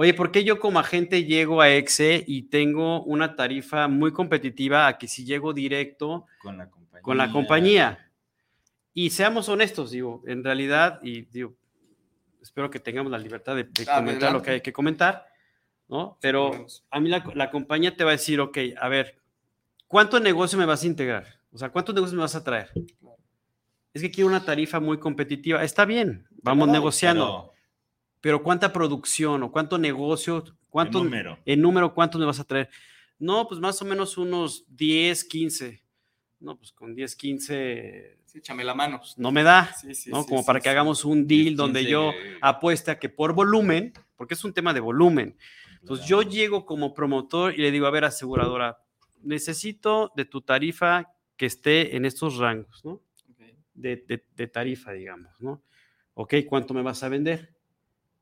Oye, 0.00 0.14
¿por 0.14 0.32
qué 0.32 0.44
yo 0.44 0.58
como 0.58 0.78
agente 0.78 1.24
llego 1.24 1.60
a 1.60 1.68
EXE 1.68 2.24
y 2.26 2.44
tengo 2.44 3.02
una 3.02 3.36
tarifa 3.36 3.86
muy 3.86 4.12
competitiva 4.12 4.86
a 4.86 4.96
que 4.96 5.06
si 5.06 5.26
llego 5.26 5.52
directo 5.52 6.24
con 6.40 6.56
la 6.56 6.70
compañía? 6.70 7.02
Con 7.02 7.18
la 7.18 7.30
compañía? 7.30 8.10
Y 8.94 9.10
seamos 9.10 9.50
honestos, 9.50 9.90
digo, 9.90 10.22
en 10.26 10.42
realidad, 10.42 11.00
y 11.02 11.26
digo, 11.26 11.54
espero 12.40 12.70
que 12.70 12.80
tengamos 12.80 13.12
la 13.12 13.18
libertad 13.18 13.54
de, 13.56 13.68
ah, 13.88 13.96
comentar 13.96 14.32
lo 14.32 14.40
que 14.40 14.52
hay 14.52 14.60
que 14.62 14.72
comentar, 14.72 15.26
¿no? 15.86 16.16
Pero 16.22 16.64
a 16.90 16.98
mí 16.98 17.10
la, 17.10 17.50
compañía 17.50 17.94
te 17.94 18.02
va 18.02 18.12
a 18.12 18.16
decir, 18.16 18.40
ok, 18.40 18.56
a 18.80 18.88
ver, 18.88 19.20
¿cuánto 19.86 20.18
negocio 20.18 20.58
me 20.58 20.64
vas 20.64 20.82
a 20.82 20.86
integrar? 20.86 21.26
O 21.52 21.58
sea, 21.58 21.68
¿cuántos 21.68 21.94
negocios 21.94 22.14
me 22.14 22.22
vas 22.22 22.36
a 22.36 22.42
traer? 22.42 22.70
Es 23.92 24.00
que 24.00 24.10
quiero 24.10 24.30
una 24.30 24.46
tarifa 24.46 24.80
muy 24.80 24.98
competitiva. 24.98 25.62
Está 25.62 25.84
bien, 25.84 26.26
vamos 26.42 26.70
negociando. 26.70 27.49
Pero, 28.20 28.42
¿cuánta 28.42 28.72
producción 28.72 29.42
o 29.42 29.50
cuánto 29.50 29.78
negocio, 29.78 30.44
cuánto 30.68 30.98
en 30.98 31.04
número. 31.04 31.38
en 31.44 31.60
número, 31.60 31.94
cuántos 31.94 32.20
me 32.20 32.26
vas 32.26 32.40
a 32.40 32.44
traer? 32.44 32.68
No, 33.18 33.46
pues 33.48 33.60
más 33.60 33.80
o 33.82 33.84
menos 33.84 34.16
unos 34.18 34.64
10, 34.68 35.24
15. 35.24 35.82
No, 36.40 36.56
pues 36.56 36.72
con 36.72 36.94
10, 36.94 37.16
15 37.16 38.20
échame 38.34 38.64
la 38.64 38.74
mano. 38.74 39.00
No 39.16 39.32
me 39.32 39.42
da, 39.42 39.74
¿no? 40.06 40.24
Como 40.24 40.44
para 40.44 40.60
que 40.60 40.68
hagamos 40.68 41.04
un 41.04 41.26
deal 41.26 41.56
donde 41.56 41.84
yo 41.84 42.12
apueste 42.40 42.90
a 42.90 42.98
que 42.98 43.08
por 43.08 43.32
volumen, 43.32 43.92
porque 44.16 44.34
es 44.34 44.44
un 44.44 44.52
tema 44.52 44.72
de 44.72 44.80
volumen. 44.80 45.36
Entonces 45.80 46.06
yo 46.06 46.22
llego 46.22 46.66
como 46.66 46.94
promotor 46.94 47.54
y 47.54 47.58
le 47.58 47.70
digo, 47.70 47.86
a 47.86 47.90
ver, 47.90 48.04
aseguradora, 48.04 48.82
necesito 49.22 50.12
de 50.14 50.24
tu 50.24 50.42
tarifa 50.42 51.12
que 51.36 51.46
esté 51.46 51.96
en 51.96 52.04
estos 52.04 52.36
rangos, 52.36 52.84
¿no? 52.84 53.00
De, 53.74 53.96
tarifa, 54.52 54.92
digamos, 54.92 55.32
¿no? 55.38 55.62
Ok, 56.14 56.34
¿cuánto 56.46 56.74
me 56.74 56.82
vas 56.82 57.02
a 57.02 57.08
vender? 57.08 57.54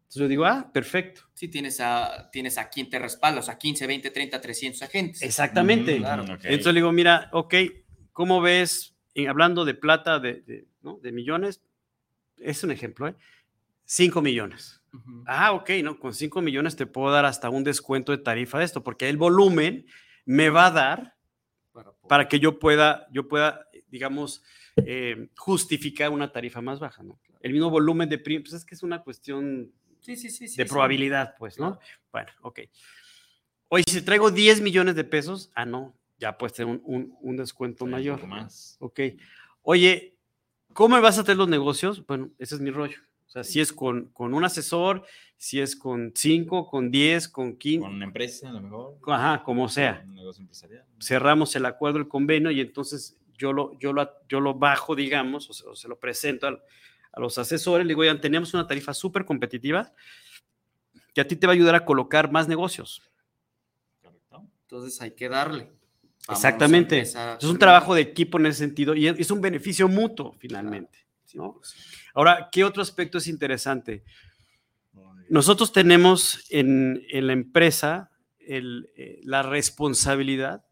Entonces 0.09 0.23
yo 0.23 0.29
digo, 0.29 0.47
ah, 0.47 0.71
perfecto. 0.73 1.21
Sí, 1.35 1.49
tienes 1.49 1.81
a, 1.81 2.31
tienes 2.33 2.57
a 2.57 2.71
quien 2.71 2.89
te 2.89 2.99
respalda, 2.99 3.41
o 3.41 3.43
sea, 3.43 3.59
15, 3.59 3.87
20, 3.87 4.11
30, 4.11 4.41
300 4.41 4.83
agentes. 4.83 5.21
Exactamente. 5.21 5.97
Entonces 5.97 6.67
le 6.67 6.73
digo, 6.73 6.93
mira, 6.93 7.29
ok, 7.33 7.55
¿cómo 8.15 8.41
ves 8.41 8.97
hablando 9.29 9.67
de 9.67 9.75
plata, 9.75 10.19
de, 10.19 10.65
millones, 11.13 11.61
es 12.39 12.65
un 12.65 12.71
ejemplo, 12.71 13.09
¿eh? 13.09 13.17
5 13.85 14.23
millones. 14.23 14.81
Ah, 15.27 15.53
ok, 15.53 15.71
¿no? 15.83 15.99
Con 15.99 16.15
5 16.15 16.41
millones 16.41 16.75
te 16.75 16.87
puedo 16.87 17.13
dar 17.13 17.27
hasta 17.27 17.51
un 17.51 17.63
descuento 17.63 18.13
de 18.13 18.19
tarifa 18.19 18.59
de 18.59 18.65
esto, 18.65 18.83
porque 18.83 19.11
el 19.11 19.19
volumen 19.19 19.85
me 20.25 20.49
va 20.49 20.67
a 20.67 20.71
dar 20.71 21.17
para, 22.09 22.29
que 22.29 22.41
yo 22.41 22.59
pueda, 22.59 23.07
yo 23.13 23.29
pueda 23.29 23.69
digamos, 23.91 24.43
eh, 24.77 25.29
justificar 25.37 26.11
una 26.11 26.33
tarifa 26.33 26.61
más 26.61 26.79
baja, 26.81 27.03
¿no? 27.03 27.21
El 27.41 27.53
mismo 27.53 27.71
volumen 27.71 28.09
de 28.09 28.19
pues 28.19 28.53
es 28.53 28.65
que 28.65 28.75
es 28.75 28.83
una 28.83 29.03
cuestión 29.03 29.73
de 30.57 30.67
probabilidad, 30.67 31.35
pues, 31.39 31.59
¿no? 31.59 31.79
Bueno, 32.13 32.29
ok. 32.43 32.61
Oye, 33.69 33.85
si 33.87 34.03
traigo 34.03 34.31
10 34.31 34.61
millones 34.63 34.95
de 34.95 35.05
pesos, 35.05 35.51
ah, 35.55 35.67
no, 35.67 35.95
ya 36.19 36.39
puedes 36.39 36.55
tener 36.55 36.81
un, 36.83 37.37
descuento 37.37 37.87
mayor. 37.87 38.27
Más. 38.27 38.77
Ok. 38.81 39.01
Oye, 39.63 40.17
¿cómo 40.73 40.97
me 40.97 41.03
vas 41.03 41.19
a 41.19 41.21
hacer 41.21 41.37
los 41.37 41.49
negocios? 41.49 42.05
Bueno, 42.07 42.31
ese 42.39 42.55
es 42.55 42.61
mi 42.61 42.71
rollo. 42.71 42.99
O 43.27 43.31
sea, 43.31 43.45
si 43.45 43.61
es 43.61 43.73
con, 43.73 44.07
con 44.15 44.33
un 44.33 44.43
asesor, 44.45 45.05
si 45.37 45.61
es 45.61 45.77
con 45.77 46.13
cinco, 46.15 46.67
con 46.67 46.91
diez, 46.91 47.29
con 47.29 47.57
quince. 47.57 47.85
Con 47.85 47.95
una 47.95 48.07
empresa, 48.07 48.49
a 48.49 48.53
lo 48.53 48.61
mejor. 48.63 48.99
Ajá, 49.07 49.43
como 49.45 49.69
sea. 49.69 50.03
Un 50.07 50.15
negocio 50.15 50.41
empresarial. 50.41 50.85
Cerramos 50.99 51.55
el 51.55 51.67
acuerdo, 51.67 51.99
el 51.99 52.09
convenio, 52.09 52.51
y 52.51 52.61
entonces 52.61 53.19
yo 53.39 53.53
lo, 53.53 53.79
yo 53.79 53.93
lo, 53.93 54.11
yo 54.29 54.41
lo 54.41 54.55
bajo, 54.55 54.97
digamos, 54.97 55.49
o 55.51 55.77
se, 55.77 55.89
lo 55.89 55.99
presento 55.99 56.59
a 57.13 57.21
los 57.21 57.39
asesores. 57.39 57.87
Le 57.87 57.91
digo, 57.93 58.03
oigan, 58.03 58.21
tenemos 58.21 58.55
una 58.55 58.67
tarifa 58.67 58.95
súper 58.95 59.25
competitiva 59.25 59.93
que 61.15 61.21
a 61.21 61.27
ti 61.27 61.37
te 61.37 61.47
va 61.47 61.53
a 61.53 61.57
ayudar 61.57 61.75
a 61.75 61.85
colocar 61.85 62.31
más 62.31 62.49
negocios. 62.49 63.03
Correcto. 64.03 64.45
Entonces 64.63 65.01
hay 65.01 65.13
que 65.13 65.29
darle. 65.29 65.71
Exactamente. 66.29 67.01
Es 67.01 67.45
un 67.45 67.59
trabajo 67.59 67.95
de 67.95 68.03
equipo 68.03 68.39
en 68.39 68.47
ese 68.47 68.59
sentido 68.59 68.95
y 68.95 69.09
es 69.09 69.31
un 69.31 69.41
beneficio 69.41 69.89
mutuo 69.89 70.35
finalmente. 70.39 71.07
Ahora, 72.15 72.49
¿qué 72.51 72.65
otro 72.65 72.83
aspecto 72.83 73.19
es 73.19 73.27
interesante? 73.27 74.05
nosotros 75.29 75.73
tenemos 75.73 76.45
en, 76.51 77.05
en 77.11 77.27
la 77.27 77.33
empresa 77.35 78.11
el, 78.39 78.91
eh, 78.97 79.21
la 79.25 79.43
responsabilidad 79.43 80.65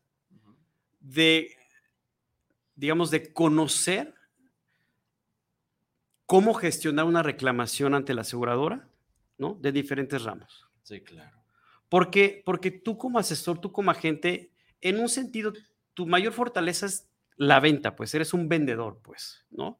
de, 1.00 1.54
digamos, 2.74 3.10
de 3.10 3.32
conocer 3.32 4.14
cómo 6.26 6.54
gestionar 6.54 7.04
una 7.06 7.22
reclamación 7.22 7.94
ante 7.94 8.14
la 8.14 8.22
aseguradora, 8.22 8.88
¿no? 9.38 9.56
De 9.60 9.72
diferentes 9.72 10.22
ramos. 10.22 10.66
Sí, 10.82 11.00
claro. 11.00 11.36
Porque, 11.88 12.42
porque 12.44 12.70
tú 12.70 12.98
como 12.98 13.18
asesor, 13.18 13.60
tú 13.60 13.72
como 13.72 13.90
agente, 13.90 14.50
en 14.80 15.00
un 15.00 15.08
sentido, 15.08 15.52
tu 15.94 16.06
mayor 16.06 16.32
fortaleza 16.32 16.86
es 16.86 17.08
la 17.36 17.60
venta, 17.60 17.96
pues 17.96 18.14
eres 18.14 18.34
un 18.34 18.48
vendedor, 18.48 19.00
pues, 19.02 19.44
¿no? 19.50 19.78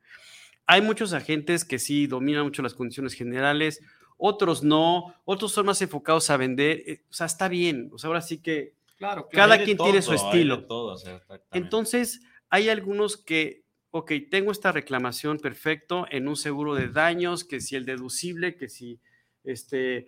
Hay 0.67 0.83
muchos 0.83 1.13
agentes 1.13 1.65
que 1.65 1.79
sí 1.79 2.07
dominan 2.07 2.45
mucho 2.45 2.63
las 2.63 2.75
condiciones 2.75 3.15
generales, 3.15 3.81
otros 4.19 4.63
no, 4.63 5.15
otros 5.25 5.53
son 5.53 5.67
más 5.67 5.81
enfocados 5.83 6.31
a 6.31 6.37
vender, 6.37 6.83
eh, 6.87 7.03
o 7.11 7.13
sea, 7.13 7.27
está 7.27 7.49
bien, 7.49 7.91
o 7.93 7.99
sea, 7.99 8.09
ahora 8.09 8.23
sí 8.23 8.39
que 8.39 8.75
Claro, 8.97 9.29
cada 9.31 9.63
quien 9.63 9.77
tiene 9.77 10.01
su 10.01 10.15
estilo. 10.15 10.65
todo, 10.65 10.95
o 10.95 10.97
sea, 10.97 11.17
exactamente. 11.17 11.59
Entonces, 11.59 12.23
hay 12.49 12.69
algunos 12.71 13.17
que, 13.19 13.66
ok, 13.99 14.13
tengo 14.31 14.53
esta 14.53 14.73
reclamación 14.73 15.39
perfecto 15.39 16.07
en 16.11 16.29
un 16.29 16.37
seguro 16.37 16.75
de 16.75 16.89
daños, 16.89 17.45
que 17.45 17.61
si 17.61 17.77
el 17.77 17.85
deducible, 17.85 18.57
que 18.57 18.69
si, 18.69 19.01
este, 19.45 20.07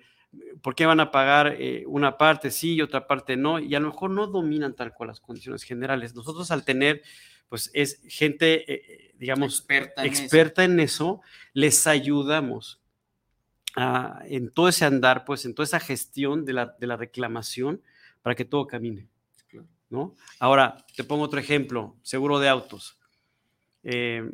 ¿por 0.62 0.74
qué 0.74 0.86
van 0.86 1.00
a 1.00 1.10
pagar 1.10 1.56
eh, 1.58 1.84
una 1.86 2.18
parte 2.18 2.50
sí 2.50 2.74
y 2.74 2.82
otra 2.82 3.06
parte 3.06 3.36
no? 3.36 3.58
Y 3.58 3.74
a 3.74 3.80
lo 3.80 3.88
mejor 3.88 4.10
no 4.10 4.26
dominan 4.26 4.74
tal 4.74 4.92
cual 4.92 5.08
las 5.08 5.20
condiciones 5.20 5.62
generales. 5.62 6.14
Nosotros 6.14 6.50
al 6.50 6.64
tener, 6.64 7.02
pues 7.48 7.70
es 7.72 8.00
gente, 8.08 8.70
eh, 8.72 8.82
eh, 8.88 9.14
digamos, 9.18 9.54
experta 9.60 10.04
en 10.04 10.12
eso. 10.12 10.22
experta 10.22 10.64
en 10.64 10.80
eso, 10.80 11.20
les 11.54 11.86
ayudamos 11.86 12.80
a- 13.76 14.22
en 14.26 14.50
todo 14.50 14.68
ese 14.68 14.84
andar, 14.84 15.24
pues 15.24 15.44
en 15.44 15.54
toda 15.54 15.64
esa 15.64 15.80
gestión 15.80 16.44
de 16.44 16.52
la, 16.52 16.76
de 16.78 16.86
la 16.86 16.96
reclamación 16.96 17.82
para 18.22 18.34
que 18.34 18.44
todo 18.44 18.66
camine. 18.66 19.08
¿no? 19.90 20.14
Ahora, 20.38 20.84
te 20.94 21.02
pongo 21.02 21.24
otro 21.24 21.40
ejemplo, 21.40 21.96
seguro 22.02 22.38
de 22.40 22.48
autos. 22.50 22.97
Eh, 23.82 24.28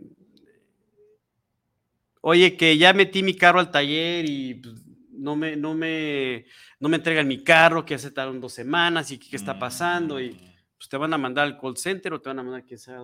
oye, 2.20 2.56
que 2.56 2.76
ya 2.78 2.92
metí 2.92 3.22
mi 3.22 3.34
carro 3.34 3.60
al 3.60 3.70
taller 3.70 4.24
y 4.28 4.54
pues, 4.54 4.74
no 5.10 5.36
me, 5.36 5.56
no 5.56 5.74
me, 5.74 6.46
no 6.80 6.88
me 6.88 6.96
entregan 6.96 7.28
mi 7.28 7.42
carro, 7.42 7.84
que 7.84 7.94
hace 7.94 8.10
tardaron 8.10 8.40
dos 8.40 8.52
semanas 8.52 9.10
y 9.10 9.18
qué 9.18 9.36
está 9.36 9.58
pasando 9.58 10.20
y 10.20 10.30
pues 10.76 10.88
te 10.88 10.96
van 10.96 11.12
a 11.14 11.18
mandar 11.18 11.44
al 11.46 11.58
call 11.60 11.76
center 11.76 12.12
o 12.14 12.20
te 12.20 12.28
van 12.28 12.38
a 12.40 12.42
mandar 12.42 12.64
que 12.64 12.76
sea. 12.76 12.98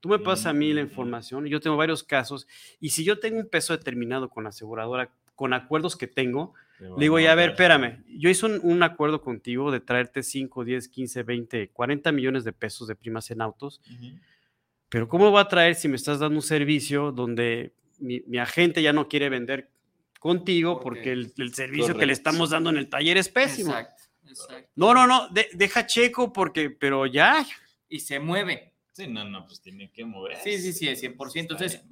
Tú 0.00 0.08
me 0.08 0.18
pasas 0.18 0.46
a 0.46 0.52
mí 0.52 0.72
la 0.72 0.82
Mm. 0.82 0.84
información, 0.84 1.46
yo 1.46 1.60
tengo 1.60 1.76
varios 1.76 2.02
casos, 2.02 2.48
y 2.80 2.90
si 2.90 3.04
yo 3.04 3.20
tengo 3.20 3.38
un 3.38 3.48
peso 3.48 3.76
determinado 3.76 4.28
con 4.28 4.42
la 4.42 4.50
aseguradora, 4.50 5.12
con 5.36 5.52
acuerdos 5.54 5.96
que 5.96 6.08
tengo, 6.08 6.54
Te 6.78 6.84
le 6.86 6.90
digo, 6.98 7.20
ya 7.20 7.30
a 7.32 7.34
ver, 7.36 7.50
espérame, 7.50 8.02
yo 8.08 8.28
hice 8.28 8.46
un, 8.46 8.58
un 8.64 8.82
acuerdo 8.82 9.22
contigo 9.22 9.70
de 9.70 9.78
traerte 9.78 10.24
5, 10.24 10.64
10, 10.64 10.88
15, 10.88 11.22
20, 11.22 11.68
40 11.68 12.10
millones 12.10 12.42
de 12.42 12.52
pesos 12.52 12.88
de 12.88 12.96
primas 12.96 13.30
en 13.30 13.40
autos, 13.40 13.80
Ujú. 13.88 14.18
Pero 14.92 15.08
¿cómo 15.08 15.30
voy 15.30 15.40
a 15.40 15.48
traer 15.48 15.74
si 15.74 15.88
me 15.88 15.96
estás 15.96 16.18
dando 16.18 16.36
un 16.36 16.42
servicio 16.42 17.12
donde 17.12 17.72
mi, 17.98 18.20
mi 18.26 18.36
agente 18.36 18.82
ya 18.82 18.92
no 18.92 19.08
quiere 19.08 19.30
vender 19.30 19.70
contigo 20.20 20.78
Porque- 20.80 20.98
porque 21.00 21.12
el, 21.12 21.32
el 21.38 21.54
servicio 21.54 21.96
que 21.96 22.04
le 22.04 22.12
estamos 22.12 22.50
dando 22.50 22.68
en 22.68 22.76
el 22.76 22.90
taller 22.90 23.16
es 23.16 23.30
pésimo? 23.30 23.70
Exacto, 23.70 24.02
exacto. 24.28 24.70
No, 24.76 24.92
no, 24.92 25.06
no, 25.06 25.28
de- 25.30 25.48
deja 25.54 25.86
checo 25.86 26.30
porque, 26.30 26.68
pero 26.68 27.06
ya, 27.06 27.44
Y 27.88 28.00
se 28.00 28.20
mueve. 28.20 28.74
Sí, 28.92 29.06
no, 29.06 29.24
no, 29.24 29.46
pues 29.46 29.62
tiene 29.62 29.90
que 29.90 30.04
mover. 30.04 30.36
Sí, 30.44 30.58
sí, 30.58 30.74
sí, 30.74 30.86
es 30.88 31.02
100%. 31.02 31.40
Entonces, 31.40 31.82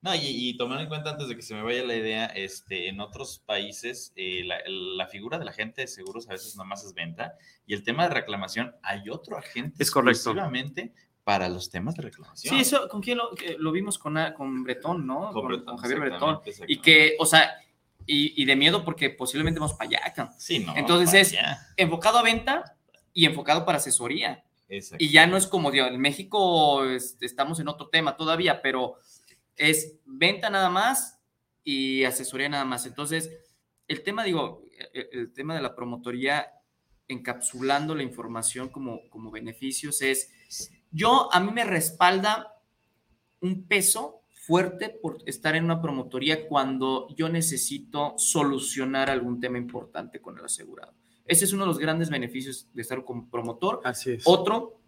No, 0.00 0.12
y, 0.14 0.20
y 0.24 0.56
tomando 0.56 0.82
en 0.82 0.88
cuenta 0.88 1.10
antes 1.10 1.28
de 1.28 1.34
que 1.36 1.42
se 1.42 1.54
me 1.54 1.62
vaya 1.62 1.82
la 1.84 1.94
idea, 1.96 2.26
este, 2.26 2.88
en 2.88 3.00
otros 3.00 3.38
países 3.46 4.12
eh, 4.16 4.42
la, 4.44 4.58
la 4.66 5.06
figura 5.08 5.38
del 5.38 5.46
agente 5.48 5.82
de 5.82 5.86
seguros 5.88 6.28
a 6.28 6.32
veces 6.32 6.56
nomás 6.56 6.84
es 6.84 6.94
venta 6.94 7.34
y 7.66 7.74
el 7.74 7.82
tema 7.84 8.08
de 8.08 8.14
reclamación 8.14 8.74
hay 8.82 9.08
otro 9.08 9.36
agente 9.36 9.80
Es 9.82 9.90
correcto. 9.90 10.10
exclusivamente 10.30 10.92
para 11.28 11.46
los 11.50 11.68
temas 11.68 11.94
de 11.94 12.04
reclamación. 12.04 12.54
sí, 12.54 12.58
eso, 12.62 12.88
¿con 12.88 13.02
quién 13.02 13.18
lo, 13.18 13.36
eh, 13.36 13.56
lo 13.58 13.70
vimos 13.70 13.98
con, 13.98 14.16
con 14.34 14.62
Bretón, 14.64 15.06
¿no? 15.06 15.30
Con, 15.30 15.42
Con 15.46 15.64
con 15.66 15.76
Javier 15.76 16.00
Bretón. 16.00 16.40
exactamente, 16.46 16.72
Y 16.72 16.78
que, 16.80 17.16
o 17.18 17.26
sea, 17.26 17.50
y, 18.06 18.40
y 18.42 18.46
de 18.46 18.56
miedo 18.56 18.82
porque 18.82 19.10
posiblemente 19.10 19.60
vamos 19.60 19.76
para 19.76 19.90
allá. 19.90 20.32
Sí, 20.38 20.60
no. 20.60 20.74
Entonces 20.74 21.12
es- 21.32 21.38
allá. 21.38 21.58
enfocado 21.76 22.16
a 22.16 22.22
venta 22.22 22.78
y 23.12 23.26
enfocado 23.26 23.66
para 23.66 23.76
asesoría. 23.76 24.42
Exacto. 24.70 25.04
Y 25.04 25.10
ya 25.10 25.26
no 25.26 25.36
es 25.36 25.46
como, 25.46 25.70
digo, 25.70 25.84
en 25.86 26.00
México 26.00 26.82
es- 26.86 27.18
estamos 27.20 27.60
en 27.60 27.68
otro 27.68 27.90
tema 27.90 28.16
todavía, 28.16 28.62
pero 28.62 28.94
es 29.54 29.96
venta 30.06 30.48
nada 30.48 30.70
más 30.70 31.20
y 31.62 32.04
asesoría 32.04 32.48
nada 32.48 32.64
más. 32.64 32.86
Entonces, 32.86 33.30
el 33.86 34.02
tema, 34.02 34.24
digo, 34.24 34.62
el, 34.94 35.08
el 35.12 35.32
tema 35.34 35.54
de 35.54 35.60
la 35.60 35.74
promotoría 35.74 36.52
encapsulando 37.06 37.94
la 37.94 38.02
información 38.02 38.70
como, 38.70 39.00
como 39.10 39.30
beneficios 39.30 40.00
es, 40.00 40.30
yo, 40.90 41.28
a 41.32 41.40
mí 41.40 41.52
me 41.52 41.64
respalda 41.64 42.54
un 43.40 43.66
peso 43.66 44.22
fuerte 44.48 44.88
por 44.88 45.18
estar 45.26 45.56
en 45.56 45.64
una 45.64 45.82
promotoría 45.82 46.48
cuando 46.48 47.06
yo 47.14 47.28
necesito 47.28 48.14
solucionar 48.16 49.10
algún 49.10 49.40
tema 49.40 49.58
importante 49.58 50.20
con 50.20 50.38
el 50.38 50.44
asegurado. 50.44 50.94
Ese 51.26 51.44
es 51.44 51.52
uno 51.52 51.64
de 51.64 51.68
los 51.68 51.78
grandes 51.78 52.08
beneficios 52.08 52.66
de 52.72 52.82
estar 52.82 53.04
como 53.04 53.28
promotor. 53.28 53.82
así 53.84 54.12
es. 54.12 54.22
Otro, 54.24 54.80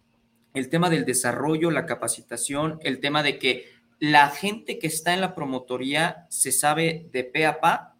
el 0.55 0.69
tema 0.69 0.89
del 0.89 1.05
desarrollo, 1.05 1.69
la 1.69 1.85
capacitación, 1.85 2.79
el 2.81 2.99
tema 2.99 3.21
de 3.21 3.37
que 3.37 3.65
la 3.99 4.29
gente 4.29 4.79
que 4.79 4.87
está 4.87 5.13
en 5.13 5.21
la 5.21 5.35
promotoría 5.35 6.25
se 6.29 6.51
sabe 6.51 7.07
de 7.11 7.23
pe 7.23 7.45
a 7.45 7.59
pa 7.59 7.90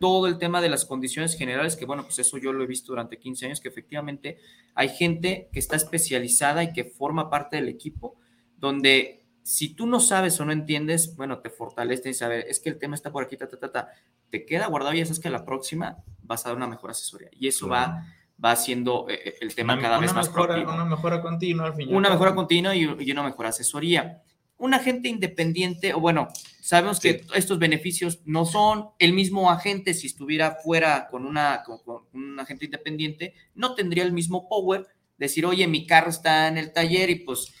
todo 0.00 0.26
el 0.26 0.38
tema 0.38 0.60
de 0.62 0.70
las 0.70 0.86
condiciones 0.86 1.36
generales, 1.36 1.76
que 1.76 1.84
bueno, 1.84 2.02
pues 2.04 2.18
eso 2.18 2.38
yo 2.38 2.52
lo 2.54 2.64
he 2.64 2.66
visto 2.66 2.90
durante 2.90 3.18
15 3.18 3.46
años, 3.46 3.60
que 3.60 3.68
efectivamente 3.68 4.38
hay 4.74 4.88
gente 4.88 5.50
que 5.52 5.58
está 5.58 5.76
especializada 5.76 6.64
y 6.64 6.72
que 6.72 6.84
forma 6.84 7.28
parte 7.28 7.56
del 7.56 7.68
equipo, 7.68 8.16
donde 8.56 9.26
si 9.42 9.74
tú 9.74 9.86
no 9.86 10.00
sabes 10.00 10.40
o 10.40 10.44
no 10.46 10.52
entiendes, 10.52 11.14
bueno, 11.16 11.40
te 11.40 11.50
fortalece 11.50 12.08
y 12.10 12.14
saber, 12.14 12.46
es 12.48 12.60
que 12.60 12.70
el 12.70 12.78
tema 12.78 12.94
está 12.94 13.12
por 13.12 13.22
aquí, 13.24 13.36
ta, 13.36 13.46
ta, 13.46 13.58
ta, 13.58 13.70
ta, 13.70 13.88
te 14.30 14.46
queda 14.46 14.66
guardado 14.68 14.94
y 14.94 14.98
ya 14.98 15.04
sabes 15.04 15.20
que 15.20 15.28
a 15.28 15.32
la 15.32 15.44
próxima 15.44 15.98
vas 16.22 16.46
a 16.46 16.48
dar 16.48 16.56
una 16.56 16.66
mejor 16.66 16.90
asesoría. 16.92 17.28
Y 17.32 17.48
eso 17.48 17.68
va, 17.68 18.06
va 18.42 18.52
haciendo 18.52 19.06
eh, 19.08 19.20
eh, 19.22 19.34
el 19.42 19.54
tema 19.54 19.74
Una- 19.74 19.82
cada 19.82 19.98
vez 19.98 20.14
más 20.14 20.28
mejora, 20.28 20.60
Una 20.62 20.84
mejora 20.86 21.20
continua 21.20 21.66
al 21.66 21.74
final. 21.74 21.94
una 21.94 22.08
mejora 22.08 22.34
continua 22.34 22.74
y, 22.74 22.88
y 23.00 23.10
una 23.12 23.22
mejor 23.22 23.46
asesoría. 23.46 24.22
Un 24.60 24.74
agente 24.74 25.08
independiente, 25.08 25.92
o 25.92 26.00
bueno, 26.00 26.28
sabemos 26.60 27.00
que 27.00 27.24
estos 27.34 27.58
beneficios 27.58 28.20
no 28.24 28.44
son 28.44 28.90
el 28.98 29.12
mismo 29.12 29.50
agente 29.50 29.92
si 29.94 30.06
estuviera 30.06 30.56
fuera 30.62 31.08
con, 31.10 31.26
una, 31.26 31.62
con, 31.64 31.78
con 31.78 32.04
un 32.12 32.38
agente 32.38 32.66
independiente, 32.66 33.34
no 33.54 33.74
tendría 33.74 34.04
el 34.04 34.12
mismo 34.12 34.48
power, 34.48 34.86
decir, 35.18 35.44
oye, 35.44 35.66
mi 35.66 35.86
carro 35.86 36.10
está 36.10 36.46
en 36.48 36.58
el 36.58 36.72
taller 36.72 37.10
y 37.10 37.16
pues 37.16 37.52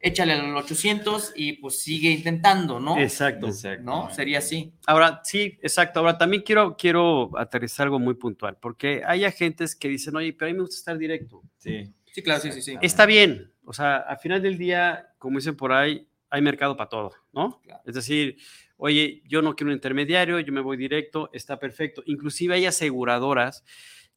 échale 0.00 0.34
al 0.34 0.56
800 0.56 1.32
y 1.34 1.54
pues 1.54 1.80
sigue 1.80 2.10
intentando, 2.10 2.78
¿no? 2.78 2.98
Exacto. 2.98 3.48
¿No? 3.80 4.10
Sería 4.10 4.38
así. 4.38 4.72
Ahora, 4.86 5.20
sí, 5.24 5.58
exacto. 5.62 6.00
Ahora 6.00 6.16
también 6.16 6.42
quiero, 6.42 6.76
quiero 6.76 7.36
aterrizar 7.36 7.84
algo 7.84 7.98
muy 7.98 8.14
puntual, 8.14 8.56
porque 8.60 9.02
hay 9.06 9.24
agentes 9.24 9.74
que 9.74 9.88
dicen, 9.88 10.16
oye, 10.16 10.32
pero 10.32 10.48
a 10.48 10.52
mí 10.52 10.56
me 10.56 10.62
gusta 10.62 10.76
estar 10.76 10.98
directo. 10.98 11.42
Sí. 11.58 11.92
Sí, 12.12 12.22
claro, 12.22 12.40
sí, 12.40 12.52
sí, 12.52 12.62
sí. 12.62 12.76
Está 12.80 13.04
bien, 13.04 13.52
o 13.64 13.72
sea, 13.72 13.96
al 13.96 14.18
final 14.18 14.40
del 14.40 14.56
día, 14.56 15.08
como 15.18 15.38
dicen 15.38 15.56
por 15.56 15.72
ahí, 15.72 16.06
hay 16.30 16.42
mercado 16.42 16.76
para 16.76 16.88
todo, 16.90 17.12
¿no? 17.32 17.60
Claro. 17.62 17.82
Es 17.86 17.94
decir, 17.94 18.36
oye, 18.76 19.22
yo 19.26 19.42
no 19.42 19.54
quiero 19.54 19.68
un 19.70 19.74
intermediario, 19.74 20.40
yo 20.40 20.52
me 20.52 20.60
voy 20.60 20.76
directo, 20.76 21.30
está 21.32 21.58
perfecto. 21.58 22.02
Inclusive 22.06 22.54
hay 22.54 22.66
aseguradoras 22.66 23.64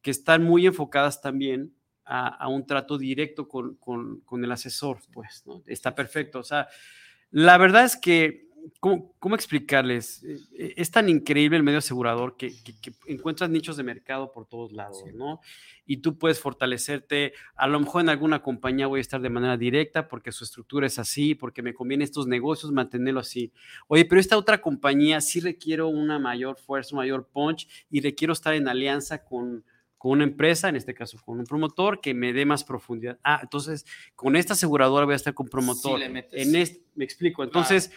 que 0.02 0.12
están 0.12 0.44
muy 0.44 0.66
enfocadas 0.66 1.22
también 1.22 1.74
a, 2.06 2.28
a 2.28 2.48
un 2.48 2.66
trato 2.66 2.98
directo 2.98 3.48
con, 3.48 3.76
con- 3.76 4.22
con 4.22 4.44
el 4.44 4.52
asesor, 4.52 5.00
pues, 5.14 5.44
¿no? 5.46 5.64
Está 5.68 5.94
perfecto. 5.94 6.40
O 6.40 6.44
sea, 6.44 6.68
la 7.32 7.58
verdad 7.58 7.86
es 7.86 7.96
que, 7.96 8.49
¿cómo, 8.80 9.14
cómo 9.20 9.36
explicarles? 9.36 10.24
Eh, 10.24 10.38
eh, 10.58 10.74
Es 10.78 10.92
tan 10.92 11.10
increíble 11.10 11.58
el 11.58 11.64
medio 11.64 11.80
asegurador 11.80 12.38
que, 12.38 12.50
que- 12.64 12.80
que 12.80 12.92
encuentras 13.08 13.50
nichos 13.50 13.78
de 13.78 13.84
mercado 13.84 14.32
por 14.32 14.46
todos 14.48 14.72
lados, 14.72 15.04
¿no? 15.14 15.40
Y 15.86 15.98
tú 15.98 16.18
puedes 16.18 16.40
fortalecerte. 16.40 17.34
A 17.56 17.68
lo 17.68 17.80
mejor 17.80 18.02
en 18.02 18.10
alguna 18.10 18.42
compañía 18.42 18.88
voy 18.88 19.00
a 19.00 19.02
estar 19.02 19.22
de 19.22 19.30
manera 19.30 19.58
directa 19.58 20.08
porque 20.08 20.32
su 20.32 20.44
estructura 20.44 20.86
es 20.88 21.00
así, 21.00 21.36
porque 21.36 21.62
me 21.64 21.74
conviene 21.74 22.04
estos 22.04 22.28
negocios 22.28 22.72
mantenerlo 22.72 23.20
así. 23.20 23.52
Oye, 23.88 24.06
pero 24.06 24.22
esta 24.22 24.38
otra 24.38 24.62
compañía 24.62 25.20
sí 25.22 25.40
requiero 25.40 25.88
una 25.88 26.20
mayor 26.20 26.58
fuerza, 26.58 26.96
mayor 26.96 27.28
punch 27.28 27.68
y 27.90 28.02
requiero 28.02 28.34
estar 28.34 28.54
en 28.54 28.68
alianza 28.68 29.24
con, 29.24 29.64
con 29.98 30.12
una 30.12 30.24
empresa, 30.24 30.70
en 30.70 30.76
este 30.76 30.94
caso 30.94 31.18
con 31.26 31.40
un 31.40 31.46
promotor, 31.46 32.00
que 32.02 32.14
me 32.14 32.34
dé 32.34 32.46
más 32.46 32.64
profundidad. 32.64 33.18
Ah, 33.24 33.40
entonces 33.42 33.86
con 34.16 34.36
esta 34.36 34.54
aseguradora 34.54 35.06
voy 35.06 35.14
a 35.14 35.16
estar 35.18 35.34
con 35.34 35.48
promotor. 35.50 35.98
Sí 35.98 36.04
le 36.06 36.10
metes. 36.10 36.48
en 36.48 36.56
este, 36.56 36.84
me 36.96 37.04
explico. 37.04 37.44
Entonces, 37.44 37.92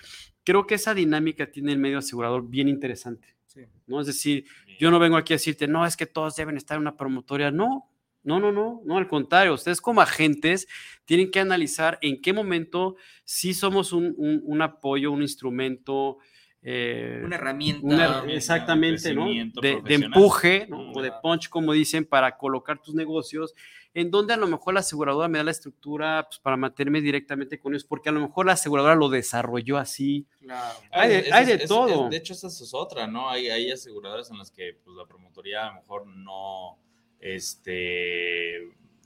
creo 0.44 0.66
que 0.66 0.74
esa 0.76 0.94
dinámica 0.94 1.50
tiene 1.50 1.72
el 1.72 1.78
medio 1.78 1.98
asegurador 1.98 2.48
bien 2.48 2.68
interesante. 2.68 3.34
Sí. 3.46 3.60
¿no? 3.86 4.00
Es 4.00 4.06
decir, 4.06 4.44
yo 4.78 4.90
no 4.90 4.98
vengo 4.98 5.16
aquí 5.16 5.32
a 5.34 5.36
decirte, 5.36 5.66
no, 5.68 5.84
es 5.86 5.96
que 5.96 6.06
todos 6.06 6.34
deben 6.36 6.56
estar 6.56 6.76
en 6.76 6.82
una 6.82 6.96
promotoria. 6.96 7.50
No, 7.50 7.90
no, 8.24 8.40
no, 8.40 8.50
no, 8.52 8.80
no, 8.84 8.96
al 8.98 9.08
contrario. 9.08 9.52
Ustedes 9.54 9.80
como 9.80 10.00
agentes 10.00 10.66
tienen 11.04 11.30
que 11.30 11.40
analizar 11.40 11.98
en 12.02 12.20
qué 12.22 12.32
momento 12.32 12.96
sí 13.24 13.52
somos 13.52 13.92
un, 13.92 14.14
un- 14.16 14.40
un 14.44 14.62
apoyo, 14.62 15.12
un 15.12 15.22
instrumento, 15.22 16.18
eh, 16.62 17.20
Una 17.24 17.36
herramienta. 17.36 17.84
una- 17.86 18.24
exactamente, 18.32 19.08
De, 19.12 19.94
empuje 19.94 20.66
¿no? 20.68 20.92
O 20.92 21.02
de 21.02 21.10
punch, 21.22 21.48
como 21.48 21.72
dicen, 21.72 22.04
para 22.04 22.36
colocar 22.36 22.80
tus 22.80 22.94
negocios, 22.94 23.54
en 23.94 24.10
donde 24.10 24.32
a 24.32 24.36
lo 24.36 24.46
mejor 24.46 24.72
la 24.74 24.80
aseguradora 24.80 25.28
me 25.28 25.38
da 25.38 25.44
la 25.44 25.50
estructura 25.50 26.24
pues, 26.28 26.38
para 26.38 26.56
mantenerme 26.56 27.00
directamente 27.00 27.58
con 27.58 27.72
ellos, 27.74 27.84
porque 27.84 28.08
a 28.08 28.12
lo 28.12 28.20
mejor 28.20 28.46
la 28.46 28.52
aseguradora 28.52 28.94
lo 28.94 29.08
desarrolló 29.08 29.76
así. 29.76 30.24
Claro. 30.40 30.78
Hay 30.92 31.08
de- 31.10 31.32
hay 31.32 31.58
todo. 31.66 32.08
de 32.08 32.16
hecho, 32.16 32.32
esa 32.32 32.46
es 32.46 32.70
otra, 32.72 33.06
¿no? 33.06 33.28
Hay, 33.28 33.48
hay 33.50 33.70
aseguradoras 33.70 34.30
en 34.30 34.38
las 34.38 34.50
que 34.50 34.78
pues, 34.84 34.96
la 34.96 35.04
promotoría 35.04 35.66
a 35.66 35.74
lo 35.74 35.80
mejor 35.80 36.06
no, 36.06 36.78
este, 37.20 38.58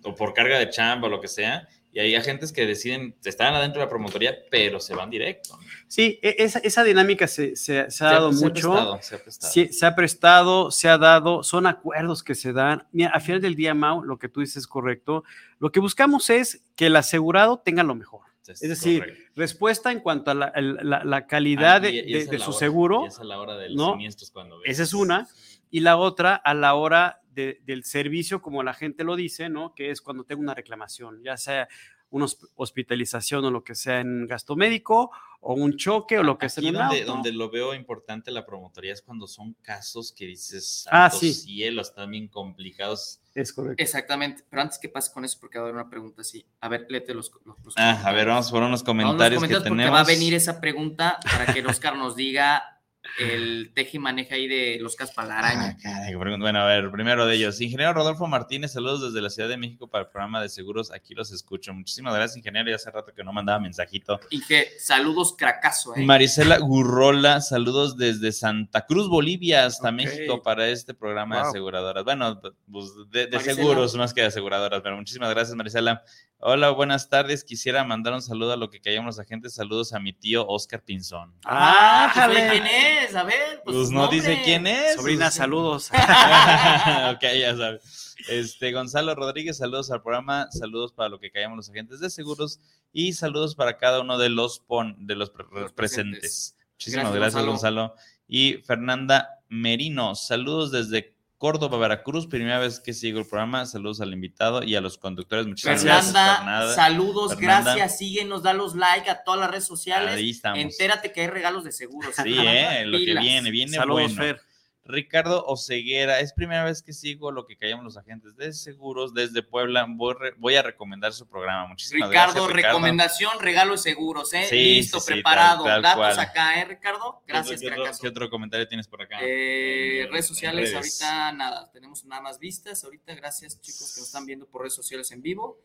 o 0.04 0.14
por 0.14 0.32
carga 0.34 0.58
de 0.58 0.70
chamba 0.70 1.08
o 1.08 1.10
lo 1.10 1.20
que 1.20 1.28
sea, 1.28 1.66
y 1.96 1.98
hay 2.00 2.14
agentes 2.14 2.52
que 2.52 2.66
deciden, 2.66 3.16
están 3.24 3.54
adentro 3.54 3.80
de 3.80 3.86
la 3.86 3.88
promotoría, 3.88 4.36
pero 4.50 4.80
se 4.80 4.94
van 4.94 5.08
directo. 5.08 5.58
Sí, 5.88 6.18
e- 6.22 6.36
esa, 6.40 6.58
esa 6.58 6.84
dinámica 6.84 7.26
se, 7.26 7.56
se- 7.56 7.90
se 7.90 8.04
ha 8.04 8.08
dado 8.12 8.34
se 8.34 8.44
mucho. 8.44 8.70
prestado, 8.70 8.98
se 9.00 9.14
ha 9.14 9.22
prestado. 9.22 9.52
Sí, 9.54 9.68
se 9.72 9.86
ha 9.86 9.94
prestado, 9.94 10.70
se 10.70 10.88
ha 10.90 10.98
dado, 10.98 11.42
son 11.42 11.66
acuerdos 11.66 12.22
que 12.22 12.34
se 12.34 12.52
dan. 12.52 12.86
Mira, 12.92 13.12
al 13.14 13.22
final 13.22 13.40
del 13.40 13.54
día, 13.54 13.72
Mau, 13.72 14.02
lo 14.04 14.18
que 14.18 14.28
tú 14.28 14.40
dices 14.40 14.58
es 14.58 14.66
correcto. 14.66 15.24
Lo 15.58 15.72
que 15.72 15.80
buscamos 15.80 16.28
es 16.28 16.62
que 16.76 16.88
el 16.88 16.96
asegurado 16.96 17.60
tenga 17.64 17.82
lo 17.82 17.94
mejor. 17.94 18.20
Es 18.46 18.62
Es 18.62 18.68
decir, 18.68 19.00
correcto. 19.00 19.32
respuesta 19.34 19.90
en 19.90 20.00
cuanto 20.00 20.30
a 20.30 20.34
la, 20.34 20.52
la- 20.54 21.02
la 21.02 21.26
calidad 21.26 21.76
Ah, 21.76 21.80
de, 21.80 21.90
y- 21.92 21.98
y 22.00 22.12
de- 22.12 22.18
esa 22.18 22.30
de 22.30 22.36
es 22.36 22.42
su 22.42 22.50
hora, 22.50 22.58
seguro, 22.58 23.04
y 23.04 23.08
esa 23.08 23.22
es 23.22 23.26
la 23.28 23.40
hora 23.40 23.56
de 23.56 23.70
los 23.70 23.76
¿no? 23.78 23.92
siniestros 23.94 24.30
cuando 24.30 24.58
ves. 24.58 24.70
esa 24.70 24.82
es 24.82 24.92
una, 24.92 25.26
y 25.70 25.80
la 25.80 25.96
otra 25.96 26.34
a 26.34 26.52
la 26.52 26.74
hora 26.74 27.22
de- 27.36 27.60
del 27.64 27.84
servicio, 27.84 28.42
como 28.42 28.64
la 28.64 28.74
gente 28.74 29.04
lo 29.04 29.14
dice, 29.14 29.48
¿no? 29.48 29.74
Que 29.74 29.90
es 29.92 30.00
cuando 30.00 30.24
tengo 30.24 30.40
una 30.42 30.54
reclamación, 30.54 31.22
ya 31.22 31.36
sea 31.36 31.68
una 32.08 32.24
hosp- 32.26 32.48
hospitalización 32.54 33.44
o 33.44 33.50
lo 33.50 33.62
que 33.64 33.74
sea 33.74 34.00
en 34.00 34.26
gasto 34.26 34.54
médico, 34.56 35.10
o 35.40 35.54
un 35.54 35.76
choque 35.76 36.18
o 36.18 36.22
lo 36.22 36.38
que 36.38 36.48
sea 36.48 36.60
Aquí 36.62 36.68
en 36.68 36.74
donde, 36.74 37.00
auto. 37.00 37.12
donde 37.12 37.32
lo 37.32 37.50
veo 37.50 37.74
importante 37.74 38.30
la 38.30 38.46
promotoría 38.46 38.92
es 38.92 39.02
cuando 39.02 39.26
son 39.26 39.54
casos 39.60 40.12
que 40.16 40.24
dices, 40.26 40.86
Ah, 40.90 41.10
sí. 41.10 41.34
cielo, 41.34 41.82
están 41.82 42.10
bien 42.10 42.28
complicados. 42.28 43.20
Es 43.34 43.52
correcto. 43.52 43.82
Exactamente. 43.82 44.44
Pero 44.48 44.62
antes 44.62 44.78
que 44.78 44.88
pase 44.88 45.12
con 45.12 45.24
eso, 45.24 45.36
porque 45.40 45.58
va 45.58 45.64
a 45.64 45.68
haber 45.68 45.80
una 45.80 45.90
pregunta 45.90 46.22
así. 46.22 46.46
A 46.60 46.68
ver, 46.68 46.86
léete 46.88 47.12
los, 47.12 47.30
los, 47.44 47.56
los 47.64 47.74
Ah, 47.76 48.00
a 48.04 48.12
ver, 48.12 48.28
vamos 48.28 48.50
por 48.50 48.62
unos 48.62 48.82
Vamos 48.82 49.02
a 49.02 49.02
los 49.02 49.04
comentarios, 49.04 49.42
que 49.42 49.48
comentarios 49.48 49.76
tenemos. 49.76 49.94
va 49.96 50.00
a 50.00 50.04
venir 50.04 50.32
esa 50.32 50.60
pregunta 50.60 51.18
para 51.22 51.52
que 51.52 51.58
el 51.58 51.66
Oscar 51.66 51.96
nos 51.96 52.14
diga 52.16 52.75
el 53.18 53.72
teje 53.74 53.96
y 53.96 54.00
maneja 54.00 54.34
ahí 54.36 54.46
de 54.46 54.78
los 54.80 54.94
caspas 54.94 55.16
para 55.16 55.28
la 55.28 55.38
araña. 55.38 55.78
Ah. 55.84 56.06
Bueno, 56.16 56.60
a 56.60 56.66
ver, 56.66 56.90
primero 56.90 57.26
de 57.26 57.34
ellos. 57.34 57.60
Ingeniero 57.60 57.92
Rodolfo 57.92 58.26
Martínez, 58.26 58.72
saludos 58.72 59.02
desde 59.02 59.22
la 59.22 59.30
Ciudad 59.30 59.48
de 59.48 59.56
México 59.56 59.88
para 59.88 60.04
el 60.04 60.10
programa 60.10 60.42
de 60.42 60.48
seguros. 60.48 60.92
Aquí 60.92 61.14
los 61.14 61.32
escucho. 61.32 61.72
Muchísimas 61.74 62.14
gracias, 62.14 62.36
ingeniero. 62.36 62.70
Ya 62.70 62.76
hace 62.76 62.90
rato 62.90 63.12
que 63.14 63.24
no 63.24 63.32
mandaba 63.32 63.58
mensajito. 63.58 64.20
Y 64.30 64.42
que 64.42 64.68
saludos 64.78 65.34
cracazo, 65.36 65.96
¿eh? 65.96 66.04
Marisela 66.04 66.58
Gurrola, 66.58 67.40
saludos 67.40 67.96
desde 67.96 68.30
Santa 68.32 68.86
Cruz, 68.86 69.08
Bolivia, 69.08 69.66
hasta. 69.66 69.86
México 69.96 70.42
para 70.42 70.68
este 70.68 70.94
programa 70.94 71.36
de 71.36 71.42
aseguradoras. 71.42 72.04
Bueno, 72.04 72.40
pues 72.70 72.92
de, 73.10 73.26
de 73.26 73.40
seguros 73.40 73.94
más 73.96 74.12
que 74.12 74.20
de 74.20 74.28
aseguradoras, 74.28 74.80
pero 74.82 74.96
muchísimas 74.96 75.30
gracias, 75.30 75.56
Marisela. 75.56 76.02
Hola, 76.38 76.70
buenas 76.70 77.08
tardes. 77.08 77.44
Quisiera 77.44 77.82
mandar 77.82 78.12
un 78.12 78.20
saludo 78.20 78.52
a 78.52 78.56
lo 78.56 78.68
que 78.68 78.80
callamos 78.80 79.16
los 79.16 79.18
agentes. 79.24 79.54
Saludos 79.54 79.94
a 79.94 79.98
mi 79.98 80.12
tío 80.12 80.46
Oscar 80.46 80.82
Pinzón. 80.82 81.34
Ah, 81.44 82.10
pues, 82.12 82.26
¡Ájale! 82.36 82.50
¿quién 82.50 82.66
es? 82.66 83.16
A 83.16 83.22
ver, 83.24 83.62
pues, 83.64 83.76
Pues 83.76 83.90
no 83.90 84.00
nombre. 84.02 84.16
dice 84.18 84.42
quién 84.44 84.66
es. 84.66 84.96
Sobrina, 84.96 85.26
Pues, 85.26 85.34
saludos. 85.34 85.90
ok, 87.14 87.22
ya 87.40 87.56
sabes. 87.56 88.14
Este, 88.28 88.72
Gonzalo 88.72 89.14
Rodríguez, 89.14 89.56
saludos 89.56 89.90
al 89.90 90.02
programa, 90.02 90.48
saludos 90.50 90.92
para 90.92 91.08
lo 91.08 91.18
que 91.18 91.30
callamos 91.30 91.56
los 91.56 91.70
agentes 91.70 92.00
de 92.00 92.10
seguros 92.10 92.60
y 92.92 93.14
saludos 93.14 93.54
para 93.54 93.78
cada 93.78 94.00
uno 94.02 94.18
de 94.18 94.28
los 94.28 94.60
pon, 94.60 94.94
de 95.06 95.14
los, 95.16 95.30
pre- 95.30 95.46
Los 95.50 95.72
presentes. 95.72 96.20
presentes. 96.20 96.56
Muchísimas 96.74 97.04
Gracias, 97.06 97.20
gracias, 97.20 97.44
Gonzalo. 97.46 97.94
Y 98.28 98.54
Fernanda 98.66 99.40
Merino, 99.48 100.14
saludos 100.14 100.70
desde 100.70 101.15
Córdoba, 101.38 101.76
Veracruz, 101.78 102.26
primera 102.26 102.58
vez 102.58 102.80
que 102.80 102.94
sigo 102.94 103.18
el 103.18 103.26
programa, 103.26 103.66
saludos 103.66 104.00
al 104.00 104.12
invitado 104.12 104.62
y 104.62 104.74
a 104.74 104.80
los 104.80 104.96
conductores. 104.96 105.46
Muchísimas 105.46 105.82
Fernanda, 105.82 106.10
gracias, 106.12 106.38
Fernanda. 106.38 106.74
saludos, 106.74 107.34
Fernanda. 107.34 107.74
gracias, 107.74 107.98
síguenos, 107.98 108.42
da 108.42 108.54
los 108.54 108.74
like 108.74 109.10
a 109.10 109.22
todas 109.22 109.40
las 109.40 109.50
redes 109.50 109.66
sociales. 109.66 110.14
Ahí 110.14 110.30
estamos. 110.30 110.58
Entérate 110.58 111.12
que 111.12 111.22
hay 111.22 111.26
regalos 111.26 111.64
de 111.64 111.72
seguros. 111.72 112.14
Sí, 112.16 112.36
eh, 112.38 112.84
lo 112.86 112.98
que 112.98 113.18
viene, 113.20 113.50
viene 113.50 113.76
Saludos, 113.76 114.14
bueno. 114.14 114.16
Fer. 114.16 114.40
Ricardo 114.88 115.44
Oceguera, 115.46 116.20
es 116.20 116.32
primera 116.32 116.64
vez 116.64 116.82
que 116.82 116.92
sigo 116.92 117.30
lo 117.32 117.46
que 117.46 117.56
callamos 117.56 117.84
los 117.84 117.96
agentes 117.96 118.36
de 118.36 118.52
seguros 118.52 119.12
desde 119.14 119.42
Puebla. 119.42 119.86
Voy, 119.88 120.14
re- 120.18 120.34
voy 120.38 120.54
a 120.56 120.62
recomendar 120.62 121.12
su 121.12 121.28
programa. 121.28 121.66
Muchísimas 121.66 122.08
Ricardo, 122.10 122.32
gracias. 122.34 122.56
Ricardo. 122.56 122.78
recomendación, 122.78 123.32
regalo 123.40 123.72
de 123.72 123.78
seguros, 123.78 124.32
¿eh? 124.34 124.46
Sí, 124.48 124.56
Listo, 124.56 125.00
sí, 125.00 125.12
preparado. 125.14 125.64
tal- 125.64 125.82
tal 125.82 125.82
Datos 125.82 126.14
cual. 126.14 126.18
acá, 126.20 126.60
¿eh, 126.60 126.64
Ricardo? 126.64 127.22
¿Qué 127.26 127.32
otro- 127.32 127.48
Gracias, 127.48 127.60
¿qué 127.60 127.66
otro, 127.68 127.84
qué 128.00 128.08
otro 128.08 128.30
comentario 128.30 128.68
tienes 128.68 128.86
por 128.88 129.02
acá? 129.02 129.18
Eh, 129.22 130.02
En- 130.02 130.12
redes 130.12 130.26
sociales, 130.26 130.72
redes. 130.72 131.00
ahorita 131.02 131.32
nada, 131.32 131.70
tenemos 131.72 132.04
nada 132.04 132.22
más 132.22 132.38
vistas. 132.38 132.82
Ahorita, 132.84 133.14
gracias 133.14 133.60
chicos 133.60 133.92
que 133.94 134.00
nos 134.00 134.08
están 134.08 134.26
viendo 134.26 134.46
por 134.46 134.62
redes 134.62 134.74
sociales 134.74 135.10
en 135.10 135.22
vivo, 135.22 135.60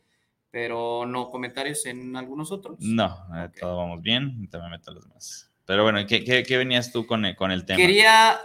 pero 0.50 1.06
no 1.06 1.30
comentarios 1.30 1.86
en 1.86 2.14
algunos 2.16 2.52
otros. 2.52 2.76
No, 2.80 3.06
eh, 3.36 3.46
Ok. 3.46 3.58
todo 3.60 3.76
vamos 3.76 4.02
bien. 4.02 4.48
Te 4.50 4.58
me 4.58 4.68
meto 4.68 4.90
los 4.92 5.04
demás. 5.04 5.48
Pero 5.64 5.84
bueno, 5.84 6.04
¿qué, 6.06 6.24
qué, 6.24 6.42
qué 6.42 6.56
venías 6.58 6.92
tú 6.92 7.06
con 7.06 7.24
el, 7.24 7.36
con 7.36 7.52
el 7.52 7.64
tema? 7.64 7.76
Quería 7.78 8.38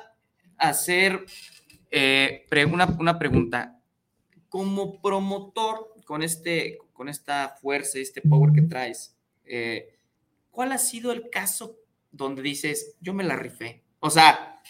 hacer 0.58 1.26
eh, 1.91 2.45
pre- 2.49 2.66
una, 2.66 2.86
una 2.99 3.20
pregunta. 3.20 3.80
Como 4.49 5.01
promotor, 5.01 5.93
con, 6.05 6.24
este, 6.24 6.78
con 6.93 7.10
esta 7.10 7.55
fuerza, 7.62 7.99
este 7.99 8.22
power 8.22 8.53
que 8.53 8.62
traes, 8.62 9.16
eh, 9.45 9.97
¿cuál 10.51 10.72
ha 10.72 10.78
sido 10.78 11.12
el 11.12 11.30
caso 11.30 11.78
donde 12.12 12.41
dices, 12.41 12.95
yo 13.01 13.14
me 13.14 13.24
la 13.26 13.36
rifé? 13.36 13.84
O 13.99 14.10
sea, 14.10 14.62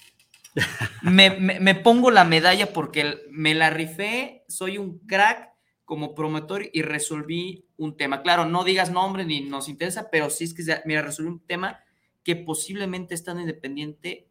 me, 1.04 1.32
me- 1.40 1.60
me 1.60 1.76
pongo 1.76 2.12
la 2.12 2.24
medalla 2.24 2.74
porque 2.74 3.18
me 3.32 3.54
la 3.54 3.70
rifé, 3.70 4.44
soy 4.48 4.78
un 4.78 5.00
crack 5.00 5.50
como 5.86 6.16
promotor 6.16 6.70
y 6.74 6.82
resolví 6.82 7.66
un 7.78 7.96
tema. 7.96 8.22
Claro, 8.22 8.46
no 8.46 8.64
digas 8.64 8.92
nombre 8.92 9.26
ni 9.26 9.42
nos 9.42 9.70
interesa, 9.70 10.10
pero 10.12 10.30
sí 10.30 10.44
es 10.46 10.54
que, 10.54 10.64
mira, 10.86 11.02
resolví 11.02 11.30
un 11.30 11.40
tema 11.46 11.80
que 12.24 12.36
posiblemente 12.36 13.14
estando 13.16 13.42
independiente 13.42 14.27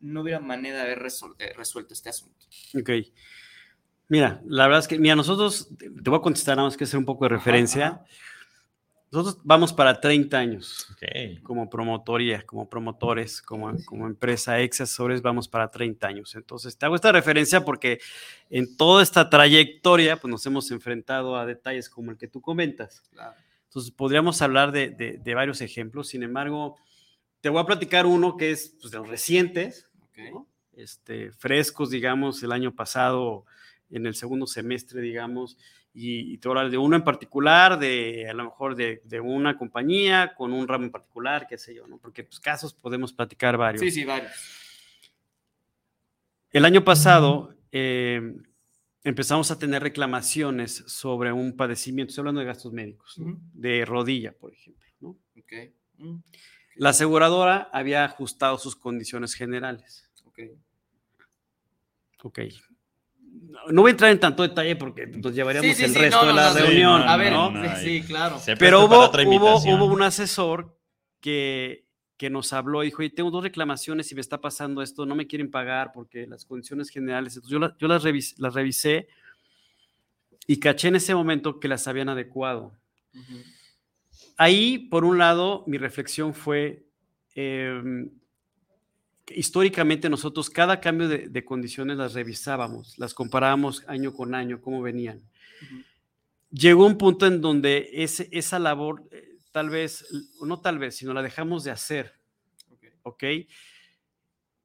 no 0.00 0.20
hubiera 0.22 0.40
manera 0.40 0.76
de 0.78 0.82
haber 0.92 0.98
eh, 1.38 1.52
resuelto 1.56 1.94
este 1.94 2.08
asunto. 2.08 2.46
Ok. 2.78 2.90
Mira, 4.08 4.40
la 4.46 4.64
verdad 4.66 4.80
es 4.80 4.88
que, 4.88 4.98
mira, 4.98 5.16
nosotros, 5.16 5.68
te 5.78 5.88
voy 6.10 6.18
a 6.18 6.22
contestar 6.22 6.56
nada 6.56 6.68
más 6.68 6.76
que 6.76 6.84
hacer 6.84 6.98
un 6.98 7.04
poco 7.04 7.24
de 7.24 7.30
referencia. 7.30 7.86
ajá. 7.86 8.04
Nosotros 9.12 9.40
vamos 9.44 9.72
para 9.72 10.00
30 10.00 10.36
años 10.36 10.88
Ok. 10.92 11.42
como 11.42 11.70
promotoría, 11.70 12.44
como 12.44 12.68
promotores, 12.68 13.40
como, 13.40 13.72
como 13.84 14.06
empresa 14.06 14.60
ex 14.60 14.80
asesores, 14.80 15.22
vamos 15.22 15.46
para 15.48 15.70
30 15.70 16.08
años. 16.08 16.34
Entonces, 16.34 16.76
te 16.76 16.84
hago 16.86 16.96
esta 16.96 17.12
referencia 17.12 17.64
porque 17.64 18.00
en 18.50 18.76
toda 18.76 19.02
esta 19.04 19.30
trayectoria, 19.30 20.16
pues 20.16 20.28
nos 20.30 20.44
hemos 20.46 20.70
enfrentado 20.72 21.36
a 21.36 21.46
detalles 21.46 21.88
como 21.88 22.10
el 22.10 22.18
que 22.18 22.26
tú 22.26 22.40
comentas. 22.40 23.02
Entonces, 23.68 23.92
podríamos 23.92 24.42
hablar 24.42 24.72
de, 24.72 24.90
de- 24.90 25.18
de 25.18 25.34
varios 25.34 25.60
ejemplos. 25.60 26.08
Sin 26.08 26.22
embargo, 26.24 26.76
te 27.40 27.48
voy 27.48 27.60
a 27.62 27.64
platicar 27.66 28.06
uno 28.06 28.36
que 28.36 28.50
es 28.50 28.74
pues, 28.80 28.90
de 28.90 28.98
los 28.98 29.08
recientes, 29.08 29.85
Este, 30.72 31.32
frescos, 31.32 31.90
digamos, 31.90 32.42
el 32.42 32.52
año 32.52 32.74
pasado, 32.74 33.46
en 33.90 34.06
el 34.06 34.14
segundo 34.14 34.46
semestre, 34.46 35.00
digamos, 35.00 35.56
y, 35.94 36.34
y 36.34 36.38
te 36.38 36.48
voy 36.48 36.56
a 36.56 36.60
hablar 36.60 36.70
de 36.70 36.78
uno 36.78 36.96
en 36.96 37.04
particular, 37.04 37.78
de 37.78 38.28
a 38.28 38.34
lo 38.34 38.44
mejor 38.44 38.74
de, 38.74 39.00
de 39.04 39.20
una 39.20 39.56
compañía 39.56 40.34
con 40.36 40.52
un 40.52 40.68
ramo 40.68 40.84
en 40.84 40.90
particular, 40.90 41.46
qué 41.48 41.56
sé 41.56 41.74
yo, 41.74 41.86
¿no? 41.86 41.96
Porque 41.98 42.22
pues 42.24 42.38
casos 42.38 42.74
podemos 42.74 43.12
platicar 43.14 43.56
varios. 43.56 43.80
Sí, 43.80 43.90
sí, 43.90 44.04
varios. 44.04 44.32
El 46.50 46.64
año 46.64 46.84
pasado 46.84 47.54
eh, 47.72 48.20
empezamos 49.04 49.50
a 49.50 49.58
tener 49.58 49.82
reclamaciones 49.82 50.84
sobre 50.86 51.32
un 51.32 51.56
padecimiento, 51.56 52.10
estoy 52.10 52.22
hablando 52.22 52.40
de 52.40 52.46
gastos 52.46 52.72
médicos, 52.72 53.18
de 53.52 53.84
rodilla, 53.84 54.32
por 54.32 54.52
ejemplo, 54.52 54.86
¿no? 55.00 55.08
Ok. 55.38 55.52
Mm, 55.98 56.16
La 56.76 56.90
aseguradora 56.90 57.70
había 57.72 58.04
ajustado 58.04 58.58
sus 58.58 58.76
condiciones 58.76 59.34
generales. 59.34 60.05
Ok. 60.38 60.50
Ok. 62.22 62.38
No, 63.70 63.82
voy 63.82 63.90
a 63.90 63.92
entrar 63.92 64.10
en 64.10 64.20
tanto 64.20 64.42
detalle 64.42 64.76
porque 64.76 65.06
nos 65.06 65.34
llevaríamos 65.34 65.70
Sí, 65.70 65.74
sí, 65.76 65.84
el 65.84 65.92
sí, 65.92 65.98
resto 65.98 66.22
no, 66.22 66.28
de 66.28 66.32
la 66.34 66.48
no, 66.50 66.54
sí, 66.56 66.62
reunión. 66.62 67.02
A 67.02 67.16
ver, 67.16 67.32
sí, 67.82 68.02
claro. 68.02 68.40
Pero 68.58 68.84
hubo, 68.84 69.10
hubo, 69.36 69.56
hubo 69.76 69.84
un 69.86 70.02
asesor 70.02 70.78
que, 71.20 71.84
que 72.16 72.30
nos 72.30 72.52
habló 72.52 72.82
y 72.82 72.86
dijo, 72.86 72.98
oye, 73.02 73.10
tengo 73.10 73.30
dos 73.30 73.42
reclamaciones 73.42 74.10
y 74.10 74.14
me 74.14 74.20
está 74.20 74.40
pasando 74.40 74.82
esto, 74.82 75.04
no 75.06 75.14
me 75.14 75.26
quieren 75.26 75.50
pagar 75.50 75.92
porque 75.92 76.26
las 76.26 76.44
condiciones 76.46 76.88
generales, 76.90 77.34
entonces 77.36 77.52
yo, 77.52 77.58
la- 77.58 77.76
yo 77.78 77.88
las, 77.88 78.04
revis- 78.04 78.34
las 78.38 78.54
revisé 78.54 79.08
y 80.46 80.58
caché 80.58 80.88
en 80.88 80.96
ese 80.96 81.14
momento 81.14 81.58
que 81.60 81.68
las 81.68 81.86
habían 81.88 82.08
adecuado. 82.08 82.72
Ujú. 83.14 83.42
Ahí, 84.36 84.78
por 84.78 85.04
un 85.04 85.18
lado, 85.18 85.64
mi 85.66 85.76
reflexión 85.78 86.32
fue, 86.34 86.86
em, 87.34 88.10
históricamente 89.34 90.08
nosotros 90.08 90.50
cada 90.50 90.80
cambio 90.80 91.08
de, 91.08 91.28
de 91.28 91.44
condiciones 91.44 91.96
las 91.96 92.14
revisábamos, 92.14 92.98
las 92.98 93.12
comparábamos 93.14 93.84
año 93.88 94.12
con 94.14 94.34
año, 94.34 94.60
cómo 94.60 94.82
venían. 94.82 95.22
Llegó 96.50 96.86
un 96.86 96.96
punto 96.96 97.26
en 97.26 97.40
donde 97.40 97.88
ese, 97.92 98.28
esa 98.32 98.58
labor, 98.58 99.02
eh, 99.10 99.36
tal 99.52 99.68
vez, 99.70 100.06
o 100.40 100.46
no 100.46 100.60
tal 100.60 100.78
vez, 100.78 100.96
sino 100.96 101.12
la 101.12 101.22
dejamos 101.22 101.64
de 101.64 101.70
hacer, 101.72 102.12
Ok. 102.70 102.84
¿ok? 103.02 103.24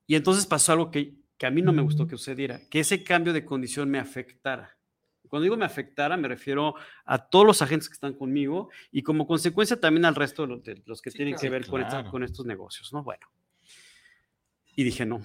Y 0.08 0.16
entonces 0.16 0.46
pasó 0.46 0.74
algo 0.74 0.92
que, 0.92 1.16
que 1.38 1.46
a 1.46 1.52
mí 1.52 1.62
no 1.62 1.72
me 1.74 1.82
gustó 1.82 2.06
que 2.08 2.18
sucediera, 2.18 2.60
que 2.70 2.82
ese 2.82 3.04
cambio 3.04 3.34
de 3.34 3.46
condición 3.46 3.90
me 3.90 3.98
afectara. 4.00 4.78
Cuando 5.30 5.44
digo 5.44 5.56
me 5.56 5.64
afectara, 5.66 6.18
me 6.18 6.28
refiero 6.28 6.76
a 7.06 7.18
todos 7.30 7.46
los 7.46 7.62
agentes 7.62 7.88
que 7.88 7.94
están 7.94 8.14
conmigo 8.14 8.70
y 8.92 9.02
como 9.02 9.26
consecuencia 9.26 9.80
también 9.80 10.04
al 10.06 10.16
resto 10.16 10.42
de 10.42 10.48
los, 10.50 10.64
de 10.64 10.84
los 10.86 11.02
que 11.02 11.10
Sí, 11.12 11.18
tienen 11.18 11.36
que 11.36 11.40
claro, 11.48 11.52
ver 11.54 11.68
con, 11.68 11.82
esta- 11.82 12.04
con 12.12 12.24
estos 12.24 12.46
negocios, 12.46 12.92
¿no? 12.92 13.02
Bueno. 13.04 13.26
Y 14.82 14.84
dije, 14.84 15.06
no, 15.06 15.20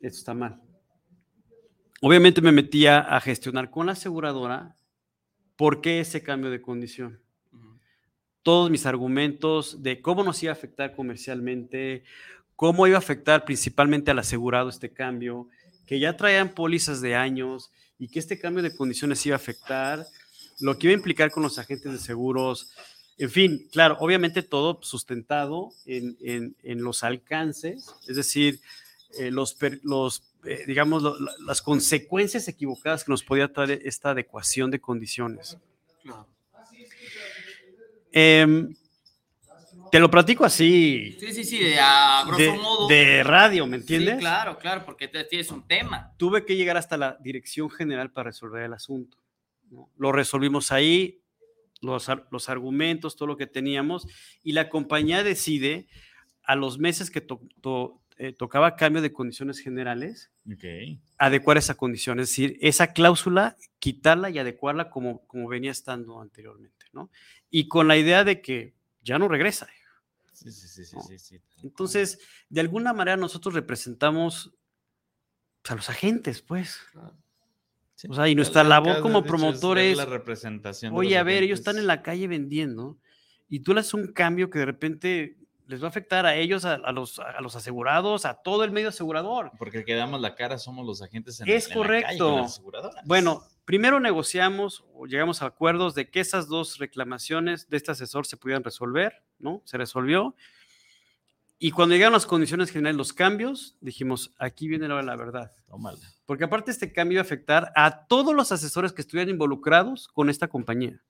esto 0.00 0.18
está 0.18 0.32
mal. 0.32 0.58
Obviamente 2.00 2.40
me 2.40 2.50
metía 2.50 2.98
a 3.00 3.20
gestionar 3.20 3.70
con 3.70 3.84
la 3.84 3.92
aseguradora 3.92 4.74
por 5.56 5.82
qué 5.82 6.00
ese 6.00 6.22
cambio 6.22 6.50
de 6.50 6.62
condición. 6.62 7.20
Todos 8.42 8.70
mis 8.70 8.86
argumentos 8.86 9.82
de 9.82 10.00
cómo 10.00 10.24
nos 10.24 10.42
iba 10.42 10.50
a 10.50 10.54
afectar 10.56 10.94
comercialmente, 10.96 12.04
cómo 12.56 12.86
iba 12.86 12.96
a 12.96 13.00
afectar 13.00 13.44
principalmente 13.44 14.10
al 14.10 14.18
asegurado 14.18 14.70
este 14.70 14.90
cambio, 14.90 15.48
que 15.86 16.00
ya 16.00 16.16
traían 16.16 16.54
pólizas 16.54 17.02
de 17.02 17.14
años 17.14 17.70
y 17.98 18.08
que 18.08 18.18
este 18.18 18.38
cambio 18.38 18.62
de 18.62 18.74
condiciones 18.74 19.24
iba 19.26 19.36
a 19.36 19.36
afectar, 19.36 20.06
lo 20.58 20.78
que 20.78 20.86
iba 20.86 20.94
a 20.94 20.96
implicar 20.96 21.30
con 21.30 21.42
los 21.42 21.58
agentes 21.58 21.92
de 21.92 21.98
seguros, 21.98 22.72
en 23.18 23.30
fin, 23.30 23.68
claro, 23.70 23.98
obviamente 24.00 24.42
todo 24.42 24.80
sustentado 24.82 25.68
en, 25.84 26.16
en- 26.22 26.56
en 26.62 26.82
los 26.82 27.04
alcances, 27.04 27.94
es 28.08 28.16
decir, 28.16 28.58
eh, 29.18 29.30
los, 29.30 29.56
los 29.82 30.22
eh, 30.44 30.64
digamos, 30.66 31.02
lo- 31.02 31.16
las 31.46 31.62
consecuencias 31.62 32.48
equivocadas 32.48 33.04
que 33.04 33.12
nos 33.12 33.22
podía 33.22 33.52
traer 33.52 33.80
esta 33.84 34.10
adecuación 34.10 34.70
de 34.70 34.80
condiciones. 34.80 35.56
Em, 38.12 38.74
te 39.90 39.98
lo 39.98 40.10
platico 40.10 40.44
así, 40.44 41.16
Sí, 41.18 41.32
sí, 41.32 41.44
sí, 41.44 41.58
de, 41.58 41.78
a 41.80 42.24
grosso 42.26 42.42
de, 42.42 42.50
modo. 42.52 42.88
de 42.88 43.22
radio, 43.24 43.66
¿me 43.66 43.76
entiendes? 43.78 44.14
Sí, 44.14 44.20
claro, 44.20 44.58
claro, 44.58 44.84
porque 44.84 45.08
tienes 45.08 45.50
un 45.50 45.66
tema. 45.66 46.12
tuve 46.18 46.44
que 46.44 46.56
llegar 46.56 46.76
hasta 46.76 46.96
la 46.96 47.16
dirección 47.20 47.70
general 47.70 48.10
para 48.10 48.30
resolver 48.30 48.62
el 48.64 48.72
asunto. 48.74 49.18
¿no? 49.70 49.88
Lo 49.96 50.12
resolvimos 50.12 50.72
ahí, 50.72 51.20
los, 51.80 52.06
los 52.30 52.48
argumentos, 52.48 53.16
todo 53.16 53.26
lo 53.28 53.36
que 53.36 53.46
teníamos, 53.46 54.06
y 54.42 54.52
la 54.52 54.68
compañía 54.68 55.22
decide 55.22 55.86
a 56.44 56.54
los 56.54 56.78
meses 56.78 57.10
que 57.10 57.20
to- 57.22 57.40
to- 57.62 58.01
eh, 58.22 58.32
tocaba 58.32 58.76
cambio 58.76 59.02
de 59.02 59.12
condiciones 59.12 59.58
generales, 59.58 60.30
adecuar 61.18 61.58
esa 61.58 61.74
condición, 61.74 62.20
es 62.20 62.28
decir, 62.28 62.56
esa 62.60 62.92
cláusula, 62.92 63.56
quitarla 63.80 64.30
y 64.30 64.38
adecuarla 64.38 64.90
como, 64.90 65.26
como 65.26 65.48
venía 65.48 65.72
estando 65.72 66.20
anteriormente, 66.20 66.86
¿no? 66.92 67.10
Y 67.50 67.66
con 67.66 67.88
la 67.88 67.96
idea 67.96 68.22
de 68.22 68.40
que 68.40 68.74
ya 69.02 69.18
no 69.18 69.26
regresa. 69.26 69.66
Sí, 70.34 70.52
sí, 70.52 70.68
sí, 70.68 70.84
sí, 71.18 71.40
No. 71.56 71.64
Entonces, 71.64 72.20
de 72.48 72.60
alguna 72.60 72.92
manera 72.92 73.16
nosotros 73.16 73.54
representamos 73.54 74.54
pues, 75.60 75.72
a 75.72 75.74
los 75.74 75.90
agentes, 75.90 76.42
pues. 76.42 76.78
O 78.08 78.14
sea, 78.14 78.28
y 78.28 78.36
nuestra 78.36 78.62
labor 78.62 79.00
como 79.00 79.24
promotores, 79.24 79.96
la 79.96 80.04
representación 80.04 80.94
Oye, 80.94 81.18
a 81.18 81.24
ver, 81.24 81.42
ellos 81.42 81.58
están 81.58 81.76
en 81.76 81.88
la 81.88 82.02
calle 82.02 82.28
vendiendo 82.28 83.00
y 83.48 83.60
tú 83.60 83.74
le 83.74 83.80
haces 83.80 83.94
un 83.94 84.12
cambio 84.12 84.48
que 84.48 84.60
de 84.60 84.66
repente 84.66 85.41
les 85.66 85.80
va 85.80 85.86
a 85.86 85.88
afectar 85.90 86.26
a 86.26 86.34
ellos, 86.34 86.64
a, 86.64 86.74
a 86.74 86.92
los, 86.92 87.18
a 87.18 87.40
los 87.40 87.56
asegurados, 87.56 88.24
a 88.24 88.34
todo 88.34 88.64
el 88.64 88.70
medio 88.72 88.88
asegurador. 88.88 89.52
Porque 89.58 89.78
el 89.78 89.84
que 89.84 89.94
damos 89.94 90.20
la 90.20 90.34
cara 90.34 90.58
somos 90.58 90.86
los 90.86 91.02
agentes 91.02 91.40
en, 91.40 91.48
Es 91.48 91.70
en 91.70 91.78
la 91.80 91.86
calle 91.86 92.18
correcto. 92.18 92.38
aseguradoras. 92.38 93.04
Bueno, 93.06 93.42
primero 93.64 94.00
negociamos 94.00 94.84
o 94.94 95.06
llegamos 95.06 95.42
a 95.42 95.46
acuerdos 95.46 95.94
de 95.94 96.10
que 96.10 96.20
esas 96.20 96.48
dos 96.48 96.78
reclamaciones 96.78 97.68
de 97.68 97.76
este 97.76 97.92
asesor 97.92 98.26
se 98.26 98.36
pudieran 98.36 98.64
resolver, 98.64 99.22
¿no? 99.38 99.62
Se 99.64 99.78
resolvió. 99.78 100.34
Y 101.58 101.70
cuando 101.70 101.94
llegaron 101.94 102.12
las 102.14 102.26
condiciones 102.26 102.70
generales, 102.70 102.96
los 102.96 103.12
cambios, 103.12 103.76
dijimos, 103.80 104.32
aquí 104.38 104.66
viene 104.66 104.88
la 104.88 105.00
la 105.00 105.14
verdad. 105.14 105.52
Tómala. 105.68 105.98
Porque 106.26 106.42
aparte 106.42 106.72
este 106.72 106.92
cambio 106.92 107.16
iba 107.16 107.22
a 107.22 107.24
afectar 107.24 107.72
a 107.76 108.06
todos 108.06 108.34
los 108.34 108.50
asesores 108.50 108.92
que 108.92 109.02
estuvieran 109.02 109.30
involucrados 109.30 110.08
con 110.08 110.28
esta 110.28 110.48
compañía. 110.48 111.00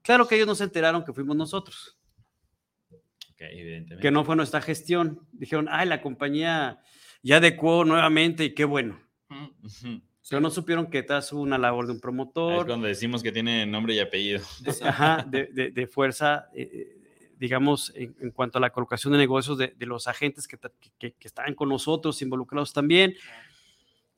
Claro 0.00 0.26
que 0.26 0.36
ellos 0.36 0.46
no 0.46 0.54
se 0.54 0.64
enteraron 0.64 1.04
que 1.04 1.12
fuimos 1.12 1.36
nosotros. 1.36 1.97
Evidentemente. 3.46 4.02
que 4.02 4.10
no 4.10 4.24
fue 4.24 4.36
nuestra 4.36 4.60
gestión. 4.60 5.20
Dijeron, 5.32 5.68
ay, 5.70 5.88
la 5.88 6.00
compañía 6.02 6.80
ya 7.22 7.36
adecuó 7.36 7.84
nuevamente 7.84 8.44
y 8.44 8.54
qué 8.54 8.64
bueno. 8.64 9.00
Pero 10.30 10.40
no 10.40 10.50
supieron 10.50 10.90
que 10.90 11.02
tras 11.02 11.32
una 11.32 11.56
labor 11.58 11.86
de 11.86 11.92
un 11.92 11.96
Ahí 11.96 11.98
Es 11.98 12.02
promotor, 12.02 12.66
cuando 12.66 12.86
decimos 12.86 13.22
que 13.22 13.32
tiene 13.32 13.64
nombre 13.66 13.94
y 13.94 13.98
apellido. 14.00 14.40
ajá, 14.82 15.24
de, 15.28 15.46
de- 15.46 15.70
de 15.70 15.86
fuerza, 15.86 16.48
eh, 16.54 16.68
eh, 16.72 17.30
digamos, 17.38 17.92
en, 17.94 18.14
en 18.20 18.30
cuanto 18.30 18.58
a 18.58 18.60
la 18.60 18.70
colocación 18.70 19.12
de 19.12 19.18
negocios 19.18 19.56
de, 19.56 19.68
de 19.68 19.86
los 19.86 20.06
agentes 20.06 20.46
que, 20.46 20.58
que, 20.98 21.12
que 21.12 21.28
estaban 21.28 21.54
con 21.54 21.68
nosotros, 21.70 22.20
involucrados 22.20 22.72
también. 22.72 23.14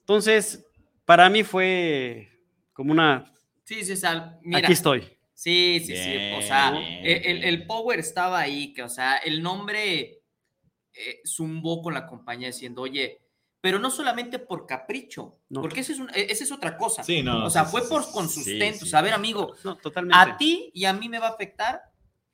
Entonces, 0.01 0.67
para 1.05 1.29
mí 1.31 1.43
fue 1.45 2.29
como 2.73 2.93
una, 2.93 3.33
Sí, 3.65 3.85
sí, 3.85 3.97
sal. 3.97 4.39
Mira, 4.43 4.59
aquí 4.67 4.73
estoy. 4.73 5.03
Sí, 5.43 5.81
sí, 5.87 5.97
sí. 5.97 6.11
O 6.35 6.37
Bien, 6.39 6.43
sea, 6.43 6.71
bien, 6.73 7.01
el, 7.03 7.41
bien. 7.57 7.67
power 7.67 7.99
estaba 7.99 8.41
ahí, 8.41 8.75
que, 8.75 8.83
o 8.83 8.91
sea, 8.91 9.17
el 9.17 9.43
nombre 9.43 10.21
eh, 10.93 11.21
zumbó 11.27 11.81
con 11.81 11.95
la 11.95 12.07
compañía 12.07 12.49
diciendo, 12.49 12.83
oye, 12.83 13.23
pero 13.63 13.79
no 13.79 13.91
solamente 13.91 14.39
por 14.39 14.67
capricho, 14.67 15.39
No. 15.49 15.63
porque 15.63 15.81
esa 15.81 15.93
es, 15.95 15.99
un- 15.99 16.11
e- 16.11 16.27
esa 16.31 16.45
es 16.45 16.53
otra 16.53 16.77
cosa. 16.77 17.03
Sí, 17.05 17.23
no. 17.23 17.47
o 17.47 17.49
sea, 17.49 17.65
sí, 17.65 17.71
fue 17.71 17.81
sí, 17.81 17.87
por 17.89 18.11
con 18.13 18.29
sí, 18.29 18.43
sustento. 18.43 18.85
sí. 18.85 18.95
A 18.95 19.01
ver, 19.01 19.15
amigo, 19.15 19.55
No, 19.65 19.77
totalmente. 19.77 20.19
a 20.19 20.37
ti 20.37 20.71
y 20.75 20.85
a 20.85 20.93
mí 20.93 21.09
me 21.09 21.19
va 21.19 21.29
a 21.29 21.31
afectar 21.31 21.85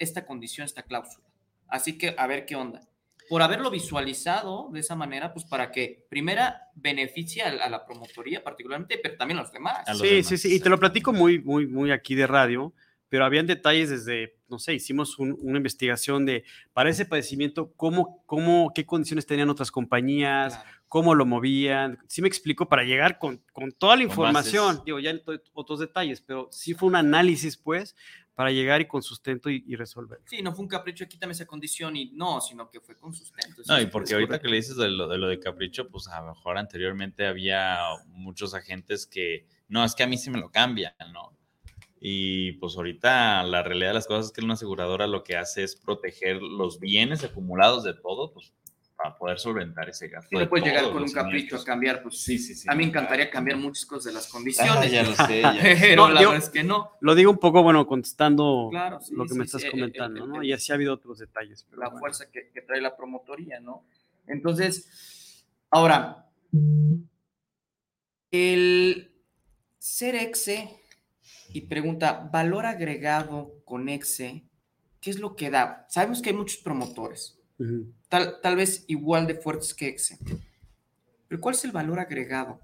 esta 0.00 0.26
condición, 0.26 0.64
esta 0.64 0.82
cláusula. 0.82 1.28
Así 1.68 1.96
que 1.98 2.12
a 2.18 2.26
ver 2.26 2.44
qué 2.44 2.57
onda. 2.57 2.80
Por 3.28 3.40
haberlo 3.42 3.70
visualizado 3.70 4.68
de 4.72 4.80
esa 4.80 4.96
manera, 4.96 5.32
pues 5.32 5.44
para 5.44 5.70
que, 5.70 6.07
primera, 6.11 6.70
beneficie 6.74 7.42
a, 7.44 7.48
a 7.50 7.68
la 7.70 7.84
promotoría 7.86 8.42
particularmente, 8.42 8.98
pero 9.00 9.16
también 9.16 9.38
a 9.38 9.42
los 9.42 9.52
demás. 9.52 9.86
A 9.86 9.92
los 9.92 10.00
Sí, 10.00 10.09
demás, 10.09 10.26
sí, 10.26 10.38
sí. 10.38 10.54
Y 10.57 10.61
te 10.61 10.68
lo 10.68 10.78
platico 10.80 11.12
muy, 11.12 11.38
muy, 11.40 11.66
muy 11.68 11.92
aquí 11.92 12.14
de 12.16 12.26
radio, 12.26 12.72
pero 13.09 13.24
habían 13.24 13.46
detalles 13.46 13.90
desde, 13.90 14.36
no 14.48 14.59
sé, 14.59 14.74
hicimos 14.74 15.18
un- 15.18 15.36
una 15.40 15.59
investigación 15.59 16.26
de, 16.26 16.44
para 16.72 16.90
ese 16.90 17.07
padecimiento, 17.07 17.72
cómo, 17.76 18.22
cómo, 18.26 18.72
qué 18.74 18.84
condiciones 18.84 19.26
tenían 19.26 19.50
otras 19.50 19.70
compañías, 19.70 20.54
Claro. 20.54 20.70
cómo 20.88 21.14
lo 21.14 21.24
movían. 21.26 21.98
Sí 22.09 22.22
me 22.22 22.28
explico 22.28 22.68
para 22.68 22.84
llegar 22.84 23.18
con, 23.18 23.42
con 23.52 23.72
toda 23.72 23.96
la 23.96 24.02
Con 24.02 24.11
información. 24.11 24.66
bases. 24.68 24.84
Digo, 24.84 24.98
ya 24.98 25.11
en 25.11 25.22
to- 25.22 25.40
otros 25.52 25.80
detalles, 25.80 26.20
pero 26.20 26.48
sí 26.50 26.74
fue 26.74 26.88
un 26.88 26.96
análisis, 26.96 27.57
pues, 27.57 27.94
para 28.34 28.50
llegar 28.50 28.82
y 28.82 28.86
con 28.86 29.02
sustento 29.02 29.48
y, 29.48 29.64
y 29.66 29.76
resolver. 29.76 30.20
Sí, 30.26 30.42
no 30.42 30.52
fue 30.52 30.62
un 30.64 30.68
capricho, 30.68 31.07
quítame 31.09 31.32
esa 31.32 31.46
condición 31.46 31.96
y 31.96 32.11
no, 32.12 32.40
sino 32.42 32.68
que 32.70 32.80
fue 32.80 32.94
con 32.94 33.14
sustento. 33.14 33.62
No, 33.66 33.80
y 33.80 33.86
porque 33.86 34.12
ahorita 34.12 34.28
correcto. 34.28 34.42
que 34.44 34.50
le 34.50 34.57
dices 34.57 34.76
de 34.76 34.88
lo, 34.90 35.09
de 35.09 35.16
lo 35.16 35.26
de 35.28 35.40
Capricho, 35.40 35.88
pues 35.88 36.07
a 36.09 36.20
lo 36.20 36.34
mejor 36.34 36.59
anteriormente 36.59 37.26
había 37.26 37.78
muchos 38.09 38.52
agentes 38.52 39.07
que, 39.07 39.46
no, 39.68 39.82
es 39.84 39.94
que 39.94 40.02
a 40.02 40.07
mí 40.07 40.18
sí 40.18 40.28
me 40.28 40.38
lo 40.38 40.50
cambian, 40.50 40.92
¿no? 41.14 41.36
Y 42.09 42.52
pues 42.52 42.76
ahorita 42.76 43.42
la 43.42 43.64
realidad 43.64 43.88
de 43.88 43.94
las 43.94 44.07
cosas 44.07 44.26
es 44.26 44.32
que 44.32 44.40
una 44.40 44.54
aseguradora 44.54 45.09
lo 45.09 45.24
que 45.24 45.36
hace 45.36 45.64
es 45.64 45.74
proteger 45.74 46.40
los 46.40 46.78
bienes 46.78 47.24
acumulados 47.24 47.82
de 47.82 47.94
todo, 47.94 48.32
pues 48.32 48.52
para 48.96 49.18
poder 49.18 49.40
solventar 49.40 49.88
ese 49.88 50.07
gasto. 50.09 50.38
De 50.38 50.44
no 50.44 50.48
puedes 50.48 50.64
llegar 50.64 50.84
con 50.92 51.02
un 51.02 51.11
capricho 51.11 51.57
a 51.57 51.64
cambiar, 51.64 52.04
pues 52.04 52.20
Sí, 52.22 52.38
sí, 52.38 52.54
sí. 52.54 52.68
a 52.70 52.76
mí 52.76 52.84
me 52.84 52.90
encantaría 52.90 53.28
cambiar 53.28 53.59
muchas 53.59 53.84
cosas 53.86 54.04
de 54.04 54.12
las 54.12 54.28
Ah, 54.28 54.30
condiciones, 54.30 54.92
ya 54.92 55.02
lo 55.02 55.14
sé, 55.16 55.42
ya 55.42 55.52
lo 55.52 55.61
sé. 55.61 55.76
pero 55.80 56.07
No, 56.07 56.14
la 56.14 56.20
digo- 56.20 56.30
verdad 56.30 56.46
es 56.46 56.52
que 56.52 56.62
no. 56.62 56.92
Lo 57.00 57.14
digo 57.16 57.30
un 57.32 57.38
poco, 57.38 57.64
bueno, 57.64 57.84
contestando 57.88 58.68
Claro, 58.70 59.00
sí, 59.00 59.12
lo 59.12 59.24
que 59.24 59.30
sí, 59.30 59.38
me 59.38 59.44
sí, 59.48 59.57
estás 59.57 59.68
comentando, 59.72 60.22
el- 60.24 60.30
¿no? 60.30 60.40
el- 60.42 60.46
Y 60.48 60.52
así 60.52 60.70
ha 60.70 60.76
habido 60.76 60.94
otros 60.94 61.18
detalles. 61.18 61.66
pero 61.68 61.82
la 61.82 61.88
bueno. 61.88 61.98
fuerza 61.98 62.30
que, 62.30 62.50
que 62.54 62.62
trae 62.62 62.80
la 62.80 62.96
promotoría, 62.96 63.59
¿no? 63.59 63.82
Entonces, 64.28 65.44
ahora, 65.70 66.24
el 68.30 69.12
ser 69.78 70.14
exe 70.14 70.70
y 71.57 71.62
pregunta, 71.62 72.28
valor 72.30 72.66
agregado 72.66 73.62
con 73.64 73.88
exe, 73.88 74.44
¿qué 75.00 75.09
es 75.09 75.18
lo 75.18 75.36
que 75.36 75.48
da? 75.48 75.86
Sabemos 75.88 76.20
que 76.20 76.28
hay 76.28 76.36
muchos 76.36 76.59
promotores, 76.59 77.38
tal, 78.11 78.42
tal 78.42 78.57
vez 78.57 78.84
igual 78.88 79.26
de 79.26 79.36
fuertes 79.36 79.72
que 79.72 79.88
exe, 79.88 80.18
pero 81.26 81.40
¿cuál 81.40 81.54
es 81.54 81.64
el 81.64 81.72
valor 81.72 81.98
agregado? 81.98 82.61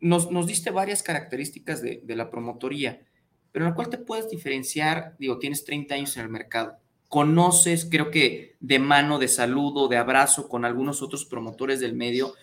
Nos, 0.00 0.30
nos 0.30 0.46
diste 0.46 0.70
varias 0.70 1.02
características 1.02 1.82
de, 1.82 2.00
de 2.04 2.14
la 2.14 2.30
promotoría, 2.30 3.04
pero 3.50 3.64
en 3.64 3.72
la 3.72 3.74
cual 3.74 3.88
te 3.88 3.98
puedes 3.98 4.30
diferenciar, 4.30 5.16
digo, 5.18 5.40
tienes 5.40 5.64
30 5.64 5.96
años 5.96 6.16
en 6.16 6.22
el 6.22 6.28
mercado, 6.28 6.78
conoces, 7.08 7.86
creo 7.90 8.10
que 8.10 8.56
de 8.60 8.78
mano, 8.78 9.18
de 9.18 9.28
saludo, 9.28 9.88
de 9.88 9.96
abrazo 9.96 10.48
con 10.48 10.64
algunos 10.64 11.00
otros 11.02 11.24
promotores 11.24 11.80
del 11.80 11.94
medio 11.94 12.34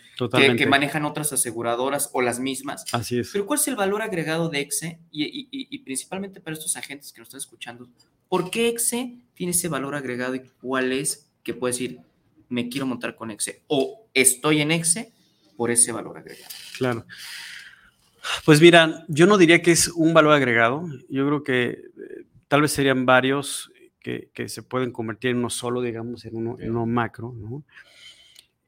que, 0.57 0.65
manejan 0.65 1.05
otras 1.05 1.31
aseguradoras 1.33 2.09
o 2.13 2.21
las 2.21 2.39
mismas. 2.39 2.85
Así 2.93 3.19
es. 3.19 3.29
Pero 3.31 3.45
¿cuál 3.45 3.59
es 3.59 3.67
el 3.67 3.75
valor 3.75 4.01
agregado 4.01 4.49
de 4.49 4.61
EXE? 4.61 4.99
Y, 5.11 5.23
y- 5.25 5.47
y- 5.51 5.67
y 5.69 5.77
principalmente 5.79 6.39
para 6.39 6.55
estos 6.55 6.75
agentes 6.77 7.11
que 7.13 7.19
nos 7.19 7.27
están 7.27 7.39
escuchando, 7.39 7.87
¿por 8.27 8.49
qué 8.49 8.69
EXE 8.69 9.17
tiene 9.35 9.51
ese 9.51 9.67
valor 9.67 9.93
agregado 9.93 10.35
y 10.35 10.41
cuál 10.61 10.93
es 10.93 11.29
que 11.43 11.53
puedes 11.53 11.77
decir, 11.77 11.99
me 12.49 12.69
quiero 12.69 12.85
montar 12.87 13.15
con 13.15 13.29
EXE 13.31 13.61
o 13.67 14.07
estoy 14.13 14.61
en 14.61 14.71
EXE 14.71 15.11
por 15.57 15.69
ese 15.69 15.91
valor 15.91 16.17
agregado? 16.17 16.51
Claro. 16.77 17.05
Pues 18.45 18.59
mira, 18.61 19.05
yo 19.07 19.27
no 19.27 19.37
diría 19.37 19.61
que 19.61 19.71
es 19.71 19.89
un 19.89 20.13
valor 20.13 20.33
agregado. 20.33 20.87
Yo 21.09 21.27
creo 21.27 21.43
que 21.43 21.65
eh, 21.69 21.81
tal 22.47 22.61
vez 22.61 22.71
serían 22.71 23.05
varios 23.05 23.69
que, 24.05 24.29
que 24.35 24.49
se 24.49 24.61
pueden 24.61 24.91
convertir 24.91 25.31
en 25.31 25.37
uno 25.37 25.49
solo, 25.49 25.81
digamos, 25.81 26.25
en 26.25 26.35
uno, 26.35 26.57
en 26.59 26.69
uno 26.69 26.85
macro, 26.85 27.33
¿no? 27.35 27.63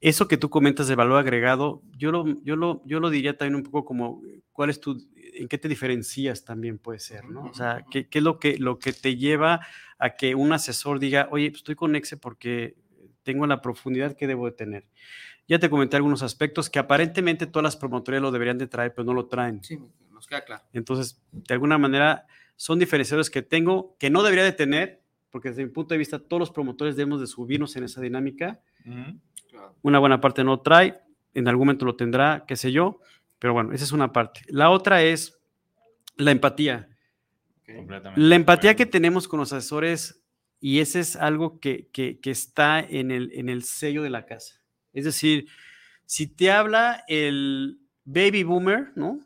eso 0.02 0.28
que 0.28 0.38
tú 0.38 0.50
comentas 0.50 0.88
de 0.88 0.96
valor 0.96 1.20
agregado, 1.20 1.84
yo 1.96 2.12
lo, 2.12 2.26
yo 2.44 2.56
lo, 2.56 2.82
yo 2.86 3.00
lo 3.00 3.12
diría 3.12 3.38
también 3.38 3.54
un 3.54 3.64
poco 3.64 3.86
como, 3.86 4.24
¿cuál 4.52 4.72
es 4.72 4.82
tu, 4.82 5.00
en 5.16 5.48
qué 5.48 5.60
te 5.60 5.68
diferencias 5.68 6.44
también 6.44 6.80
puede 6.80 6.98
ser, 6.98 7.26
¿no? 7.26 7.44
O 7.44 7.54
sea, 7.54 7.86
¿qué, 7.92 8.08
qué 8.08 8.18
es 8.18 8.24
lo 8.24 8.40
que, 8.40 8.58
lo 8.58 8.80
que 8.80 8.94
te 8.94 9.16
lleva 9.16 9.62
a 10.00 10.16
que 10.16 10.34
un 10.34 10.54
asesor 10.54 10.98
diga, 10.98 11.28
oye, 11.30 11.52
pues 11.52 11.60
estoy 11.60 11.76
con 11.76 11.96
Exe 11.96 12.18
porque 12.18 12.76
tengo 13.22 13.46
la 13.46 13.62
profundidad 13.62 14.16
que 14.16 14.26
debo 14.26 14.48
de 14.48 14.54
tener? 14.54 14.88
Ya 15.48 15.60
te 15.60 15.70
comenté 15.70 15.98
algunos 15.98 16.24
aspectos 16.24 16.72
que 16.72 16.80
aparentemente 16.80 17.46
todas 17.46 17.64
las 17.64 17.78
promotorías 17.78 18.24
lo 18.24 18.32
deberían 18.32 18.58
de 18.58 18.66
traer, 18.66 18.96
pero 18.96 19.06
no 19.06 19.14
lo 19.14 19.28
traen. 19.28 19.64
Sí, 19.64 19.78
nos 20.12 20.26
queda 20.26 20.44
claro. 20.44 20.64
Entonces, 20.74 21.22
de 21.32 21.54
alguna 21.54 21.78
manera, 21.78 22.26
son 22.58 22.80
diferenciadores 22.80 23.30
que 23.30 23.44
tengo, 23.44 23.96
que 24.00 24.10
no 24.10 24.24
debería 24.24 24.44
de 24.44 24.52
tener, 24.52 25.04
porque 25.32 25.50
desde 25.50 25.66
mi 25.66 25.72
punto 25.72 25.94
de 25.94 25.98
vista, 25.98 26.20
todos 26.20 26.40
los 26.40 26.52
promotores 26.52 26.96
debemos 26.96 27.20
de 27.20 27.28
subirnos 27.28 27.76
en 27.76 27.84
esa 27.84 28.02
dinámica. 28.02 28.62
Una 29.82 30.00
buena 30.00 30.22
parte 30.22 30.44
no 30.44 30.62
trae, 30.62 31.02
en 31.34 31.48
algún 31.48 31.68
momento 31.68 31.86
lo 31.86 31.96
tendrá, 31.96 32.46
qué 32.48 32.56
sé 32.56 32.72
yo, 32.72 33.00
pero 33.40 33.54
bueno, 33.54 33.74
esa 33.74 33.84
es 33.84 33.92
una 33.92 34.12
parte. 34.12 34.42
La 34.48 34.70
otra 34.70 35.04
es 35.04 35.40
la 36.16 36.32
empatía. 36.32 36.90
La 38.16 38.36
empatía 38.36 38.76
que 38.76 38.86
tenemos 38.86 39.28
con 39.28 39.40
los 39.40 39.54
asesores, 39.54 40.24
y 40.60 40.80
ese 40.80 41.02
es 41.02 41.16
algo 41.16 41.60
que, 41.60 41.90
que, 41.92 42.20
que 42.20 42.32
está 42.32 42.80
en 42.80 43.12
el, 43.12 43.32
en 43.34 43.50
el 43.50 43.64
sello 43.64 44.04
de 44.04 44.10
la 44.10 44.26
casa. 44.26 44.62
Es 44.94 45.06
decir, 45.06 45.48
si 46.06 46.28
te 46.28 46.50
habla 46.50 47.04
el 47.08 47.80
baby 48.06 48.44
boomer, 48.44 48.94
¿no? 48.96 49.20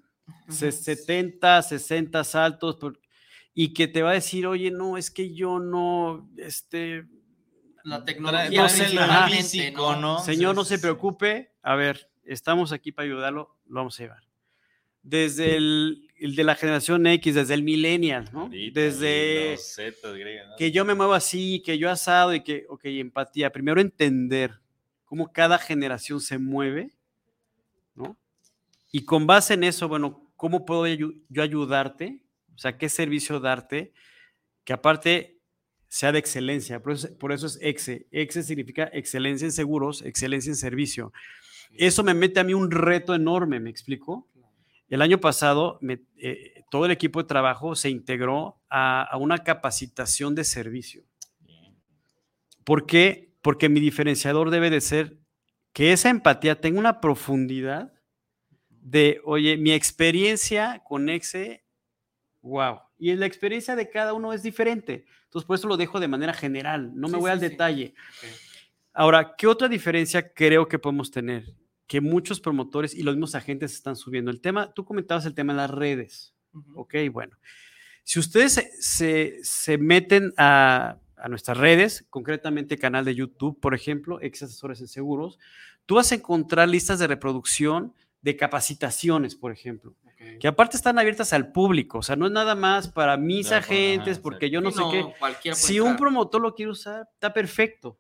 70, 0.49 1.62
60 1.62 2.24
saltos, 2.24 2.78
y 3.54 3.74
que 3.74 3.88
te 3.88 4.02
va 4.02 4.12
a 4.12 4.14
decir, 4.14 4.47
oye, 4.47 4.72
no, 4.72 4.97
es 4.97 5.12
que 5.12 5.34
yo 5.34 5.60
no, 5.60 6.30
este... 6.38 7.06
La 7.84 8.04
tecnología 8.06 8.62
no 8.62 8.70
sé, 8.70 8.97
Ajá. 8.99 9.28
físico, 9.28 9.95
¿no? 9.95 10.20
Señor, 10.20 10.56
no 10.56 10.64
Sí, 10.64 10.70
se 10.70 10.76
sí. 10.78 10.82
preocupe. 10.84 11.52
A 11.64 11.76
ver, 11.76 12.10
estamos 12.24 12.72
aquí 12.72 12.91
para 12.91 13.08
ayudarlo, 13.08 13.58
lo 13.66 13.76
vamos 13.76 13.99
a 13.99 14.04
llevar. 14.04 14.24
Desde 15.04 15.56
el, 15.58 16.08
el 16.18 16.36
de 16.36 16.43
la 16.43 16.54
generación 16.54 17.08
X, 17.08 17.34
desde 17.34 17.56
el 17.56 17.64
millennial, 17.64 18.30
¿no? 18.32 18.41
Ahorita, 18.41 18.80
Desde 18.80 19.58
griegas, 20.14 20.49
¿no? 20.49 20.56
que 20.58 20.72
yo 20.72 20.86
me 20.86 20.93
muevo 20.93 21.14
así, 21.14 21.64
que 21.66 21.80
yo 21.80 21.89
asado 21.89 22.36
y 22.36 22.43
que, 22.43 22.66
ok, 22.70 22.82
empatía. 22.86 23.52
Primero 23.52 23.82
entender 23.82 24.60
cómo 25.06 25.32
cada 25.34 25.58
generación 25.58 26.22
se 26.22 26.38
mueve, 26.38 26.91
¿no? 27.95 28.16
Y 28.91 29.06
con 29.06 29.26
base 29.26 29.56
en 29.56 29.64
eso, 29.64 29.88
bueno, 29.88 30.32
¿cómo 30.36 30.66
puedo 30.66 30.86
yo 30.86 31.41
ayudarte? 31.41 32.22
O 32.62 32.68
sea, 32.70 32.78
¿qué 32.78 32.89
servicio 32.89 33.39
darte? 33.39 33.91
Que 34.66 34.74
aparte 34.74 35.39
sea 35.88 36.12
de 36.12 36.20
excelencia. 36.20 36.80
Por 36.80 36.91
eso, 36.93 37.18
por 37.18 37.32
eso 37.32 37.47
es 37.47 37.57
EXE. 37.59 38.05
EXE 38.12 38.43
significa 38.43 38.84
excelencia 38.93 39.45
en 39.45 39.51
seguros, 39.51 40.03
excelencia 40.03 40.51
en 40.51 40.55
servicio. 40.55 41.12
Eso 41.74 42.03
me 42.03 42.14
mete 42.14 42.39
a 42.39 42.43
mí 42.43 42.53
un 42.53 42.70
reto 42.70 43.16
enorme, 43.16 43.59
¿me 43.59 43.72
explico? 43.72 44.30
El 44.89 45.01
año 45.01 45.20
pasado, 45.20 45.80
me- 45.82 46.03
eh, 46.18 46.62
todo 46.70 46.86
el 46.86 46.91
equipo 46.91 47.20
de 47.24 47.28
trabajo 47.28 47.74
se 47.76 47.89
integró 47.89 48.62
a, 48.70 49.01
a 49.05 49.18
una 49.18 49.39
capacitación 49.39 50.36
de 50.36 50.43
servicio. 50.43 51.03
¿Por 52.64 52.86
qué? 52.86 53.34
Porque 53.41 53.70
mi 53.70 53.80
diferenciador 53.80 54.51
debe 54.51 54.70
de 54.70 54.82
ser 54.82 55.18
que 55.74 55.93
esa 55.93 56.12
empatía 56.12 56.62
tenga 56.62 56.78
una 56.80 57.01
profundidad 57.01 57.91
de, 58.70 59.20
oye, 59.26 59.57
mi 59.57 59.72
experiencia 59.72 60.84
con 60.86 61.09
Exe, 61.09 61.61
wow. 62.42 62.80
Y 62.98 63.14
la 63.16 63.26
experiencia 63.26 63.76
de 63.76 63.89
cada 63.89 64.14
uno 64.14 64.34
es 64.34 64.44
diferente. 64.44 65.06
Entonces, 65.26 65.46
por 65.48 65.56
eso 65.56 65.68
lo 65.68 65.78
dejo 65.78 66.00
de 66.00 66.08
manera 66.08 66.34
general, 66.34 66.92
no 66.96 67.08
me 67.08 67.16
Sí, 67.16 67.20
voy 67.22 67.30
sí, 67.30 67.34
al 67.34 67.39
sí. 67.39 67.48
detalle. 67.50 67.94
Ahora, 68.94 69.36
¿qué 69.38 69.48
otra 69.48 69.68
diferencia 69.70 70.34
creo 70.34 70.68
que 70.68 70.78
podemos 70.80 71.10
tener? 71.12 71.46
Que 71.88 72.02
muchos 72.02 72.39
promotores 72.39 72.94
y 72.94 73.04
los 73.04 73.16
mismos 73.16 73.36
agentes 73.36 73.74
están 73.74 73.96
subiendo. 73.96 74.32
El 74.32 74.42
tema, 74.42 74.74
tú 74.74 74.84
comentabas 74.86 75.26
el 75.26 75.34
tema 75.34 75.54
de 75.54 75.58
las 75.58 75.72
redes. 75.72 76.34
Ujú. 76.54 76.82
Ok, 76.82 76.96
bueno. 77.12 77.38
Si 78.04 78.20
ustedes 78.20 78.54
se, 78.54 78.72
se- 78.82 79.39
se 79.44 79.78
meten 79.78 80.34
a, 80.38 80.98
a 81.16 81.30
nuestras 81.30 81.58
redes, 81.58 82.06
concretamente 82.10 82.78
canal 82.78 83.06
de 83.06 83.16
YouTube, 83.16 83.60
por 83.60 83.74
ejemplo, 83.76 84.20
ex 84.22 84.44
asesores 84.44 84.82
en 84.82 84.88
seguros, 84.88 85.39
tú 85.86 85.96
vas 85.96 86.12
a 86.12 86.16
encontrar 86.16 86.68
listas 86.68 87.00
de 87.00 87.08
reproducción 87.08 87.94
de 88.22 88.36
capacitaciones, 88.36 89.36
por 89.36 89.52
ejemplo, 89.52 89.96
Que 90.40 90.48
aparte 90.48 90.76
están 90.76 90.98
abiertas 90.98 91.34
al 91.34 91.52
público, 91.52 92.00
o 92.00 92.04
sea, 92.04 92.16
no 92.16 92.26
es 92.26 92.32
nada 92.32 92.56
más 92.56 92.88
para 92.88 93.16
mis 93.16 93.52
ajá, 93.52 93.58
agentes, 93.60 94.18
porque 94.18 94.50
yo 94.50 94.60
no 94.60 94.72
sé 94.72 94.82
qué. 94.92 95.54
Si 95.54 95.80
un 95.80 95.98
promotor 95.98 96.42
lo 96.42 96.56
quiere 96.56 96.72
usar, 96.72 97.08
está 97.14 97.32
perfecto. 97.32 98.00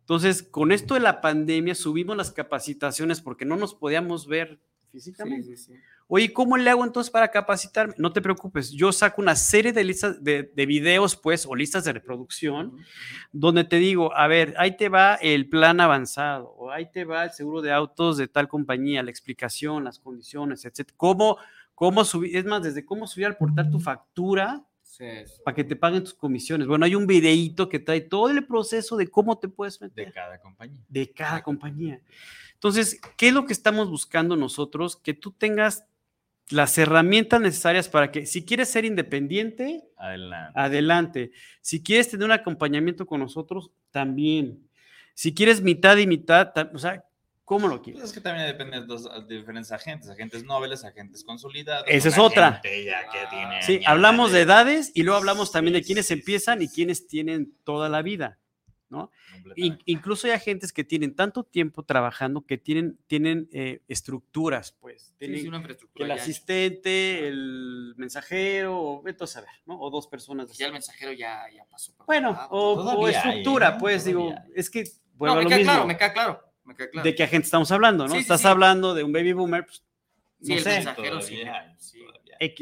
Entonces, 0.00 0.42
con 0.42 0.72
esto 0.72 0.94
de 0.94 1.00
la 1.00 1.20
pandemia, 1.20 1.74
subimos 1.74 2.16
las 2.16 2.32
capacitaciones 2.32 3.20
porque 3.20 3.44
no 3.44 3.56
nos 3.56 3.74
podíamos 3.74 4.26
ver 4.26 4.60
físicamente. 4.92 5.56
Sí, 5.56 5.56
sí, 5.56 5.72
sí. 5.74 5.80
Oye, 6.06 6.32
¿cómo 6.32 6.56
le 6.58 6.68
hago 6.68 6.84
entonces 6.84 7.10
para 7.10 7.30
capacitarme? 7.30 7.94
No 7.96 8.12
te 8.12 8.20
preocupes, 8.20 8.70
yo 8.70 8.92
saco 8.92 9.22
una 9.22 9.34
serie 9.34 9.72
de 9.72 9.82
listas 9.82 10.22
de, 10.22 10.52
de 10.54 10.66
videos, 10.66 11.16
pues, 11.16 11.46
o 11.46 11.54
listas 11.54 11.84
de 11.84 11.92
reproducción, 11.94 12.66
Ujú, 12.66 12.76
ujú. 12.76 12.84
donde 13.32 13.64
te 13.64 13.76
digo, 13.76 14.14
a 14.14 14.26
ver, 14.26 14.54
ahí 14.58 14.76
te 14.76 14.88
va 14.90 15.14
el 15.14 15.48
plan 15.48 15.80
avanzado, 15.80 16.50
o 16.50 16.70
ahí 16.70 16.90
te 16.92 17.04
va 17.04 17.24
el 17.24 17.30
seguro 17.30 17.62
de 17.62 17.72
autos 17.72 18.18
de 18.18 18.28
tal 18.28 18.46
compañía, 18.46 19.02
la 19.02 19.10
explicación, 19.10 19.84
las 19.84 19.98
condiciones, 19.98 20.64
etcétera. 20.66 20.94
¿Cómo, 20.98 21.38
cómo 21.74 22.04
subir? 22.04 22.36
Es 22.36 22.44
más, 22.44 22.62
desde 22.62 22.84
cómo 22.84 23.06
subir 23.06 23.26
al 23.26 23.36
portal 23.38 23.70
tu 23.70 23.80
factura 23.80 24.64
para 25.44 25.54
que 25.54 25.64
te 25.64 25.74
paguen 25.74 26.04
tus 26.04 26.12
comisiones. 26.14 26.66
Bueno, 26.68 26.84
hay 26.84 26.94
un 26.94 27.06
videíto 27.06 27.68
que 27.68 27.78
trae 27.78 28.02
todo 28.02 28.28
el 28.28 28.46
proceso 28.46 28.96
de 28.96 29.08
cómo 29.08 29.38
te 29.38 29.48
puedes 29.48 29.80
meter 29.80 30.06
De 30.08 30.12
cada 30.12 30.38
compañía. 30.38 30.78
de 30.88 31.10
cada 31.12 31.42
compañía. 31.42 32.00
Entonces, 32.62 33.00
¿qué 33.16 33.26
es 33.28 33.34
lo 33.34 33.44
que 33.44 33.52
estamos 33.52 33.90
buscando 33.90 34.36
nosotros? 34.36 34.96
Que 34.96 35.14
tú 35.14 35.32
tengas 35.32 35.84
las 36.48 36.78
herramientas 36.78 37.40
necesarias 37.40 37.88
para 37.88 38.12
que 38.12 38.24
si 38.24 38.44
quieres 38.44 38.68
ser 38.68 38.84
independiente, 38.84 39.82
Adelante. 39.96 40.52
adelante. 40.54 41.32
Si 41.60 41.82
quieres 41.82 42.08
tener 42.08 42.24
un 42.24 42.30
acompañamiento 42.30 43.04
con 43.04 43.18
nosotros, 43.18 43.72
también. 43.90 44.68
Si 45.12 45.34
quieres 45.34 45.60
mitad 45.60 45.96
y 45.96 46.06
mitad, 46.06 46.52
ta- 46.52 46.70
o 46.72 46.78
sea, 46.78 47.04
¿cómo 47.44 47.66
lo 47.66 47.76
Pues 47.82 47.84
quieres? 47.84 48.04
es 48.04 48.12
que 48.12 48.20
también 48.20 48.46
depende 48.46 48.80
de, 48.80 48.86
dos, 48.86 49.08
de 49.26 49.38
diferentes 49.38 49.72
agentes, 49.72 50.08
agentes 50.08 50.44
nobles, 50.44 50.84
agentes 50.84 51.24
consolidados. 51.24 51.84
Esa 51.88 52.10
es 52.10 52.18
otra. 52.18 52.60
gente 52.62 52.84
ya 52.84 53.08
que 53.10 53.18
tiene 53.28 53.62
Sí, 53.62 53.80
hablamos 53.86 54.30
de 54.30 54.42
edades 54.42 54.92
y 54.94 55.02
luego 55.02 55.18
hablamos 55.18 55.50
también 55.50 55.74
de 55.74 55.82
quienes 55.82 56.12
empiezan 56.12 56.62
y 56.62 56.68
quienes 56.68 57.08
tienen 57.08 57.52
toda 57.64 57.88
la 57.88 58.02
vida, 58.02 58.38
¿no? 58.92 59.10
In- 59.56 59.78
incluso 59.86 60.26
hay 60.28 60.34
agentes 60.34 60.72
que 60.72 60.84
tienen 60.84 61.16
tanto 61.16 61.42
tiempo 61.42 61.82
trabajando 61.82 62.42
que 62.46 62.58
tienen, 62.58 62.98
tienen 63.08 63.48
eh, 63.52 63.80
estructuras, 63.88 64.72
pues. 64.80 65.02
Sí, 65.02 65.14
Tienen 65.18 65.40
sí, 65.40 65.48
una 65.48 65.56
que 65.56 65.62
infraestructura. 65.62 66.06
el 66.12 66.16
ya- 66.16 66.22
asistente, 66.22 67.26
el 67.26 67.94
mensajero, 67.96 68.78
o 68.80 69.02
vete 69.02 69.24
a 69.24 69.26
saber, 69.26 69.48
¿no? 69.66 69.80
O 69.80 69.90
dos 69.90 70.06
personas. 70.06 70.56
Ya 70.56 70.66
el 70.66 70.72
mensajero 70.72 71.12
ya, 71.12 71.44
ya 71.52 71.64
pasó. 71.64 71.92
por 71.96 72.06
Bueno, 72.06 72.32
lado. 72.32 72.48
o, 72.50 73.06
hay, 73.06 73.14
estructura, 73.14 73.70
¿eh? 73.70 73.76
pues 73.80 74.04
digo, 74.04 74.30
hay. 74.30 74.52
es 74.54 74.70
que 74.70 74.84
No, 74.84 74.90
vuelvo 75.14 75.32
a 75.34 75.38
me 75.38 75.42
lo 75.44 75.48
queda 75.48 75.58
mismo. 75.58 75.72
claro, 75.72 75.86
me 75.88 75.96
queda 75.96 76.12
claro. 76.12 76.40
Me 76.64 76.74
queda 76.76 76.90
claro. 76.90 77.04
¿De 77.04 77.14
qué 77.16 77.22
agente 77.24 77.46
estamos 77.46 77.72
hablando, 77.72 78.04
no? 78.04 78.10
Sí, 78.10 78.16
sí, 78.18 78.20
Estás 78.22 78.42
sí. 78.42 78.46
hablando 78.46 78.94
de 78.94 79.02
un 79.02 79.12
baby 79.12 79.32
boomer, 79.32 79.64
pues, 79.64 79.82
Sí, 80.42 80.50
no 80.50 80.54
el 80.56 80.62
sé. 80.62 80.70
mensajero 80.74 81.20
sí. 81.20 81.36
Todavía 81.40 81.76
sí. 81.78 81.98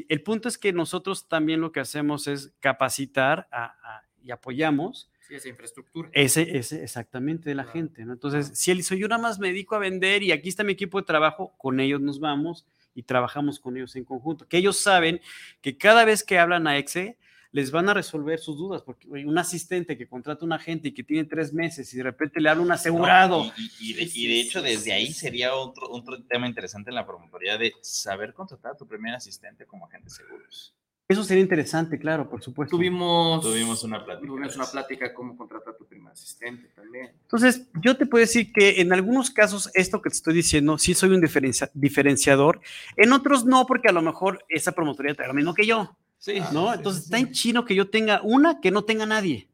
El 0.09 0.23
punto 0.23 0.49
es 0.49 0.59
que 0.59 0.73
nosotros 0.73 1.27
también 1.29 1.61
lo 1.61 1.73
que 1.73 1.81
hacemos 1.81 2.27
es 2.27 2.53
capacitar 2.61 3.49
a- 3.51 3.65
a- 3.83 4.03
y 4.23 4.31
apoyamos 4.31 5.11
Sí, 5.31 5.37
esa 5.37 5.49
infraestructura. 5.49 6.11
Ese, 6.13 6.59
ese 6.59 6.83
exactamente 6.83 7.49
de 7.49 7.55
la 7.55 7.63
Claro. 7.63 7.79
gente, 7.79 8.05
¿no? 8.05 8.13
Entonces, 8.13 8.51
si 8.59 8.71
él 8.73 8.79
dice, 8.79 8.99
yo 8.99 9.07
nada 9.09 9.23
más 9.23 9.39
me 9.39 9.47
dedico 9.49 9.77
a 9.77 9.79
vender 9.79 10.23
y 10.25 10.33
aquí 10.33 10.49
está 10.49 10.65
mi 10.65 10.73
equipo 10.73 10.99
de 11.01 11.07
trabajo, 11.07 11.55
con 11.57 11.79
ellos 11.79 12.01
nos 12.01 12.19
vamos 12.19 12.67
y 12.97 13.05
trabajamos 13.05 13.61
con 13.61 13.77
ellos 13.77 13.95
en 13.95 14.05
conjunto. 14.05 14.47
Que 14.49 14.59
ellos 14.59 14.77
saben 14.81 15.21
que 15.61 15.79
cada 15.79 16.05
vez 16.05 16.25
que 16.25 16.39
hablan 16.39 16.67
a 16.67 16.77
EXE, 16.79 17.17
les 17.53 17.71
van 17.73 17.89
a 17.89 17.95
resolver 17.95 18.39
sus 18.39 18.57
dudas, 18.57 18.83
porque 18.83 19.09
un 19.09 19.37
asistente 19.39 19.97
que 19.99 20.07
contrata 20.07 20.45
a 20.45 20.47
un 20.47 20.53
agente 20.53 20.89
y 20.89 20.93
que 20.93 21.03
tiene 21.03 21.25
tres 21.25 21.53
meses 21.53 21.93
y 21.93 21.97
de 21.97 22.05
repente 22.05 22.41
le 22.41 22.49
habla 22.49 22.63
un 22.63 22.71
asegurado. 22.71 23.45
No, 23.45 23.53
y, 23.57 23.63
y- 23.81 23.91
y 23.91 23.93
de, 23.95 24.03
y 24.15 24.27
de 24.29 24.41
hecho, 24.41 24.63
desde 24.63 24.93
ahí 24.93 25.13
sería 25.13 25.55
otro, 25.55 25.89
otro 25.91 26.23
tema 26.25 26.47
interesante 26.47 26.91
en 26.91 26.95
la 26.97 27.05
promotoría 27.07 27.59
de 27.59 27.73
saber 27.83 28.35
contratar 28.35 28.73
a 28.73 28.77
tu 28.77 28.87
primer 28.87 29.15
asistente 29.15 29.67
como 29.67 29.87
agente 29.87 30.05
de 30.07 30.11
seguros. 30.15 30.75
Eso 31.11 31.25
sería 31.25 31.43
interesante, 31.43 31.99
claro, 31.99 32.31
por 32.31 32.41
supuesto. 32.41 32.77
Tuvimos, 32.77 33.43
Tuvimos 33.43 33.83
una 33.83 34.05
plática. 34.05 34.29
tuvimos 34.29 34.55
una 34.55 34.67
plática 34.67 35.13
cómo 35.13 35.37
contratar 35.37 35.75
a 35.75 35.77
tu 35.77 35.85
primer 35.85 36.13
asistente 36.13 36.69
también. 36.69 37.11
Entonces, 37.23 37.67
yo 37.83 37.97
te 37.97 38.07
puedo 38.07 38.21
decir 38.21 38.53
que 38.53 38.81
en 38.81 38.93
algunos 38.93 39.31
casos 39.33 39.69
esto 39.75 40.01
que 40.01 40.09
te 40.11 40.15
estoy 40.15 40.35
diciendo, 40.35 40.79
sí 40.79 40.95
soy 40.95 41.11
un 41.11 41.21
diferencia- 41.21 41.69
diferenciador, 41.75 42.61
en 42.97 43.13
otros 43.13 43.45
no, 43.45 43.67
porque 43.67 43.89
a 43.89 43.93
lo 43.93 44.03
mejor 44.03 44.45
esa 44.49 44.71
promotoría 44.71 45.13
trae 45.15 45.27
lo 45.27 45.35
mismo 45.35 45.53
que 45.53 45.67
yo. 45.67 45.97
Sí, 46.19 46.39
¿no? 46.53 46.69
sí, 46.69 46.75
Entonces 46.77 47.03
sí, 47.03 47.07
está 47.07 47.17
sí. 47.17 47.23
en 47.25 47.33
chino 47.33 47.65
que 47.65 47.75
yo 47.75 47.91
tenga 47.91 48.21
una 48.23 48.61
que 48.61 48.71
no 48.71 48.85
tenga 48.85 49.05
nadie. 49.05 49.49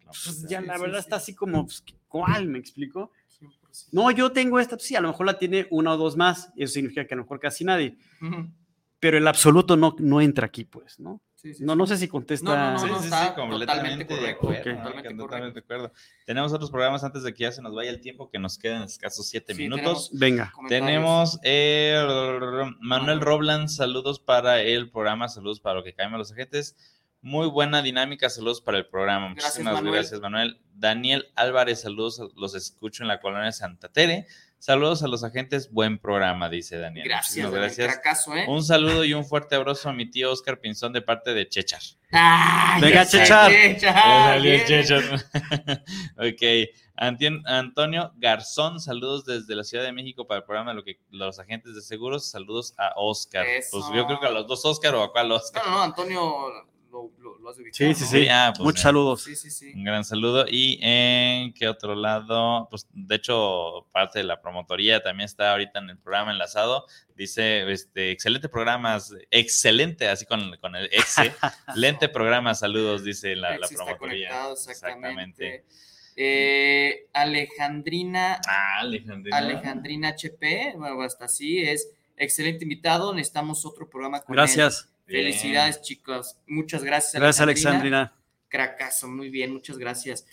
No, 0.00 0.06
Pues 0.06 0.22
pues, 0.24 0.46
ya 0.48 0.60
sí, 0.62 0.66
la 0.66 0.78
verdad 0.78 0.98
sí. 1.00 1.04
está 1.04 1.16
así 1.16 1.34
como, 1.34 1.66
pues, 1.66 1.84
¿cuál? 2.08 2.46
¿Me 2.46 2.58
explico? 2.58 3.10
100%. 3.38 3.88
No, 3.92 4.10
yo 4.10 4.32
tengo 4.32 4.58
esta, 4.58 4.76
pues 4.76 4.86
sí, 4.88 4.96
a 4.96 5.02
lo 5.02 5.08
mejor 5.08 5.26
la 5.26 5.38
tiene 5.38 5.66
una 5.70 5.92
o 5.92 5.96
dos 5.98 6.16
más, 6.16 6.50
y 6.56 6.62
eso 6.64 6.72
significa 6.72 7.06
que 7.06 7.12
a 7.12 7.16
lo 7.18 7.24
mejor 7.24 7.40
casi 7.40 7.62
nadie, 7.64 7.98
Ujú. 8.22 8.48
Pero 9.04 9.18
el 9.18 9.28
absoluto 9.28 9.76
no, 9.76 9.94
no 9.98 10.22
entra 10.22 10.46
aquí, 10.46 10.64
pues, 10.64 10.98
¿no? 10.98 11.20
no, 11.60 11.76
no 11.76 11.86
sé 11.86 11.98
si 11.98 12.08
contesta. 12.08 12.72
No, 12.72 12.86
no, 12.86 12.86
no, 12.86 13.00
está 13.00 13.34
completamente 13.34 14.16
de 14.16 14.30
acuerdo. 14.30 14.62
Totalmente, 15.14 15.60
de 15.60 15.60
acuerdo. 15.60 15.92
Tenemos 16.24 16.54
otros 16.54 16.70
programas 16.70 17.04
antes 17.04 17.22
de 17.22 17.34
que 17.34 17.42
ya 17.42 17.52
se 17.52 17.60
nos 17.60 17.74
vaya 17.74 17.90
el 17.90 18.00
tiempo, 18.00 18.30
que 18.30 18.38
nos 18.38 18.56
quedan 18.56 18.84
escasos 18.84 19.28
siete 19.28 19.54
minutos. 19.54 20.08
Venga. 20.14 20.54
Tenemos 20.70 21.38
eh, 21.42 22.02
Manuel 22.80 23.20
Robland, 23.20 23.68
saludos 23.68 24.20
para 24.20 24.62
el 24.62 24.90
programa, 24.90 25.28
saludos 25.28 25.60
para 25.60 25.74
lo 25.74 25.84
que 25.84 25.92
caemos 25.92 26.18
los 26.18 26.32
agentes. 26.32 26.74
Muy 27.20 27.46
buena 27.48 27.82
dinámica, 27.82 28.30
saludos 28.30 28.62
para 28.62 28.78
el 28.78 28.86
programa. 28.86 29.28
Muchísimas 29.28 29.82
gracias, 29.82 30.18
Manuel. 30.18 30.62
Daniel 30.72 31.26
Álvarez, 31.36 31.82
saludos, 31.82 32.22
los 32.36 32.54
escucho 32.54 33.02
en 33.02 33.08
la 33.08 33.20
colonia 33.20 33.52
Santa 33.52 33.90
Tere. 33.90 34.26
Saludos 34.64 35.02
a 35.02 35.08
los 35.08 35.22
agentes, 35.22 35.70
buen 35.70 35.98
programa, 35.98 36.48
dice 36.48 36.78
Daniel. 36.78 37.06
Gracias, 37.06 37.50
gracias. 37.50 38.00
¿eh? 38.28 38.46
Un 38.48 38.64
saludo 38.64 39.04
y 39.04 39.12
un 39.12 39.26
fuerte 39.26 39.56
abrazo 39.56 39.90
a 39.90 39.92
mi 39.92 40.10
tío 40.10 40.32
Oscar 40.32 40.58
Pinzón 40.58 40.94
de 40.94 41.02
parte 41.02 41.34
de 41.34 41.46
Chechar. 41.46 41.82
Venga, 42.80 43.04
Chechar. 43.04 43.52
Chechar. 43.76 45.26
ok. 46.16 46.42
Antonio 46.96 48.14
Garzón, 48.16 48.80
saludos 48.80 49.26
desde 49.26 49.54
la 49.54 49.64
Ciudad 49.64 49.84
de 49.84 49.92
México 49.92 50.26
para 50.26 50.38
el 50.38 50.44
programa 50.46 50.70
de 50.70 50.76
lo 50.76 50.82
que, 50.82 50.98
los 51.10 51.38
agentes 51.38 51.74
de 51.74 51.82
seguros. 51.82 52.30
Saludos 52.30 52.72
a 52.78 52.94
Oscar. 52.96 53.44
Pues 53.70 53.84
yo 53.94 54.06
creo 54.06 54.18
que 54.18 54.28
a 54.28 54.30
los 54.30 54.46
dos 54.46 54.64
Oscar 54.64 54.94
o 54.94 55.02
a 55.02 55.12
cuál 55.12 55.30
Oscar. 55.30 55.62
No, 55.66 55.72
no, 55.72 55.82
Antonio 55.82 56.72
Sí, 57.72 57.94
sí, 57.94 58.04
sí. 58.04 58.28
Ah, 58.28 58.52
pues 58.54 58.64
Muchos 58.64 58.82
saludos. 58.82 59.22
Sí, 59.22 59.36
sí, 59.36 59.50
sí. 59.50 59.72
Un 59.74 59.84
gran 59.84 60.04
saludo. 60.04 60.46
Y 60.48 60.78
en 60.80 61.52
qué 61.52 61.68
otro 61.68 61.94
lado, 61.94 62.68
pues 62.70 62.86
de 62.92 63.16
hecho, 63.16 63.86
parte 63.92 64.20
de 64.20 64.24
la 64.24 64.40
promotoría 64.40 65.02
también 65.02 65.26
está 65.26 65.52
ahorita 65.52 65.80
en 65.80 65.90
el 65.90 65.98
programa 65.98 66.32
enlazado. 66.32 66.86
Dice, 67.16 67.70
este, 67.70 68.10
excelente 68.10 68.48
programa, 68.48 68.98
excelente, 69.30 70.08
así 70.08 70.26
con, 70.26 70.56
con 70.58 70.76
el 70.76 70.86
excelente 70.92 72.08
programa, 72.08 72.54
saludos, 72.54 73.04
dice 73.04 73.36
la, 73.36 73.58
la 73.58 73.68
promotoría. 73.68 74.30
exactamente. 74.52 75.64
Eh, 76.16 77.08
Alejandrina, 77.12 78.40
ah, 78.46 78.78
Alejandrina. 78.80 79.36
Alejandrina 79.36 80.08
HP, 80.10 80.74
bueno, 80.76 81.02
hasta 81.02 81.24
así 81.24 81.60
es 81.60 81.90
excelente 82.16 82.64
invitado. 82.64 83.12
Necesitamos 83.12 83.66
otro 83.66 83.88
programa 83.88 84.20
con 84.20 84.34
Gracias. 84.36 84.88
Felicidades, 85.06 85.82
chicos. 85.82 86.36
Muchas 86.46 86.82
gracias. 86.82 87.14
Gracias, 87.14 87.40
Alexandrina. 87.40 88.14
Cracazo, 88.48 89.08
muy 89.08 89.30
bien, 89.30 89.52
muchas 89.52 89.78
gracias. 89.78 90.26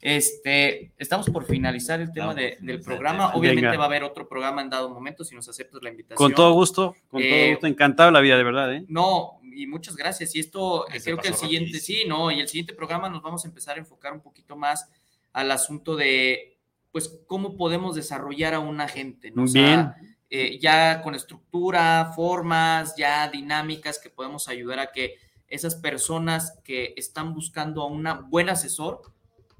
Este, 0.00 0.92
estamos 0.96 1.28
por 1.30 1.44
finalizar 1.44 2.00
el 2.00 2.12
tema 2.12 2.34
del 2.34 2.80
programa. 2.80 3.34
Obviamente 3.34 3.76
va 3.76 3.84
a 3.84 3.86
haber 3.86 4.04
otro 4.04 4.28
programa 4.28 4.62
en 4.62 4.70
dado 4.70 4.90
momento 4.90 5.24
si 5.24 5.34
nos 5.34 5.48
aceptas 5.48 5.82
la 5.82 5.90
invitación. 5.90 6.16
Con 6.16 6.34
todo 6.34 6.52
gusto, 6.52 6.94
con 7.08 7.20
todo 7.20 7.30
eh, 7.30 7.50
gusto, 7.52 7.66
encantado 7.66 8.10
la 8.10 8.20
vida, 8.20 8.36
de 8.36 8.44
verdad. 8.44 8.74
¿eh? 8.74 8.84
No, 8.88 9.40
y 9.42 9.66
muchas 9.66 9.96
gracias. 9.96 10.34
Y 10.36 10.40
esto, 10.40 10.86
creo 11.02 11.18
que 11.18 11.28
el 11.28 11.34
siguiente, 11.34 11.80
sí, 11.80 12.04
no, 12.06 12.30
y 12.30 12.40
el 12.40 12.48
siguiente 12.48 12.74
programa 12.74 13.08
nos 13.08 13.22
vamos 13.22 13.44
a 13.44 13.48
empezar 13.48 13.76
a 13.76 13.80
enfocar 13.80 14.12
un 14.12 14.20
poquito 14.20 14.56
más 14.56 14.88
al 15.32 15.50
asunto 15.50 15.96
de, 15.96 16.58
pues, 16.92 17.20
cómo 17.26 17.56
podemos 17.56 17.96
desarrollar 17.96 18.54
a 18.54 18.60
una 18.60 18.86
gente, 18.86 19.32
¿no? 19.32 19.44
Bien. 19.44 19.92
Eh, 20.30 20.58
ya 20.60 21.00
con 21.02 21.14
estructura, 21.14 22.12
formas, 22.14 22.94
ya 22.96 23.28
dinámicas 23.30 23.98
que 23.98 24.10
podemos 24.10 24.48
ayudar 24.48 24.78
a 24.78 24.92
que 24.92 25.16
esas 25.48 25.74
personas 25.74 26.58
que 26.62 26.92
están 26.98 27.32
buscando 27.32 27.80
a 27.80 27.86
un 27.86 28.06
buen 28.28 28.50
asesor, 28.50 29.00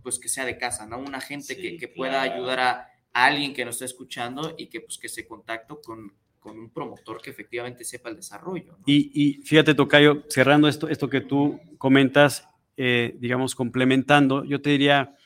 pues 0.02 0.18
que 0.18 0.28
sea 0.28 0.44
de 0.44 0.58
casa, 0.58 0.86
¿no? 0.86 0.98
Una 0.98 1.20
gente 1.22 1.56
que, 1.56 1.88
pueda 1.88 2.20
ayudar 2.20 2.60
a, 2.60 2.88
alguien 3.14 3.54
que 3.54 3.64
nos 3.64 3.76
está 3.76 3.86
escuchando 3.86 4.54
y 4.58 4.66
que 4.66 4.80
pues 4.80 4.98
que 4.98 5.08
se 5.08 5.26
contacte 5.26 5.74
con, 5.82 6.12
con 6.38 6.58
un 6.58 6.70
promotor 6.70 7.20
que 7.20 7.30
efectivamente 7.30 7.82
sepa 7.82 8.10
el 8.10 8.16
desarrollo. 8.16 8.78
Y, 8.86 9.10
y, 9.14 9.42
fíjate, 9.42 9.74
Tocayo, 9.74 10.24
cerrando 10.28 10.68
esto, 10.68 10.88
esto 10.88 11.08
que 11.08 11.22
tú 11.22 11.58
comentas, 11.78 12.46
eh, 12.76 13.16
digamos, 13.18 13.54
complementando, 13.54 14.44
yo 14.44 14.60
te 14.60 14.70
diría, 14.70 15.16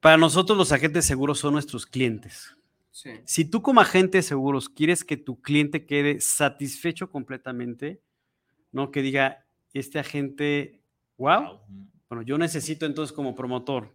para 0.00 0.16
nosotros 0.16 0.58
los 0.58 0.72
agentes 0.72 1.06
seguros 1.06 1.38
son 1.38 1.54
nuestros 1.54 1.86
clientes. 1.86 2.57
Si 3.24 3.44
tú 3.44 3.62
como 3.62 3.80
agente 3.80 4.18
de 4.18 4.22
seguros 4.22 4.68
quieres 4.68 5.04
que 5.04 5.16
tu 5.16 5.40
cliente 5.40 5.86
quede 5.86 6.20
satisfecho 6.20 7.10
completamente, 7.10 8.00
no 8.72 8.90
que 8.90 9.02
diga, 9.02 9.46
este 9.72 9.98
agente, 9.98 10.82
wow, 11.16 11.60
bueno, 12.08 12.22
yo 12.22 12.38
necesito 12.38 12.86
entonces 12.86 13.14
como 13.14 13.34
promotor 13.34 13.94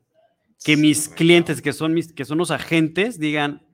que 0.63 0.77
mis 0.77 1.09
clientes, 1.09 1.61
que 1.61 1.73
son, 1.73 1.93
mis, 1.93 2.13
que 2.13 2.25
son 2.25 2.37
los 2.37 2.51
agentes, 2.51 3.19
digan, 3.19 3.67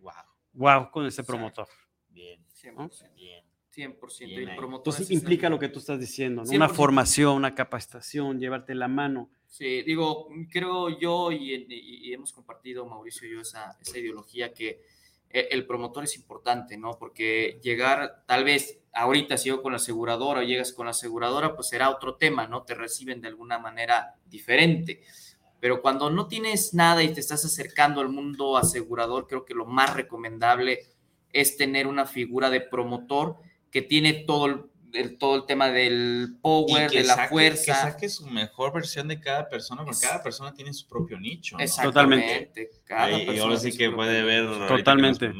wow, 0.53 0.89
con 0.91 1.05
ese 1.05 1.23
promotor. 1.23 1.67
Bien, 2.09 2.43
100%. 2.61 3.13
Bien. 3.15 3.45
100%. 3.75 4.55
promotor 4.55 4.93
Entonces 4.93 5.11
implica 5.11 5.49
lo 5.49 5.59
que 5.59 5.69
tú 5.69 5.79
estás 5.79 5.99
diciendo, 5.99 6.43
una 6.47 6.67
formación, 6.67 7.35
una 7.35 7.53
capacitación, 7.53 8.39
llevarte 8.39 8.73
la 8.73 8.87
mano. 8.87 9.29
Sí, 9.47 9.83
digo, 9.83 10.27
creo 10.51 10.99
yo 10.99 11.31
y, 11.31 12.11
hemos 12.11 12.33
compartido, 12.33 12.85
Mauricio 12.85 13.27
y 13.27 13.33
yo, 13.33 13.41
esa, 13.41 13.77
esa 13.79 13.97
ideología 13.97 14.53
que 14.53 14.83
el 15.29 15.65
promotor 15.67 16.03
es 16.03 16.15
importante, 16.15 16.77
¿no? 16.77 16.97
Porque 16.97 17.59
llegar, 17.61 18.23
tal 18.25 18.43
vez 18.43 18.79
ahorita 18.93 19.37
si 19.37 19.49
yo 19.49 19.61
con 19.61 19.71
la 19.71 19.77
aseguradora 19.77 20.41
o 20.41 20.43
llegas 20.43 20.73
con 20.73 20.85
la 20.85 20.91
aseguradora, 20.91 21.55
pues 21.55 21.69
será 21.69 21.89
otro 21.89 22.15
tema, 22.15 22.47
¿no? 22.47 22.63
Te 22.63 22.73
reciben 22.73 23.21
de 23.21 23.27
alguna 23.27 23.59
manera 23.59 24.15
diferente. 24.25 25.01
Pero 25.59 25.81
cuando 25.81 26.09
no 26.09 26.27
tienes 26.27 26.73
nada 26.73 27.03
y 27.03 27.13
te 27.13 27.19
estás 27.19 27.43
acercando 27.45 28.01
al 28.01 28.09
mundo 28.09 28.57
asegurador, 28.57 29.27
creo 29.27 29.45
que 29.45 29.53
lo 29.53 29.65
más 29.65 29.93
recomendable 29.93 30.79
es 31.31 31.57
tener 31.57 31.85
una 31.85 32.05
figura 32.05 32.49
de 32.49 32.61
promotor 32.61 33.37
que 33.69 33.81
tiene 33.81 34.13
todo 34.13 34.45
el 34.47 34.65
el, 34.93 35.17
todo 35.17 35.35
el 35.35 35.45
tema 35.45 35.69
del 35.69 36.37
power, 36.41 36.89
de 36.89 37.03
la 37.03 37.27
fuerza. 37.27 37.65
Que 37.65 37.91
saque 37.91 38.09
su 38.09 38.27
mejor 38.27 38.73
versión 38.73 39.07
de 39.07 39.19
cada 39.19 39.49
persona, 39.49 39.83
porque 39.83 39.99
cada 40.01 40.23
persona 40.23 40.53
tiene 40.53 40.73
su 40.73 40.87
propio 40.87 41.19
nicho. 41.19 41.57
Totalmente. 41.81 42.69
y 43.29 43.39
ahora 43.39 43.57
sí 43.57 43.75
que 43.75 43.89
puede 43.91 44.23
ver. 44.23 44.45
Totalmente. 44.67 45.31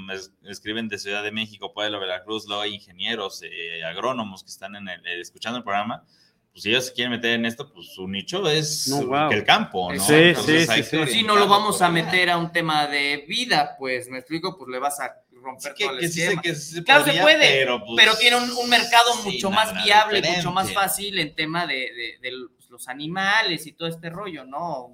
escriben 0.45 0.87
de 0.87 0.97
Ciudad 0.97 1.23
de 1.23 1.31
México, 1.31 1.73
Pueblo, 1.73 1.99
Veracruz, 1.99 2.45
luego 2.47 2.61
hay 2.61 2.75
ingenieros, 2.75 3.41
eh, 3.43 3.83
agrónomos 3.83 4.43
que 4.43 4.49
están 4.49 4.75
en 4.75 4.87
el, 4.87 5.05
eh, 5.05 5.21
escuchando 5.21 5.57
el 5.57 5.63
programa. 5.63 6.03
Pues 6.51 6.63
si 6.63 6.69
ellos 6.69 6.87
se 6.87 6.93
quieren 6.93 7.11
meter 7.11 7.31
en 7.33 7.45
esto, 7.45 7.71
pues 7.71 7.93
su 7.93 8.07
nicho 8.07 8.49
es 8.49 8.91
el 9.31 9.43
campo, 9.43 9.93
¿no? 9.93 9.99
Sí, 9.99 10.33
sí, 10.35 10.65
sí, 10.65 10.97
Si 11.07 11.23
no 11.23 11.35
lo 11.35 11.47
vamos 11.47 11.81
a 11.81 11.89
meter 11.89 12.29
a 12.29 12.37
un 12.37 12.51
tema 12.51 12.87
de 12.87 13.23
vida, 13.27 13.75
pues 13.77 14.09
me 14.09 14.17
explico, 14.17 14.57
pues 14.57 14.69
le 14.69 14.79
vas 14.79 14.99
a 14.99 15.13
romper 15.41 15.73
todo 15.73 15.97
el 15.97 16.05
esquema. 16.05 16.41
claro, 16.85 17.05
se 17.05 17.21
puede, 17.21 17.65
pues, 17.65 17.81
pero, 17.95 18.15
tiene 18.17 18.37
un, 18.37 18.69
mercado 18.69 19.15
mucho 19.23 19.51
más 19.51 19.83
viable, 19.83 20.21
mucho 20.21 20.51
más 20.51 20.71
fácil 20.73 21.19
en 21.19 21.35
tema 21.35 21.65
de, 21.67 22.17
pues, 22.55 22.69
los 22.69 22.87
animales 22.87 23.65
y 23.65 23.73
todo 23.73 23.87
este 23.87 24.09
rollo, 24.09 24.45
¿no? 24.45 24.93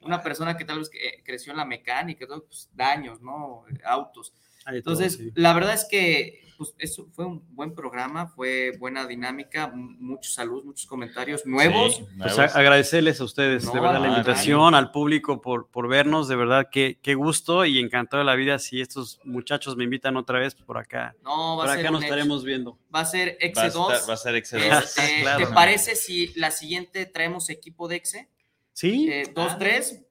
Una 0.00 0.22
persona 0.22 0.56
que 0.56 0.64
tal 0.64 0.80
vez 0.80 0.90
eh, 0.94 1.22
creció 1.24 1.52
en 1.52 1.58
la 1.58 1.64
mecánica, 1.64 2.26
pues, 2.26 2.68
daños, 2.72 3.20
¿no? 3.20 3.64
Autos. 3.84 4.32
Entonces, 4.66 5.18
la 5.34 5.52
verdad 5.52 5.74
es 5.74 5.84
que 5.84 6.41
pues, 6.56 6.74
eso 6.78 7.06
fue 7.12 7.26
un 7.26 7.42
buen 7.54 7.74
programa, 7.74 8.26
fue 8.26 8.76
buena 8.78 9.06
dinámica, 9.06 9.72
muchos 9.74 10.34
saludos, 10.34 10.64
muchos 10.64 10.86
comentarios 10.86 11.46
nuevos. 11.46 12.02
Pues 12.18 12.38
agradecerles 12.38 13.20
a 13.20 13.24
ustedes, 13.24 13.70
de 13.70 13.80
verdad, 13.80 14.00
la 14.00 14.08
invitación, 14.08 14.74
al 14.74 14.90
público 14.90 15.40
por, 15.40 15.68
por 15.68 15.88
vernos, 15.88 16.28
de 16.28 16.36
verdad, 16.36 16.68
qué, 16.70 16.98
qué 17.02 17.14
gusto 17.14 17.64
y 17.64 17.78
encantado 17.78 18.20
de 18.20 18.24
la 18.24 18.34
vida 18.34 18.58
si 18.58 18.80
estos 18.80 19.20
muchachos 19.24 19.76
me 19.76 19.84
invitan 19.84 20.16
otra 20.16 20.38
vez 20.38 20.54
por 20.54 20.78
acá. 20.78 21.14
No, 21.22 21.56
va 21.56 21.64
por 21.64 21.78
acá 21.78 21.90
nos 21.90 22.02
estaremos 22.02 22.44
viendo. 22.44 22.78
Va 22.94 23.00
a 23.00 23.04
ser 23.04 23.36
Exe 23.40 23.70
2. 23.70 24.08
Va 24.08 24.14
a, 24.14 24.16
ser 24.16 24.34
Exe 24.36 24.58
2. 24.58 24.84
Este, 24.84 25.24
¿Te 25.38 25.46
parece 25.48 25.96
si 25.96 26.32
la 26.34 26.50
siguiente 26.50 27.06
traemos 27.06 27.48
equipo 27.50 27.88
de 27.88 27.96
Exe? 27.96 28.28
Sí. 28.72 29.08
Eh, 29.10 29.32
dos, 29.34 29.58
tres. 29.58 30.04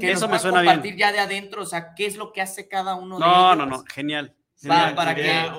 Que 0.00 0.12
Eso 0.12 0.26
me 0.26 0.38
suena 0.38 0.58
compartir 0.58 0.96
ya 0.96 1.12
de 1.12 1.18
adentro, 1.18 1.62
o 1.62 1.66
sea, 1.66 1.94
qué 1.94 2.06
es 2.06 2.16
lo 2.16 2.32
que 2.32 2.40
hace 2.40 2.66
cada 2.66 2.94
uno 2.94 3.18
de 3.18 3.24
ellos. 3.26 3.36
No, 3.36 3.56
no, 3.56 3.66
no, 3.66 3.84
genial. 3.84 4.34
Para 4.66 5.14
que 5.14 5.50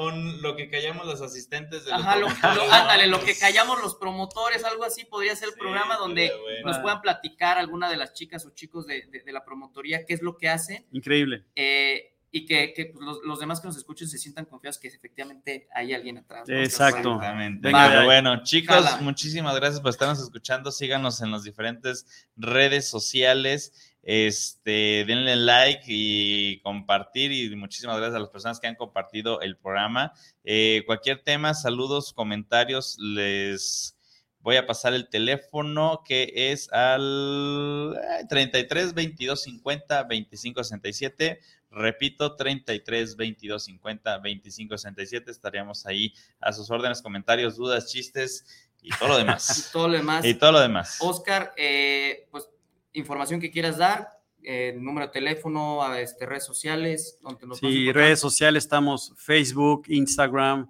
lo 0.42 0.56
que 0.56 0.70
callamos 0.70 1.06
los 1.06 1.22
asistentes 1.22 1.86
de 1.86 1.94
Ajá, 1.94 2.18
lo, 2.18 2.28
ándale, 2.28 3.08
lo 3.08 3.20
que 3.24 3.38
callamos 3.38 3.82
los 3.82 3.96
promotores, 3.96 4.64
algo 4.64 4.84
así 4.84 5.06
podría 5.06 5.36
ser 5.36 5.50
el 5.50 5.56
programa 5.56 5.98
donde 5.98 6.32
nos 6.64 6.80
puedan 6.80 7.02
platicar 7.02 7.58
alguna 7.58 7.90
de 7.90 7.98
las 7.98 8.14
chicas 8.14 8.46
o 8.46 8.52
chicos 8.52 8.86
de, 8.86 9.08
de, 9.08 9.32
la 9.32 9.44
promotoría 9.44 10.06
qué 10.06 10.14
es 10.14 10.22
lo 10.22 10.38
que 10.38 10.50
hacen. 10.50 10.86
Increíble. 10.92 11.46
Eh, 11.56 12.12
y 12.32 12.46
que, 12.46 12.74
que 12.74 12.86
pues, 12.86 13.04
los, 13.04 13.20
los, 13.26 13.40
demás 13.40 13.60
que 13.60 13.68
nos 13.68 13.78
escuchen 13.78 14.08
se 14.08 14.18
sientan 14.18 14.46
confiados 14.46 14.80
que 14.80 14.88
efectivamente 14.88 15.68
hay 15.74 15.94
alguien 15.94 16.18
atrás. 16.18 16.48
Exacto. 16.48 17.16
Exactamente. 17.16 17.72
bueno, 18.06 18.42
chicos, 18.44 19.02
muchísimas 19.02 19.56
gracias 19.56 19.82
por 19.82 19.90
estarnos 19.90 20.22
escuchando. 20.22 20.72
Síganos 20.72 21.22
en 21.22 21.32
las 21.32 21.44
diferentes 21.44 22.30
redes 22.38 22.90
sociales. 22.90 23.91
Este, 24.04 25.06
denle 25.06 25.36
like 25.36 25.84
y 25.88 26.60
compartir 26.62 27.32
y 27.32 27.56
muchísimas 27.56 27.98
gracias 27.98 28.16
a 28.16 28.20
las 28.20 28.30
personas 28.30 28.60
que 28.60 28.68
han 28.68 28.76
compartido 28.76 29.42
el 29.42 29.58
programa. 29.58 30.14
Eh, 30.44 30.84
cualquier 30.86 31.22
tema, 31.24 31.54
saludos, 31.54 32.12
comentarios, 32.14 32.98
les 33.00 33.96
voy 34.40 34.56
a 34.56 34.66
pasar 34.66 34.94
el 34.94 35.08
teléfono 35.08 36.02
que 36.04 36.32
es 36.34 36.72
al 36.74 37.96
33 38.30 38.94
22 38.94 39.42
50 39.42 40.04
25 40.04 40.64
67. 40.64 41.40
Repito, 41.70 42.36
33 42.36 43.16
22 43.16 43.64
50 43.64 44.18
25 44.18 44.78
67. 44.78 45.32
Estaríamos 45.32 45.86
ahí 45.86 46.14
a 46.40 46.52
sus 46.52 46.70
órdenes, 46.70 47.02
comentarios, 47.02 47.56
dudas, 47.56 47.90
chistes 47.92 48.46
Y 48.82 48.90
todo 48.98 49.10
lo 49.10 49.18
demás. 49.18 49.60
y 49.70 49.72
todo 49.72 49.88
lo 49.88 49.98
demás. 49.98 50.26
y 50.26 50.34
todo 50.34 50.52
lo 50.52 50.60
demás. 50.60 50.98
Oscar, 51.00 51.54
eh, 51.56 52.28
pues 52.32 52.50
información 52.94 53.40
que 53.40 53.52
quieras 53.52 53.78
dar, 53.78 54.10
eh, 54.44 54.76
número 54.78 55.08
de 55.08 55.14
teléfono, 55.14 55.84
a, 55.84 56.02
este, 56.02 56.26
redes 56.26 56.46
sociales. 56.46 57.20
Donde 57.22 57.46
nos 57.48 57.60
Sí, 57.60 57.92
redes 57.92 58.20
sociales 58.20 58.64
estamos 58.64 59.14
Facebook, 59.18 59.84
Instagram, 59.88 60.70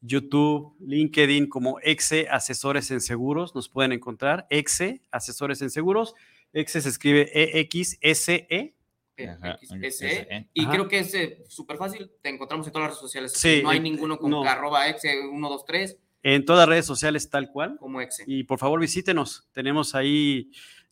YouTube, 0.00 0.74
LinkedIn 0.80 1.46
como 1.48 1.78
Exe 1.80 2.28
Asesores 2.30 2.90
en 2.90 3.00
Seguros. 3.00 3.54
Nos 3.54 3.68
pueden 3.68 3.92
encontrar 3.92 4.46
Exe 4.50 5.02
Asesores 5.10 5.60
en 5.62 5.70
Seguros. 5.70 6.14
Exe 6.52 6.80
se 6.80 6.88
escribe 6.88 7.30
E 7.34 7.60
E-X-S-E. 7.60 8.74
Eh, 9.16 9.28
Ajá, 9.28 9.58
XSE. 9.60 9.90
SE. 9.90 10.48
Y 10.54 10.62
Ajá. 10.62 10.70
creo 10.72 10.88
que 10.88 10.98
es 11.00 11.14
eh, 11.14 11.44
súper 11.46 11.76
fácil, 11.76 12.10
te 12.22 12.30
encontramos 12.30 12.66
en 12.66 12.72
todas 12.72 12.88
las 12.88 12.96
redes 12.96 13.02
sociales. 13.02 13.32
Sí, 13.34 13.60
no 13.62 13.68
hay 13.68 13.76
eh, 13.76 13.82
ninguno 13.82 14.18
con 14.18 14.30
no. 14.30 14.42
arroba 14.44 14.88
exe 14.88 15.10
123 15.10 15.98
En 16.22 16.44
todas 16.46 16.60
las 16.60 16.68
redes 16.70 16.86
sociales 16.86 17.28
tal 17.28 17.50
cual. 17.50 17.76
como 17.78 18.00
exe. 18.00 18.24
Y 18.26 18.44
por 18.44 18.58
favor 18.58 18.80
visítenos. 18.80 19.46
Tenemos 19.52 19.94
ahí 19.94 20.50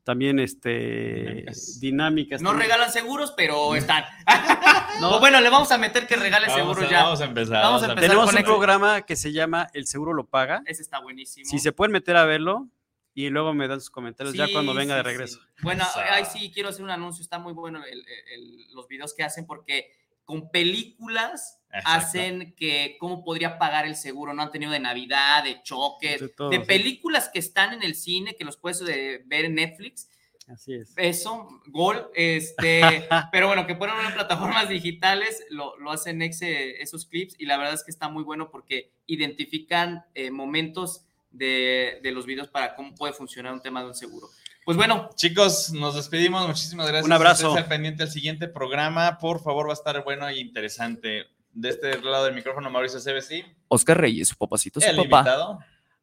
también 0.09 0.39
este, 0.41 0.71
Dinámicas. 0.71 1.81
dinámicas. 1.81 2.41
No 2.41 2.49
también. 2.53 2.71
regalan 2.71 2.91
seguros, 2.91 3.35
pero 3.37 3.75
están. 3.75 4.05
No. 5.01 5.17
O 5.17 5.21
bueno, 5.21 5.39
le 5.43 5.51
vamos 5.51 5.71
a 5.71 5.77
meter 5.79 6.07
que 6.07 6.17
regale 6.17 6.47
Vamos 6.49 6.59
seguros 6.61 6.85
a- 6.85 6.91
ya. 6.91 7.03
Vamos 7.05 7.21
a 7.21 7.25
empezar. 7.27 7.63
Vamos 7.63 7.83
a 7.83 7.87
a 7.87 7.89
empezar 7.91 8.09
Tenemos 8.11 8.31
con 8.31 8.37
un 8.39 8.45
programa 8.45 9.03
que 9.03 9.15
se 9.17 9.33
llama 9.33 9.69
El 9.75 9.87
Seguro 9.87 10.13
lo 10.15 10.27
paga. 10.27 10.63
Ese 10.65 10.81
está 10.83 10.99
buenísimo. 11.01 11.49
Si 11.49 11.59
se 11.59 11.71
pueden 11.73 11.93
meter 11.93 12.17
a 12.17 12.25
verlo 12.25 12.69
y 13.15 13.29
luego 13.29 13.53
me 13.55 13.69
dan 13.69 13.81
sus 13.81 13.91
comentarios 13.91 14.35
ya 14.35 14.49
cuando 14.51 14.73
venga 14.75 14.95
sí, 14.95 14.97
de 14.97 15.03
regreso. 15.05 15.39
sí. 15.41 15.47
Bueno, 15.63 15.85
ahí 16.11 16.25
sí 16.25 16.51
quiero 16.53 16.71
hacer 16.71 16.83
un 16.83 16.91
anuncio. 16.91 17.23
Está 17.23 17.39
muy 17.39 17.53
bueno 17.53 17.85
el- 17.85 18.05
el- 18.35 18.75
los 18.75 18.89
videos 18.89 19.13
que 19.15 19.23
hacen 19.25 19.47
porque 19.47 19.93
con 20.25 20.51
películas 20.51 21.58
Exacto. 21.71 21.91
hacen 21.91 22.55
que 22.57 22.97
cómo 22.99 23.23
podría 23.23 23.59
pagar 23.59 23.87
el 23.87 23.97
seguro. 23.97 24.33
No 24.33 24.43
han 24.43 24.51
tenido 24.51 24.73
de 24.73 24.81
Navidad, 24.81 25.45
de 25.45 25.62
choques, 25.62 26.21
De 26.21 26.27
de, 26.27 26.33
todo, 26.33 26.53
sí. 26.53 26.59
películas 26.61 27.31
que 27.33 27.39
están 27.39 27.75
en 27.75 27.83
el 27.83 27.95
cine, 27.95 28.37
que 28.37 28.45
los 28.45 28.57
puedes 28.57 28.83
eh, 28.89 29.23
ver 29.27 29.45
en 29.45 29.55
Netflix. 29.55 30.09
Así 30.49 30.75
es. 30.75 30.95
Eso, 30.97 31.61
gol. 31.66 32.11
Este, 32.14 33.07
pero 33.33 33.49
bueno, 33.49 33.66
que 33.66 33.75
ponen 33.75 33.97
en 34.07 34.14
plataformas 34.14 34.69
digitales, 34.69 35.45
lo, 35.51 35.77
lo 35.79 35.91
hacen 35.91 36.23
exe, 36.23 36.81
esos 36.83 37.05
clips 37.05 37.35
y 37.39 37.45
la 37.45 37.59
verdad 37.59 37.75
es 37.75 37.85
que 37.85 37.91
está 37.91 38.09
muy 38.09 38.25
bueno 38.25 38.51
porque 38.51 38.91
identifican 39.07 40.05
eh, 40.14 40.31
momentos 40.31 41.03
de, 41.31 42.01
de 42.03 42.12
los 42.12 42.25
videos 42.25 42.49
para 42.49 42.75
cómo 42.75 42.95
puede 42.95 43.12
funcionar 43.12 43.53
un 43.53 43.61
tema 43.61 43.83
de 43.83 43.89
un 43.89 43.95
seguro. 43.95 44.29
Pues 44.64 44.77
bueno, 44.77 45.09
Chicos, 45.14 45.71
nos 45.73 45.95
despedimos. 45.95 46.47
Muchísimas 46.47 46.87
gracias. 46.89 47.07
Un 47.07 47.12
abrazo. 47.12 47.55
Al 47.57 47.69
pendiente 47.69 48.03
al 48.03 48.11
siguiente 48.11 48.49
programa. 48.49 49.16
Por 49.19 49.43
favor, 49.43 49.66
va 49.66 49.71
a 49.71 49.75
estar 49.75 50.05
bueno 50.05 50.29
e 50.29 50.39
interesante. 50.39 51.27
De 51.53 51.70
este 51.70 52.01
lado 52.03 52.24
del 52.26 52.34
micrófono, 52.34 52.70
Mauricio 52.70 53.01
CBC. 53.01 53.44
Oscar 53.68 54.01
Reyes, 54.01 54.28
su 54.28 54.36
papacito, 54.36 54.80
su 54.80 54.86
El 54.88 54.96
papá. 54.96 55.18
invitado. 55.18 55.59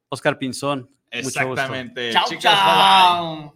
Oscar 0.09 0.37
Pinzón. 0.37 0.81
mucho 0.81 1.23
gusto. 1.23 1.39
Exactamente. 1.41 2.11
chao, 2.11 2.25
bye. 2.29 2.39
chao. 2.39 3.55